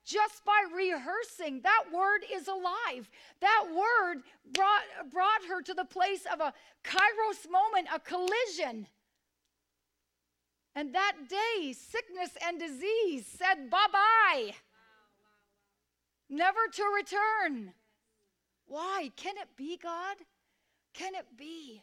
just 0.08 0.46
by 0.46 0.64
rehearsing. 0.74 1.62
That 1.64 1.84
word 1.94 2.22
is 2.34 2.48
alive. 2.48 3.10
That 3.42 3.66
word 3.70 4.24
brought, 4.54 5.12
brought 5.12 5.44
her 5.50 5.62
to 5.62 5.74
the 5.74 5.86
place 5.86 6.26
of 6.32 6.40
a 6.40 6.54
kairos 6.84 7.52
moment, 7.52 7.90
a 7.94 8.00
collision. 8.00 8.88
And 10.76 10.96
that 10.96 11.14
day, 11.30 11.74
sickness 11.74 12.30
and 12.48 12.60
disease 12.60 13.26
said 13.28 13.70
bye 13.70 13.88
bye, 13.92 14.52
never 16.30 16.60
to 16.74 16.84
return. 16.96 17.74
Why? 18.68 19.12
Can 19.18 19.36
it 19.38 19.50
be, 19.58 19.78
God? 19.82 20.18
Can 20.94 21.16
it 21.16 21.26
be? 21.36 21.82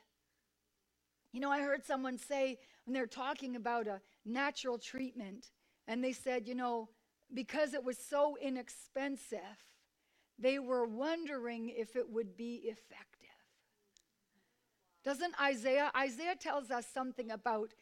You 1.32 1.40
know, 1.40 1.50
I 1.50 1.60
heard 1.60 1.84
someone 1.84 2.18
say 2.18 2.58
when 2.84 2.94
they're 2.94 3.06
talking 3.06 3.56
about 3.56 3.86
a 3.86 4.00
natural 4.24 4.78
treatment, 4.78 5.50
and 5.88 6.02
they 6.02 6.12
said, 6.12 6.46
you 6.46 6.54
know, 6.54 6.88
because 7.34 7.74
it 7.74 7.84
was 7.84 7.98
so 7.98 8.36
inexpensive, 8.40 9.38
they 10.38 10.58
were 10.58 10.86
wondering 10.86 11.68
if 11.68 11.96
it 11.96 12.08
would 12.10 12.36
be 12.36 12.62
effective. 12.64 13.28
Doesn't 15.04 15.34
Isaiah? 15.40 15.90
Isaiah 15.96 16.36
tells 16.36 16.70
us 16.70 16.86
something 16.92 17.30
about 17.30 17.74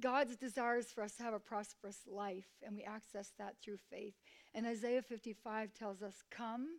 God's 0.00 0.36
desires 0.36 0.86
for 0.86 1.02
us 1.02 1.16
to 1.16 1.22
have 1.22 1.34
a 1.34 1.38
prosperous 1.38 1.98
life, 2.06 2.48
and 2.64 2.74
we 2.74 2.82
access 2.82 3.32
that 3.38 3.56
through 3.62 3.78
faith. 3.90 4.14
And 4.54 4.66
Isaiah 4.66 5.02
55 5.02 5.74
tells 5.74 6.02
us, 6.02 6.14
Come 6.30 6.78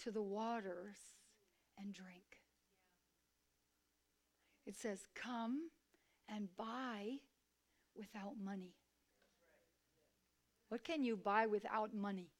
to 0.00 0.10
the 0.10 0.22
waters 0.22 0.96
and 1.78 1.92
drink. 1.92 2.40
It 4.66 4.76
says, 4.76 5.00
Come 5.14 5.70
and 6.28 6.48
buy 6.56 7.18
without 7.96 8.34
money. 8.42 8.74
What 10.74 10.82
can 10.82 11.04
you 11.04 11.16
buy 11.16 11.46
without 11.46 11.94
money? 11.94 12.32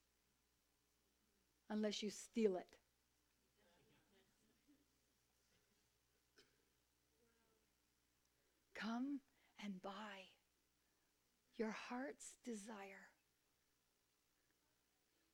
Unless 1.70 2.02
you 2.02 2.10
steal 2.10 2.56
it. 2.56 2.66
Come 8.74 9.20
and 9.64 9.80
buy 9.80 10.32
your 11.58 11.70
heart's 11.70 12.34
desire 12.44 13.06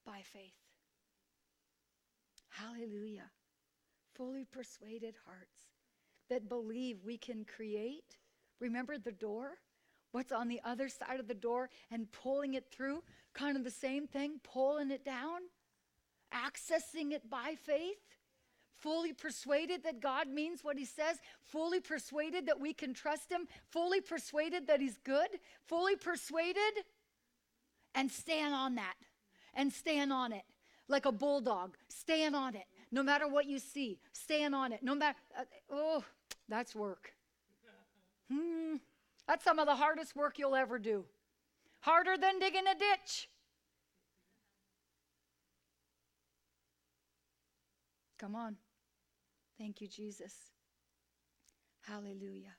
by 0.04 0.20
faith. 0.22 0.52
Hallelujah. 2.50 3.30
Fully 4.14 4.44
persuaded 4.44 5.14
hearts 5.24 5.68
that 6.28 6.50
believe 6.50 6.98
we 7.02 7.16
can 7.16 7.46
create. 7.46 8.18
Remember 8.60 8.98
the 8.98 9.12
door? 9.12 9.52
What's 10.12 10.32
on 10.32 10.48
the 10.48 10.60
other 10.64 10.88
side 10.88 11.20
of 11.20 11.28
the 11.28 11.34
door 11.34 11.70
and 11.90 12.10
pulling 12.12 12.54
it 12.54 12.66
through. 12.70 13.02
Kind 13.32 13.56
of 13.56 13.64
the 13.64 13.70
same 13.70 14.06
thing, 14.06 14.40
pulling 14.42 14.90
it 14.90 15.04
down, 15.04 15.40
accessing 16.34 17.12
it 17.12 17.30
by 17.30 17.54
faith, 17.62 17.98
fully 18.76 19.12
persuaded 19.12 19.84
that 19.84 20.00
God 20.00 20.28
means 20.28 20.64
what 20.64 20.78
he 20.78 20.84
says, 20.84 21.18
fully 21.46 21.80
persuaded 21.80 22.46
that 22.46 22.60
we 22.60 22.72
can 22.72 22.94
trust 22.94 23.30
him, 23.30 23.46
fully 23.70 24.00
persuaded 24.00 24.66
that 24.66 24.80
he's 24.80 24.96
good, 25.04 25.28
fully 25.66 25.96
persuaded, 25.96 26.84
and 27.94 28.10
stand 28.10 28.54
on 28.54 28.76
that 28.76 28.94
and 29.54 29.72
stand 29.72 30.12
on 30.12 30.32
it 30.32 30.44
like 30.88 31.06
a 31.06 31.12
bulldog. 31.12 31.76
Stand 31.88 32.34
on 32.34 32.54
it. 32.54 32.64
No 32.92 33.02
matter 33.02 33.28
what 33.28 33.46
you 33.46 33.58
see, 33.58 34.00
stand 34.12 34.54
on 34.54 34.72
it. 34.72 34.82
No 34.82 34.94
matter, 34.94 35.16
uh, 35.38 35.44
oh, 35.70 36.04
that's 36.48 36.74
work. 36.74 37.12
Hmm, 38.30 38.76
that's 39.30 39.44
some 39.44 39.60
of 39.60 39.66
the 39.66 39.76
hardest 39.76 40.16
work 40.16 40.40
you'll 40.40 40.56
ever 40.56 40.76
do. 40.76 41.04
Harder 41.82 42.16
than 42.20 42.40
digging 42.40 42.66
a 42.66 42.76
ditch. 42.76 43.28
Come 48.18 48.34
on. 48.34 48.56
Thank 49.56 49.80
you, 49.80 49.86
Jesus. 49.86 50.34
Hallelujah. 51.82 52.56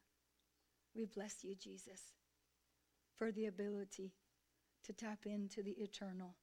We 0.96 1.04
bless 1.04 1.44
you, 1.44 1.56
Jesus, 1.56 2.14
for 3.18 3.34
the 3.34 3.48
ability 3.48 4.14
to 4.86 4.94
tap 4.94 5.26
into 5.26 5.62
the 5.62 5.72
eternal, 5.72 6.36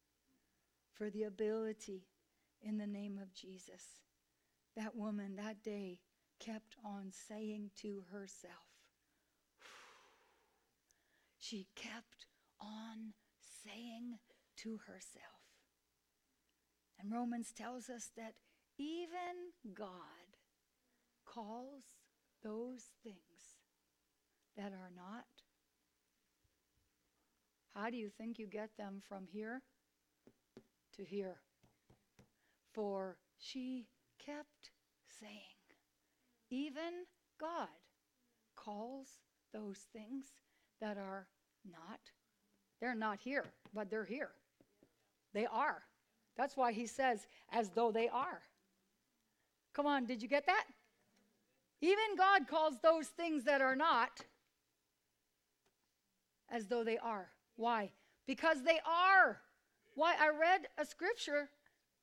for 0.93 1.09
the 1.09 1.23
ability 1.23 2.03
in 2.61 2.77
the 2.77 2.87
name 2.87 3.19
of 3.19 3.33
Jesus. 3.33 4.03
That 4.77 4.95
woman 4.95 5.37
that 5.37 5.63
day 5.63 6.01
kept 6.39 6.77
on 6.85 7.13
saying 7.29 7.71
to 7.81 8.05
herself, 8.13 8.78
she 11.49 11.67
kept 11.75 12.27
on 12.61 13.15
saying 13.65 14.19
to 14.59 14.79
herself. 14.87 15.25
And 17.01 17.11
Romans 17.11 17.53
tells 17.57 17.89
us 17.89 18.11
that 18.17 18.35
even 18.77 19.53
God 19.75 20.37
calls 21.25 21.85
those 22.43 22.83
things 23.03 23.57
that 24.57 24.73
are 24.73 24.91
not. 24.95 25.25
How 27.75 27.89
do 27.89 27.97
you 27.97 28.11
think 28.11 28.39
you 28.39 28.47
get 28.47 28.71
them 28.77 29.01
from 29.09 29.27
here 29.33 29.63
to 30.97 31.05
here? 31.05 31.39
For 32.75 33.17
she 33.39 33.87
kept 34.19 34.71
saying, 35.21 35.33
even 36.51 37.07
God 37.41 37.69
calls 38.55 39.09
those 39.55 39.87
things 39.93 40.27
that 40.81 40.99
are 40.99 41.29
not. 41.71 42.01
They're 42.81 42.95
not 42.95 43.19
here, 43.21 43.47
but 43.75 43.91
they're 43.91 44.05
here. 44.05 44.31
They 45.35 45.47
are. 45.47 45.83
That's 46.37 46.57
why 46.57 46.73
he 46.73 46.87
says, 46.87 47.27
as 47.53 47.71
though 47.71 47.91
they 47.91 48.09
are. 48.09 48.43
Come 49.75 49.87
on, 49.87 50.07
did 50.07 50.23
you 50.23 50.29
get 50.29 50.47
that? 50.47 50.65
Even 51.81 52.17
God 52.17 52.49
calls 52.49 52.75
those 52.83 53.09
things 53.09 53.45
that 53.45 53.61
are 53.61 53.77
not 53.77 54.25
as 56.51 56.67
though 56.67 56.85
they 56.85 56.99
are. 56.99 57.29
Why? 57.57 57.91
Because 58.27 58.63
they 58.63 58.81
are. 58.87 59.41
Why? 59.95 60.15
I 60.19 60.29
read 60.29 60.63
a 60.79 60.85
scripture 60.85 61.51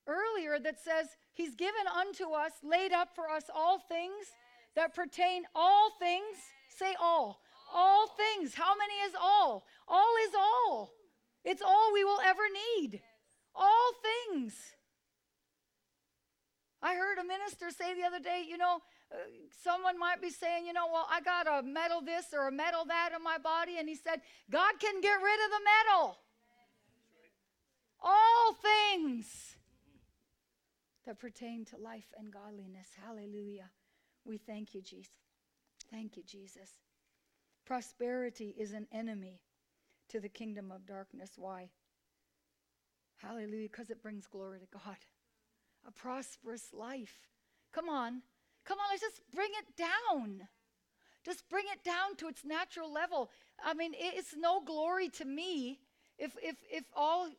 earlier 0.08 0.60
that 0.60 0.80
says, 0.80 1.08
He's 1.34 1.56
given 1.56 1.86
unto 1.94 2.32
us, 2.32 2.52
laid 2.64 2.94
up 2.94 3.16
for 3.16 3.30
us 3.30 3.46
all 3.54 3.80
things 3.80 4.26
that 4.76 4.96
pertain, 4.96 5.44
all 5.54 5.92
things, 6.00 6.38
say 6.70 6.96
all, 7.02 7.42
all 7.76 8.08
things. 8.08 8.56
How 8.56 8.74
many 8.76 8.94
is 9.06 9.14
all? 9.22 9.66
All 9.88 10.16
is 10.26 10.34
all. 10.34 10.94
It's 11.44 11.62
all 11.62 11.92
we 11.94 12.04
will 12.04 12.22
ever 12.26 12.42
need. 12.74 13.02
All 13.54 13.92
things. 14.02 14.56
I 16.82 16.96
heard 16.96 17.18
a 17.18 17.24
minister 17.24 17.70
say 17.70 17.94
the 17.94 18.08
other 18.08 18.20
day, 18.20 18.46
you 18.48 18.58
know, 18.58 18.80
uh, 19.12 19.18
someone 19.64 20.00
might 20.00 20.22
be 20.22 20.30
saying, 20.30 20.66
you 20.66 20.74
know, 20.74 20.88
well, 20.92 21.08
I 21.12 21.20
got 21.22 21.48
a 21.48 21.62
metal 21.62 22.02
this 22.02 22.28
or 22.34 22.48
a 22.48 22.52
metal 22.52 22.86
that 22.86 23.10
in 23.16 23.24
my 23.24 23.38
body. 23.38 23.78
And 23.78 23.90
he 23.90 23.96
said, 23.96 24.22
God 24.50 24.74
can 24.80 25.02
get 25.02 25.16
rid 25.16 25.46
of 25.46 25.52
the 25.52 25.64
metal. 25.66 26.18
All 28.02 28.54
things 28.54 29.58
that 31.06 31.20
pertain 31.20 31.66
to 31.66 31.78
life 31.78 32.14
and 32.18 32.32
godliness. 32.32 32.88
Hallelujah. 33.04 33.70
We 34.26 34.38
thank 34.38 34.74
you, 34.74 34.82
Jesus. 34.82 35.12
Thank 35.92 36.18
you, 36.18 36.24
Jesus. 36.24 36.74
Prosperity 37.66 38.56
is 38.58 38.74
an 38.74 38.88
enemy 38.92 39.42
to 40.10 40.20
the 40.20 40.30
kingdom 40.30 40.72
of 40.72 40.86
darkness. 40.86 41.32
Why? 41.36 41.70
Hallelujah, 43.18 43.70
because 43.70 43.90
it 43.90 44.04
brings 44.04 44.28
glory 44.28 44.60
to 44.60 44.68
God. 44.72 44.98
A 45.88 45.92
prosperous 45.92 46.74
life. 46.74 47.30
Come 47.74 47.90
on. 47.90 48.22
Come 48.66 48.78
on, 48.80 48.86
let's 48.92 49.02
just 49.02 49.22
bring 49.34 49.50
it 49.60 49.78
down. 49.78 50.48
Just 51.26 51.48
bring 51.50 51.66
it 51.74 51.84
down 51.84 52.16
to 52.18 52.28
its 52.28 52.46
natural 52.46 52.92
level. 52.92 53.32
I 53.64 53.74
mean, 53.74 53.94
it's 53.96 54.36
no 54.38 54.62
glory 54.62 55.10
to 55.10 55.26
me 55.26 55.80
if 56.18 56.36
if 56.42 56.56
if 56.72 56.86
all 56.96 57.30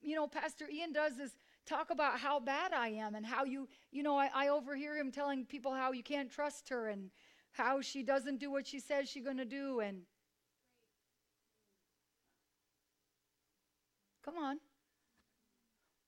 you 0.00 0.16
know 0.16 0.26
Pastor 0.26 0.66
Ian 0.70 0.92
does 0.92 1.18
is 1.18 1.32
talk 1.66 1.90
about 1.90 2.18
how 2.18 2.40
bad 2.40 2.72
I 2.72 2.88
am 2.88 3.14
and 3.14 3.26
how 3.26 3.44
you, 3.44 3.68
you 3.90 4.02
know, 4.02 4.16
I, 4.16 4.30
I 4.32 4.48
overhear 4.48 4.96
him 4.96 5.10
telling 5.10 5.44
people 5.44 5.74
how 5.74 5.92
you 5.92 6.02
can't 6.02 6.30
trust 6.30 6.68
her 6.68 6.88
and 6.88 7.10
how 7.56 7.80
she 7.80 8.02
doesn't 8.02 8.38
do 8.38 8.50
what 8.50 8.66
she 8.66 8.80
says 8.80 9.08
she's 9.08 9.24
going 9.24 9.38
to 9.38 9.44
do. 9.44 9.80
And 9.80 10.02
come 14.24 14.36
on. 14.36 14.58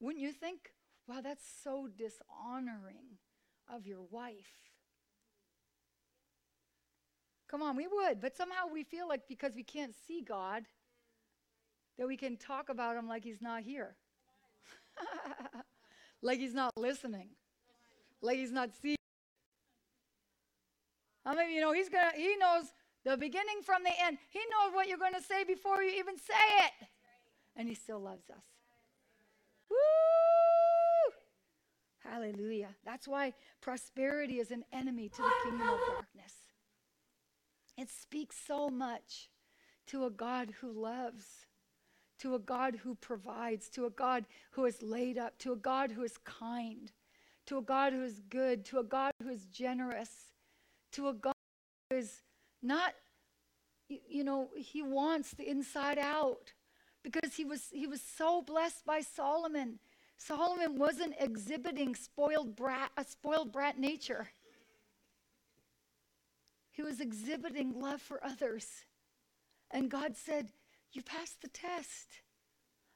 Wouldn't 0.01 0.23
you 0.23 0.33
think, 0.33 0.71
wow, 1.09 1.21
that's 1.23 1.45
so 1.65 1.89
dishonoring 1.97 3.19
of 3.73 3.87
your 3.87 4.03
wife? 4.11 4.71
Come 7.49 7.63
on, 7.63 7.77
we 7.77 7.87
would, 7.87 8.21
but 8.21 8.37
somehow 8.37 8.69
we 8.71 8.85
feel 8.85 9.09
like 9.09 9.23
because 9.27 9.55
we 9.57 9.63
can't 9.63 9.95
see 10.07 10.21
God, 10.21 10.65
that 11.97 12.07
we 12.07 12.17
can 12.17 12.37
talk 12.37 12.69
about 12.69 12.97
him 12.97 13.09
like 13.09 13.25
he's 13.25 13.41
not 13.41 13.63
here. 13.63 13.97
like 16.23 16.39
he's 16.39 16.55
not 16.55 16.73
listening. 16.77 17.31
Like 18.21 18.37
he's 18.37 18.53
not 18.53 18.71
seeing. 18.81 18.98
I 21.29 21.35
mean, 21.35 21.51
you 21.55 21.61
know, 21.61 21.73
he's 21.73 21.91
gonna 21.91 22.13
he 22.17 22.37
knows 22.37 22.73
the 23.05 23.17
beginning 23.19 23.61
from 23.63 23.83
the 23.85 23.93
end. 24.03 24.17
He 24.31 24.39
knows 24.39 24.75
what 24.75 24.89
you're 24.89 24.97
gonna 24.97 25.21
say 25.21 25.45
before 25.45 25.83
you 25.83 25.99
even 25.99 26.17
say 26.17 26.65
it. 26.65 26.89
And 27.55 27.69
he 27.69 27.75
still 27.75 28.01
loves 28.01 28.31
us. 28.31 28.45
Woo! 29.69 29.77
Hallelujah. 31.99 32.71
That's 32.87 33.07
why 33.07 33.35
prosperity 33.61 34.39
is 34.39 34.51
an 34.51 34.65
enemy 34.73 35.11
to 35.11 35.23
the 35.23 35.33
kingdom 35.43 35.69
of 35.69 35.81
darkness. 35.87 36.33
It 37.77 37.91
speaks 37.91 38.37
so 38.47 38.71
much 38.71 39.29
to 39.89 40.07
a 40.07 40.11
God 40.11 40.55
who 40.63 40.73
loves 40.73 41.47
to 42.21 42.35
a 42.35 42.39
God 42.39 42.77
who 42.83 42.95
provides, 42.97 43.69
to 43.71 43.87
a 43.87 43.91
God 43.91 44.27
who 44.53 44.65
is 44.65 44.83
laid 44.83 45.19
up, 45.19 45.39
to 45.39 45.53
a 45.53 45.57
God 45.57 45.93
who 45.93 46.03
is 46.03 46.19
kind, 46.25 46.91
to 47.47 47.59
a 47.59 47.63
God 47.63 47.93
who 47.93 48.03
is 48.03 48.21
good, 48.29 48.65
to 48.67 48.79
a 48.81 48.85
God 48.85 49.13
who 49.23 49.29
is 49.29 49.47
generous, 49.47 50.28
to 50.93 51.09
a 51.09 51.13
God 51.13 51.35
who 51.91 51.97
is 51.97 52.23
not, 52.63 52.95
you 53.89 54.25
know, 54.25 54.51
he 54.57 54.83
wants 54.83 55.33
the 55.33 55.49
inside 55.49 55.99
out 55.99 56.53
because 57.03 57.35
he 57.35 57.45
was, 57.45 57.69
he 57.73 57.87
was 57.87 58.01
so 58.03 58.43
blessed 58.43 58.85
by 58.85 59.01
Solomon. 59.01 59.79
Solomon 60.17 60.77
wasn't 60.77 61.15
exhibiting 61.21 61.95
spoiled 61.95 62.57
brat, 62.57 62.91
a 62.97 63.05
spoiled 63.05 63.53
brat 63.53 63.79
nature. 63.79 64.29
He 66.73 66.83
was 66.83 67.01
exhibiting 67.01 67.81
love 67.81 68.01
for 68.01 68.25
others. 68.25 68.67
And 69.71 69.91
God 69.91 70.17
said, 70.17 70.51
you 70.93 71.03
passed 71.03 71.43
the 71.43 71.49
test. 71.49 72.23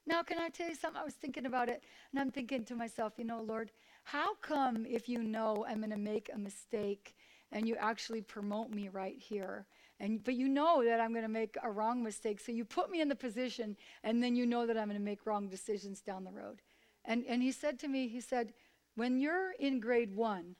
Now, 0.07 0.23
can 0.23 0.39
I 0.39 0.49
tell 0.49 0.69
you 0.69 0.75
something? 0.75 1.01
I 1.01 1.05
was 1.05 1.15
thinking 1.15 1.47
about 1.47 1.69
it, 1.69 1.83
and 2.11 2.21
I'm 2.21 2.31
thinking 2.31 2.65
to 2.65 2.75
myself, 2.75 3.13
you 3.19 3.25
know, 3.25 3.41
Lord, 3.41 3.71
how 4.05 4.35
come 4.37 4.85
if 4.87 5.09
you 5.09 5.23
know 5.23 5.65
I'm 5.69 5.79
going 5.79 5.91
to 5.91 5.97
make 5.97 6.31
a 6.33 6.39
mistake 6.39 7.15
and 7.53 7.69
you 7.69 7.77
actually 7.77 8.23
promote 8.23 8.71
me 8.71 8.89
right 8.89 9.19
here? 9.19 9.67
And, 10.01 10.25
but 10.25 10.35
you 10.35 10.49
know 10.49 10.83
that 10.85 11.01
I'm 11.01 11.13
going 11.13 11.23
to 11.23 11.29
make 11.29 11.57
a 11.63 11.71
wrong 11.71 12.03
mistake, 12.03 12.41
so 12.41 12.51
you 12.51 12.65
put 12.65 12.91
me 12.91 13.01
in 13.01 13.09
the 13.09 13.15
position, 13.15 13.77
and 14.03 14.21
then 14.21 14.35
you 14.35 14.47
know 14.47 14.67
that 14.67 14.77
I'm 14.77 14.89
going 14.89 14.99
to 14.99 15.05
make 15.05 15.27
wrong 15.27 15.49
decisions 15.49 16.01
down 16.01 16.25
the 16.25 16.33
road. 16.33 16.61
And, 17.05 17.25
and 17.29 17.43
he 17.43 17.53
said 17.53 17.79
to 17.81 17.89
me, 17.89 18.09
he 18.09 18.21
said, 18.21 18.53
when 18.97 19.21
you're 19.21 19.53
in 19.53 19.81
grade 19.81 20.15
one, 20.15 20.57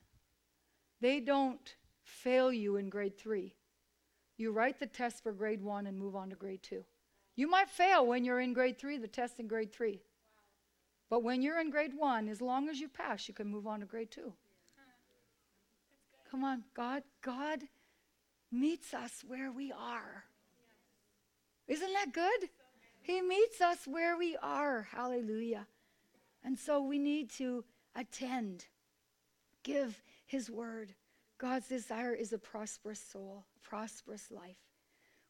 they 1.01 1.19
don't 1.19 1.75
fail 2.05 2.53
you 2.53 2.77
in 2.77 2.89
grade 2.89 3.19
three. 3.19 3.57
You 4.37 4.53
write 4.53 4.79
the 4.79 4.87
test 4.87 5.23
for 5.23 5.33
grade 5.33 5.63
one 5.63 5.87
and 5.87 5.99
move 5.99 6.17
on 6.17 6.31
to 6.31 6.37
grade 6.37 6.63
two. 6.63 6.85
You 7.35 7.49
might 7.49 7.69
fail 7.69 8.07
when 8.07 8.25
you're 8.25 8.41
in 8.41 8.53
grade 8.53 8.79
three, 8.79 8.99
the 8.99 9.09
test 9.09 9.41
in 9.41 9.47
grade 9.47 9.73
three. 9.73 10.03
But 11.11 11.23
when 11.23 11.43
you're 11.43 11.61
in 11.61 11.71
grade 11.71 11.93
one, 11.97 12.29
as 12.29 12.41
long 12.41 12.69
as 12.69 12.81
you 12.81 12.89
pass, 12.89 13.29
you 13.29 13.35
can 13.35 13.49
move 13.49 13.67
on 13.67 13.81
to 13.81 13.87
grade 13.87 14.11
two. 14.11 14.33
Come 16.33 16.45
on, 16.45 16.63
God, 16.75 17.03
God 17.21 17.61
meets 18.51 18.95
us 18.95 19.23
where 19.29 19.53
we 19.53 19.71
are. 19.71 20.25
Isn't 21.69 21.93
that 21.93 22.15
good? 22.15 22.49
He 23.03 23.21
meets 23.21 23.61
us 23.61 23.87
where 23.87 24.17
we 24.17 24.39
are. 24.43 24.89
Hallelujah. 24.91 25.67
And 26.43 26.59
so 26.59 26.81
we 26.81 26.99
need 26.99 27.29
to 27.33 27.65
attend, 27.95 28.65
give 29.63 30.03
His 30.25 30.51
word. 30.51 30.95
God's 31.37 31.69
desire 31.69 32.15
is 32.15 32.33
a 32.33 32.39
prosperous 32.39 33.01
soul, 33.01 33.45
prosperous 33.63 34.31
life. 34.31 34.57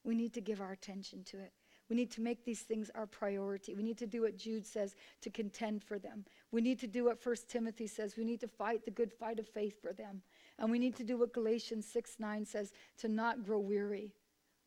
We 0.05 0.15
need 0.15 0.33
to 0.35 0.41
give 0.41 0.61
our 0.61 0.71
attention 0.71 1.25
to 1.25 1.39
it. 1.41 1.53
We 1.91 1.97
need 1.97 2.13
to 2.13 2.21
make 2.21 2.45
these 2.45 2.61
things 2.61 2.91
our 2.95 3.07
priority. 3.07 3.75
We 3.75 3.83
need 3.83 3.99
to 3.99 4.07
do 4.07 4.23
what 4.23 4.39
Jude 4.39 4.67
says 4.67 4.95
to 5.21 5.31
contend 5.31 5.83
for 5.83 5.99
them. 5.99 6.25
We 6.53 6.61
need 6.61 6.79
to 6.79 6.87
do 6.87 7.05
what 7.05 7.21
First 7.21 7.49
Timothy 7.49 7.89
says. 7.89 8.17
We 8.17 8.25
need 8.25 8.41
to 8.41 8.49
fight 8.49 8.85
the 8.85 8.91
good 8.93 9.13
fight 9.13 9.39
of 9.41 9.49
faith 9.49 9.83
for 9.83 9.93
them. 9.93 10.23
And 10.63 10.71
we 10.71 10.79
need 10.79 10.95
to 10.97 11.05
do 11.05 11.19
what 11.19 11.35
Galatians 11.35 11.87
6 11.93 12.17
9 12.21 12.47
says 12.47 12.73
to 12.99 13.09
not 13.09 13.45
grow 13.45 13.59
weary 13.59 14.15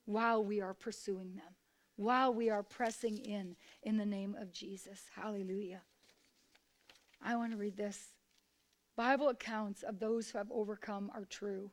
while 0.04 0.44
we 0.44 0.60
are 0.60 0.74
pursuing 0.74 1.36
them, 1.36 1.56
while 1.96 2.34
we 2.34 2.50
are 2.50 2.64
pressing 2.64 3.18
in 3.18 3.56
in 3.82 3.96
the 3.96 4.06
name 4.06 4.36
of 4.38 4.52
Jesus. 4.52 5.04
Hallelujah. 5.16 5.82
I 7.24 7.38
want 7.38 7.54
to 7.54 7.58
read 7.58 7.78
this. 7.78 8.12
Bible 8.98 9.30
accounts 9.30 9.84
of 9.84 10.00
those 10.00 10.30
who 10.30 10.38
have 10.38 10.52
overcome 10.52 11.10
are 11.16 11.26
true. 11.30 11.72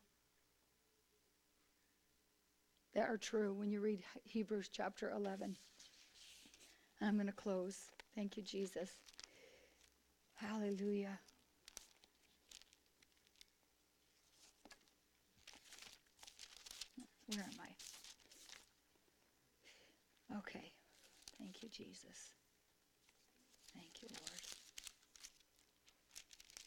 That 2.95 3.09
are 3.09 3.19
true 3.19 3.53
when 3.53 3.73
you 3.73 3.81
read 3.81 4.05
Hebrews 4.23 4.71
chapter 4.73 5.11
11. 5.11 5.57
I'm 7.01 7.15
going 7.15 7.27
to 7.27 7.33
close. 7.33 7.91
Thank 8.15 8.37
you, 8.37 8.45
Jesus. 8.45 8.91
Hallelujah. 10.35 11.19
Where 17.35 17.45
am 17.45 17.51
I? 17.61 17.69
Okay. 20.39 20.73
Thank 21.39 21.63
you, 21.63 21.69
Jesus. 21.69 22.35
Thank 23.75 24.03
you, 24.03 24.09
Lord. 24.19 24.33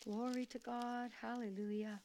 Glory 0.05 0.45
to 0.47 0.59
God. 0.59 1.11
Hallelujah. 1.22 2.01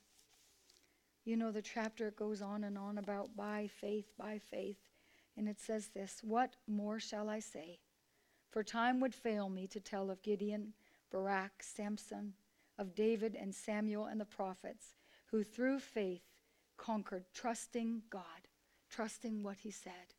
You 1.25 1.37
know, 1.37 1.53
the 1.53 1.63
chapter 1.63 2.11
goes 2.13 2.43
on 2.43 2.65
and 2.65 2.77
on 2.77 2.99
about 2.99 3.37
by 3.37 3.69
faith, 3.81 4.07
by 4.19 4.39
faith. 4.51 4.79
And 5.37 5.49
it 5.49 5.59
says 5.61 5.89
this 5.89 6.21
What 6.23 6.57
more 6.67 7.01
shall 7.01 7.29
I 7.31 7.41
say? 7.41 7.79
For 8.51 8.63
time 8.63 9.01
would 9.01 9.15
fail 9.15 9.49
me 9.49 9.67
to 9.69 9.81
tell 9.81 10.11
of 10.11 10.23
Gideon, 10.23 10.73
Barak, 11.11 11.63
Samson, 11.63 12.35
of 12.79 12.95
David 12.95 13.37
and 13.41 13.55
Samuel 13.55 14.07
and 14.07 14.21
the 14.21 14.25
prophets, 14.25 14.97
who 15.27 15.43
through 15.43 15.79
faith 15.79 16.23
conquered, 16.77 17.25
trusting 17.33 18.03
God, 18.11 18.49
trusting 18.91 19.43
what 19.43 19.59
he 19.59 19.71
said. 19.71 20.15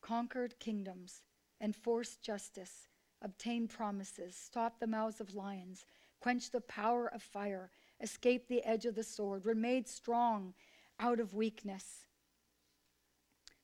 Conquered 0.00 0.58
kingdoms, 0.58 1.22
enforced 1.60 2.22
justice, 2.22 2.88
obtained 3.20 3.70
promises, 3.70 4.34
stopped 4.34 4.80
the 4.80 4.86
mouths 4.86 5.20
of 5.20 5.34
lions, 5.34 5.84
quenched 6.20 6.52
the 6.52 6.60
power 6.60 7.06
of 7.06 7.22
fire, 7.22 7.70
escaped 8.00 8.48
the 8.48 8.64
edge 8.64 8.84
of 8.84 8.94
the 8.94 9.04
sword, 9.04 9.44
were 9.44 9.54
made 9.54 9.86
strong 9.86 10.54
out 10.98 11.20
of 11.20 11.34
weakness, 11.34 12.06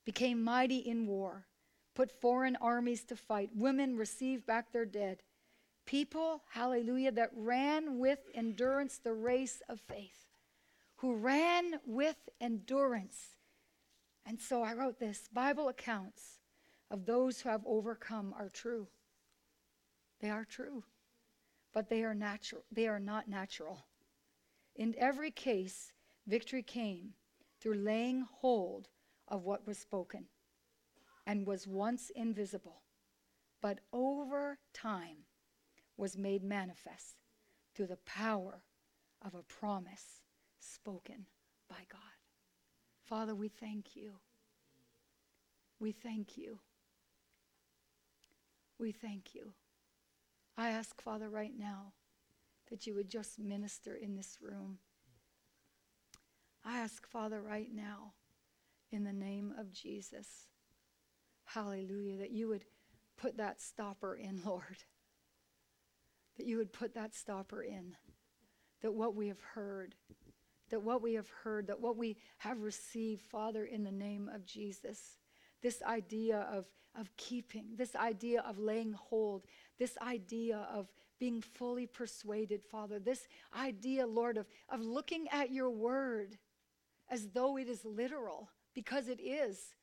became 0.05 0.43
mighty 0.43 0.79
in 0.79 1.07
war, 1.07 1.47
put 1.95 2.21
foreign 2.21 2.57
armies 2.57 3.05
to 3.05 3.17
fight, 3.17 3.51
women 3.55 3.97
received 3.97 4.47
back 4.47 4.73
their 4.73 4.87
dead. 4.87 5.23
People, 5.87 6.43
hallelujah, 6.51 7.13
that 7.13 7.31
ran 7.35 7.99
with 7.99 8.21
endurance 8.35 8.99
the 8.99 9.15
race 9.15 9.61
of 9.69 9.81
faith 9.81 10.18
who 10.99 11.15
ran 11.15 11.79
with 11.87 12.17
endurance. 12.41 13.37
And 14.27 14.41
so 14.41 14.63
I 14.63 14.75
wrote 14.75 14.99
this 14.99 15.29
Bible 15.33 15.69
accounts 15.69 16.39
of 16.91 17.07
those 17.07 17.41
who 17.41 17.49
have 17.49 17.63
overcome 17.67 18.35
are 18.37 18.49
true. 18.49 18.89
They 20.21 20.31
are 20.31 20.45
true, 20.45 20.85
but 21.73 21.89
they 21.89 22.03
are 22.03 22.15
natural. 22.15 22.65
They 22.73 22.89
are 22.89 22.99
not 22.99 23.29
natural. 23.29 23.87
In 24.75 24.95
every 24.99 25.31
case, 25.31 25.93
victory 26.27 26.63
came 26.63 27.15
through 27.61 27.75
laying 27.75 28.23
hold 28.23 28.89
of 29.29 29.45
what 29.45 29.67
was 29.67 29.79
spoken 29.79 30.25
and 31.27 31.47
was 31.47 31.69
once 31.69 32.11
invisible, 32.17 32.83
but 33.61 33.79
over 33.93 34.59
time 34.75 35.19
was 35.97 36.17
made 36.17 36.43
manifest 36.43 37.17
through 37.75 37.87
the 37.87 37.99
power 37.99 38.63
of 39.23 39.35
a 39.35 39.43
promise 39.43 40.23
spoken 40.69 41.27
by 41.69 41.87
God. 41.91 42.01
Father, 43.05 43.35
we 43.35 43.49
thank 43.49 43.97
you. 43.97 44.13
We 45.81 45.93
thank 45.93 46.37
you. 46.37 46.59
We 48.79 48.93
thank 48.93 49.35
you. 49.35 49.53
I 50.57 50.71
ask, 50.71 51.01
Father, 51.01 51.29
right 51.29 51.53
now 51.57 51.93
that 52.71 52.87
you 52.87 52.95
would 52.95 53.09
just 53.09 53.39
minister 53.39 53.95
in 53.95 54.17
this 54.17 54.39
room. 54.41 54.79
I 56.65 56.79
ask, 56.79 57.07
Father, 57.07 57.41
right 57.41 57.69
now, 57.73 58.13
in 58.91 59.05
the 59.05 59.13
name 59.13 59.55
of 59.59 59.73
Jesus, 59.73 60.49
hallelujah, 61.45 62.19
that 62.19 62.31
you 62.31 62.49
would 62.49 62.65
put 63.17 63.37
that 63.37 63.61
stopper 63.61 64.15
in, 64.15 64.41
Lord. 64.47 64.85
That 66.37 66.47
you 66.47 66.57
would 66.59 66.73
put 66.73 66.95
that 66.95 67.15
stopper 67.15 67.63
in. 67.63 67.97
That 68.83 68.95
what 68.95 69.15
we 69.15 69.29
have 69.29 69.41
heard 69.41 69.95
that 70.71 70.83
what 70.83 71.03
we 71.03 71.15
have 71.15 71.29
heard, 71.43 71.67
that 71.67 71.81
what 71.81 71.97
we 71.97 72.17
have 72.39 72.61
received, 72.63 73.23
Father, 73.23 73.65
in 73.65 73.85
the 73.85 73.93
name 73.93 74.31
of 74.33 74.45
Jesus, 74.45 75.19
this 75.63 75.83
idea 75.83 76.47
of, 76.53 76.67
of 76.99 77.15
keeping, 77.17 77.67
this 77.77 77.95
idea 77.97 78.43
of 78.43 78.59
laying 78.59 78.93
hold, 78.93 79.45
this 79.79 79.97
idea 79.99 80.67
of 80.73 80.89
being 81.19 81.41
fully 81.43 81.87
persuaded, 81.87 82.63
Father, 82.71 82.99
this 82.99 83.27
idea, 83.57 84.07
Lord, 84.07 84.37
of, 84.37 84.47
of 84.69 84.81
looking 84.81 85.27
at 85.33 85.51
your 85.51 85.71
word 85.71 86.39
as 87.11 87.29
though 87.29 87.57
it 87.57 87.69
is 87.69 87.85
literal, 87.85 88.51
because 88.75 89.09
it 89.09 89.21
is. 89.21 89.75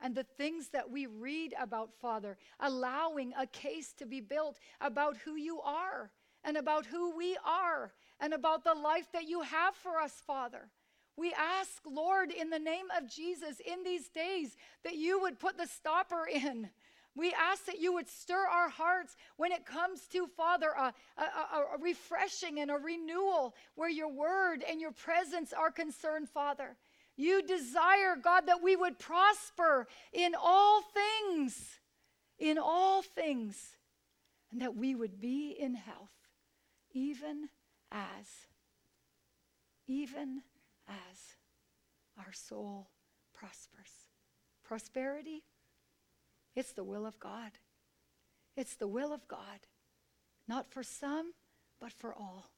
And 0.00 0.14
the 0.14 0.24
things 0.24 0.68
that 0.70 0.90
we 0.90 1.06
read 1.06 1.54
about, 1.60 1.90
Father, 2.00 2.38
allowing 2.58 3.34
a 3.38 3.46
case 3.46 3.92
to 3.98 4.06
be 4.06 4.20
built 4.20 4.58
about 4.80 5.16
who 5.18 5.36
you 5.36 5.60
are 5.60 6.10
and 6.42 6.56
about 6.56 6.86
who 6.86 7.14
we 7.16 7.36
are 7.44 7.92
and 8.20 8.34
about 8.34 8.64
the 8.64 8.74
life 8.74 9.10
that 9.12 9.28
you 9.28 9.42
have 9.42 9.74
for 9.74 9.98
us, 9.98 10.12
Father. 10.26 10.68
We 11.16 11.32
ask, 11.32 11.82
Lord, 11.84 12.30
in 12.30 12.50
the 12.50 12.58
name 12.58 12.86
of 12.96 13.08
Jesus, 13.08 13.60
in 13.60 13.82
these 13.82 14.08
days, 14.08 14.56
that 14.84 14.94
you 14.94 15.20
would 15.20 15.38
put 15.38 15.58
the 15.58 15.66
stopper 15.66 16.26
in. 16.32 16.70
We 17.16 17.32
ask 17.32 17.66
that 17.66 17.80
you 17.80 17.92
would 17.94 18.08
stir 18.08 18.46
our 18.46 18.68
hearts 18.68 19.16
when 19.36 19.52
it 19.52 19.66
comes 19.66 20.02
to, 20.12 20.26
Father, 20.26 20.70
a, 20.70 20.94
a, 21.18 21.22
a, 21.22 21.78
refreshing 21.80 22.60
and 22.60 22.70
a 22.70 22.76
renewal 22.76 23.54
where 23.74 23.90
your 23.90 24.08
word 24.10 24.64
and 24.68 24.80
your 24.80 24.92
presence 24.92 25.52
are 25.52 25.72
concerned, 25.72 26.28
Father. 26.28 26.76
You 27.16 27.42
desire, 27.42 28.16
God, 28.22 28.46
that 28.46 28.62
we 28.62 28.76
would 28.76 28.98
prosper 28.98 29.88
in 30.12 30.34
all 30.40 30.82
things, 30.82 31.80
in 32.38 32.56
all 32.56 33.02
things, 33.02 33.76
and 34.52 34.62
that 34.62 34.76
we 34.76 34.94
would 34.94 35.20
be 35.20 35.50
in 35.50 35.74
health, 35.74 36.14
even 36.92 37.48
as, 37.90 38.46
even 39.86 40.42
as 40.88 41.36
our 42.18 42.32
soul 42.32 42.88
prospers. 43.34 43.90
Prosperity, 44.64 45.42
it's 46.54 46.72
the 46.72 46.84
will 46.84 47.06
of 47.06 47.18
God. 47.18 47.52
It's 48.56 48.76
the 48.76 48.88
will 48.88 49.12
of 49.12 49.26
God, 49.26 49.60
not 50.46 50.70
for 50.70 50.82
some, 50.82 51.32
but 51.80 51.92
for 51.92 52.14
all. 52.14 52.50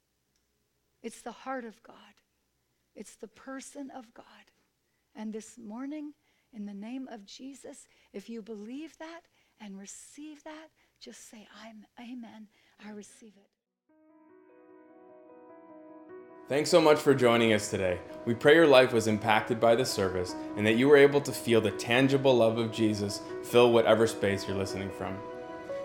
It's 1.02 1.22
the 1.22 1.32
heart 1.32 1.64
of 1.64 1.82
God, 1.82 1.94
it's 2.94 3.16
the 3.16 3.28
person 3.28 3.90
of 3.90 4.12
God. 4.14 4.24
And 5.14 5.32
this 5.32 5.58
morning, 5.58 6.14
in 6.54 6.66
the 6.66 6.74
name 6.74 7.08
of 7.10 7.26
Jesus, 7.26 7.86
if 8.12 8.28
you 8.28 8.42
believe 8.42 8.96
that 8.98 9.22
and 9.60 9.78
receive 9.78 10.42
that, 10.44 10.68
just 11.00 11.30
say, 11.30 11.46
I'm, 11.64 11.84
Amen. 12.00 12.48
I 12.84 12.90
receive 12.90 13.34
it. 13.36 13.50
Thanks 16.48 16.70
so 16.70 16.80
much 16.80 16.98
for 16.98 17.14
joining 17.14 17.52
us 17.52 17.70
today. 17.70 18.00
We 18.26 18.34
pray 18.34 18.56
your 18.56 18.66
life 18.66 18.92
was 18.92 19.06
impacted 19.06 19.60
by 19.60 19.76
the 19.76 19.86
service 19.86 20.34
and 20.56 20.66
that 20.66 20.74
you 20.74 20.88
were 20.88 20.96
able 20.96 21.20
to 21.20 21.30
feel 21.30 21.60
the 21.60 21.70
tangible 21.70 22.36
love 22.36 22.58
of 22.58 22.72
Jesus 22.72 23.20
fill 23.44 23.72
whatever 23.72 24.08
space 24.08 24.46
you're 24.46 24.56
listening 24.56 24.90
from. 24.90 25.16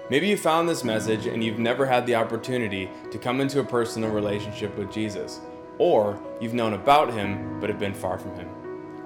Maybe 0.09 0.27
you 0.27 0.35
found 0.35 0.67
this 0.67 0.83
message 0.83 1.27
and 1.27 1.43
you've 1.43 1.59
never 1.59 1.85
had 1.85 2.07
the 2.07 2.15
opportunity 2.15 2.89
to 3.11 3.19
come 3.19 3.39
into 3.39 3.59
a 3.59 3.63
personal 3.63 4.09
relationship 4.09 4.75
with 4.77 4.91
Jesus, 4.91 5.41
or 5.77 6.19
you've 6.41 6.55
known 6.55 6.73
about 6.73 7.13
him 7.13 7.59
but 7.59 7.69
have 7.69 7.79
been 7.79 7.93
far 7.93 8.17
from 8.17 8.35
him. 8.35 8.49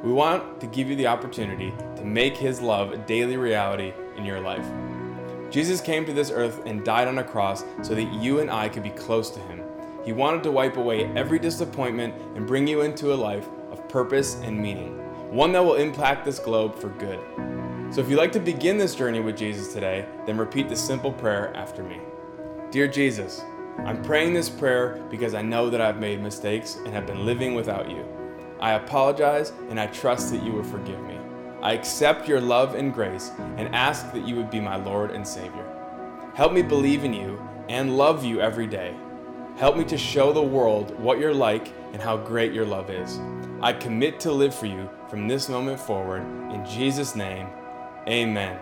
We 0.04 0.14
want 0.14 0.62
to 0.62 0.68
give 0.68 0.90
you 0.90 0.96
the 0.96 1.08
opportunity 1.08 1.74
to 1.98 2.06
make 2.06 2.38
his 2.38 2.62
love 2.62 2.94
a 2.94 2.98
daily 2.98 3.36
reality 3.36 3.92
in 4.16 4.24
your 4.24 4.40
life. 4.40 4.66
Jesus 5.52 5.82
came 5.82 6.06
to 6.06 6.14
this 6.14 6.32
earth 6.32 6.66
and 6.66 6.86
died 6.86 7.10
on 7.10 7.18
a 7.18 7.24
cross 7.26 7.66
so 7.82 7.94
that 7.94 8.14
you 8.14 8.40
and 8.40 8.50
I 8.50 8.70
could 8.70 8.84
be 8.84 8.90
close 8.92 9.30
to 9.32 9.40
him 9.42 9.61
he 10.04 10.14
wanted 10.14 10.44
to 10.44 10.52
wipe 10.52 10.78
away 10.78 11.06
every 11.16 11.40
disappointment 11.40 12.14
and 12.36 12.48
bring 12.48 12.68
you 12.68 12.82
into 12.82 13.14
a 13.14 13.16
life 13.16 13.48
of 13.72 13.88
purpose 13.88 14.36
and 14.44 14.60
meaning, 14.60 14.98
one 15.34 15.52
that 15.52 15.64
will 15.64 15.76
impact 15.76 16.26
this 16.26 16.40
globe 16.40 16.76
for 16.76 16.90
good. 16.90 17.20
So 17.94 18.02
if 18.02 18.10
you'd 18.10 18.18
like 18.18 18.32
to 18.32 18.40
begin 18.40 18.78
this 18.78 18.96
journey 18.96 19.20
with 19.20 19.38
Jesus 19.38 19.74
today, 19.74 20.06
then 20.26 20.38
repeat 20.38 20.70
this 20.70 20.82
simple 20.82 21.12
prayer 21.12 21.56
after 21.56 21.84
me 21.84 22.00
Dear 22.72 22.88
Jesus, 22.88 23.44
I'm 23.80 24.02
praying 24.02 24.34
this 24.34 24.50
prayer 24.50 25.04
because 25.10 25.34
I 25.34 25.42
know 25.42 25.70
that 25.70 25.82
I've 25.82 26.00
made 26.00 26.22
mistakes 26.22 26.78
and 26.78 26.94
have 26.94 27.06
been 27.06 27.26
living 27.26 27.54
without 27.54 27.90
you. 27.90 28.06
I 28.60 28.74
apologize 28.74 29.52
and 29.70 29.80
I 29.80 29.88
trust 29.88 30.32
that 30.32 30.44
you 30.44 30.52
will 30.52 30.64
forgive 30.64 31.02
me. 31.02 31.18
I 31.62 31.74
accept 31.74 32.28
your 32.28 32.40
love 32.40 32.76
and 32.76 32.94
grace 32.94 33.32
and 33.58 33.76
ask 33.76 34.12
that 34.14 34.28
you 34.28 34.36
would 34.36 34.50
be 34.50 34.60
my 34.60 34.78
Lord 34.78 35.12
and 35.12 35.28
Savior. 35.28 35.68
Help 36.34 36.54
me 36.54 36.62
believe 36.62 37.04
in 37.04 37.14
you 37.14 37.42
and 37.70 37.98
love 37.98 38.24
you 38.24 38.40
every 38.40 38.68
day. 38.68 38.96
Help 39.62 39.78
me 39.78 39.84
to 39.84 39.96
show 39.96 40.34
the 40.34 40.42
world 40.42 41.00
what 41.00 41.20
you're 41.20 41.36
like 41.36 41.72
and 41.94 42.02
how 42.02 42.18
great 42.18 42.52
your 42.52 42.66
love 42.66 42.90
is. 42.90 43.20
I 43.62 43.74
commit 43.74 44.20
to 44.22 44.32
live 44.32 44.56
for 44.56 44.66
you 44.66 44.90
from 45.08 45.28
this 45.28 45.50
moment 45.50 45.80
forward. 45.80 46.24
In 46.52 46.66
Jesus' 46.66 47.16
name, 47.16 47.48
amen. 48.08 48.58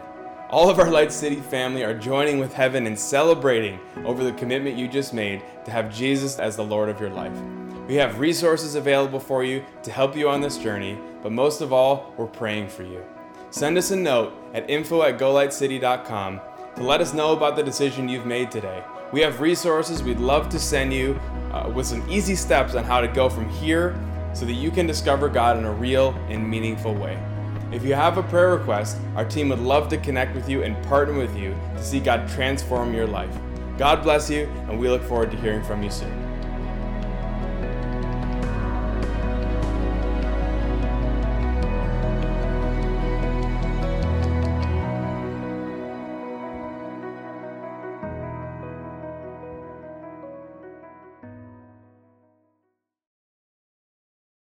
All 0.49 0.69
of 0.69 0.77
our 0.77 0.91
Light 0.91 1.13
City 1.13 1.37
family 1.37 1.85
are 1.85 1.97
joining 1.97 2.37
with 2.37 2.51
heaven 2.51 2.85
and 2.85 2.99
celebrating 2.99 3.79
over 4.03 4.25
the 4.25 4.33
commitment 4.33 4.75
you 4.75 4.89
just 4.89 5.13
made 5.13 5.41
to 5.63 5.71
have 5.71 5.95
Jesus 5.95 6.37
as 6.37 6.57
the 6.57 6.65
Lord 6.65 6.89
of 6.89 6.99
your 6.99 7.11
life. 7.11 7.39
We 7.87 7.95
have 7.95 8.19
resources 8.19 8.75
available 8.75 9.21
for 9.21 9.45
you 9.45 9.63
to 9.83 9.91
help 9.93 10.17
you 10.17 10.27
on 10.27 10.41
this 10.41 10.57
journey, 10.57 10.99
but 11.23 11.31
most 11.31 11.61
of 11.61 11.71
all, 11.71 12.13
we're 12.17 12.27
praying 12.27 12.67
for 12.67 12.83
you. 12.83 13.05
Send 13.51 13.77
us 13.77 13.91
a 13.91 13.95
note 13.95 14.33
at 14.53 14.69
info 14.69 15.03
at 15.03 15.17
golightcity.com 15.17 16.41
to 16.75 16.83
let 16.83 16.99
us 16.99 17.13
know 17.13 17.31
about 17.31 17.55
the 17.55 17.63
decision 17.63 18.09
you've 18.09 18.25
made 18.25 18.51
today. 18.51 18.83
We 19.11 19.21
have 19.21 19.41
resources 19.41 20.03
we'd 20.03 20.19
love 20.19 20.49
to 20.49 20.59
send 20.59 20.93
you 20.93 21.19
uh, 21.51 21.71
with 21.73 21.87
some 21.87 22.07
easy 22.07 22.35
steps 22.35 22.75
on 22.75 22.83
how 22.83 23.01
to 23.01 23.07
go 23.07 23.27
from 23.27 23.49
here 23.49 23.99
so 24.35 24.45
that 24.45 24.53
you 24.53 24.69
can 24.69 24.85
discover 24.85 25.29
God 25.29 25.57
in 25.57 25.65
a 25.65 25.71
real 25.71 26.11
and 26.29 26.47
meaningful 26.47 26.93
way. 26.93 27.19
If 27.71 27.83
you 27.83 27.95
have 27.95 28.19
a 28.19 28.23
prayer 28.23 28.55
request, 28.55 28.97
our 29.15 29.25
team 29.25 29.49
would 29.49 29.59
love 29.59 29.89
to 29.89 29.97
connect 29.97 30.35
with 30.35 30.47
you 30.47 30.61
and 30.63 30.81
partner 30.85 31.17
with 31.17 31.35
you 31.35 31.55
to 31.75 31.83
see 31.83 31.99
God 31.99 32.29
transform 32.29 32.93
your 32.93 33.07
life. 33.07 33.35
God 33.79 34.03
bless 34.03 34.29
you, 34.29 34.43
and 34.67 34.79
we 34.79 34.89
look 34.89 35.03
forward 35.03 35.31
to 35.31 35.37
hearing 35.37 35.63
from 35.63 35.81
you 35.81 35.89
soon. 35.89 36.28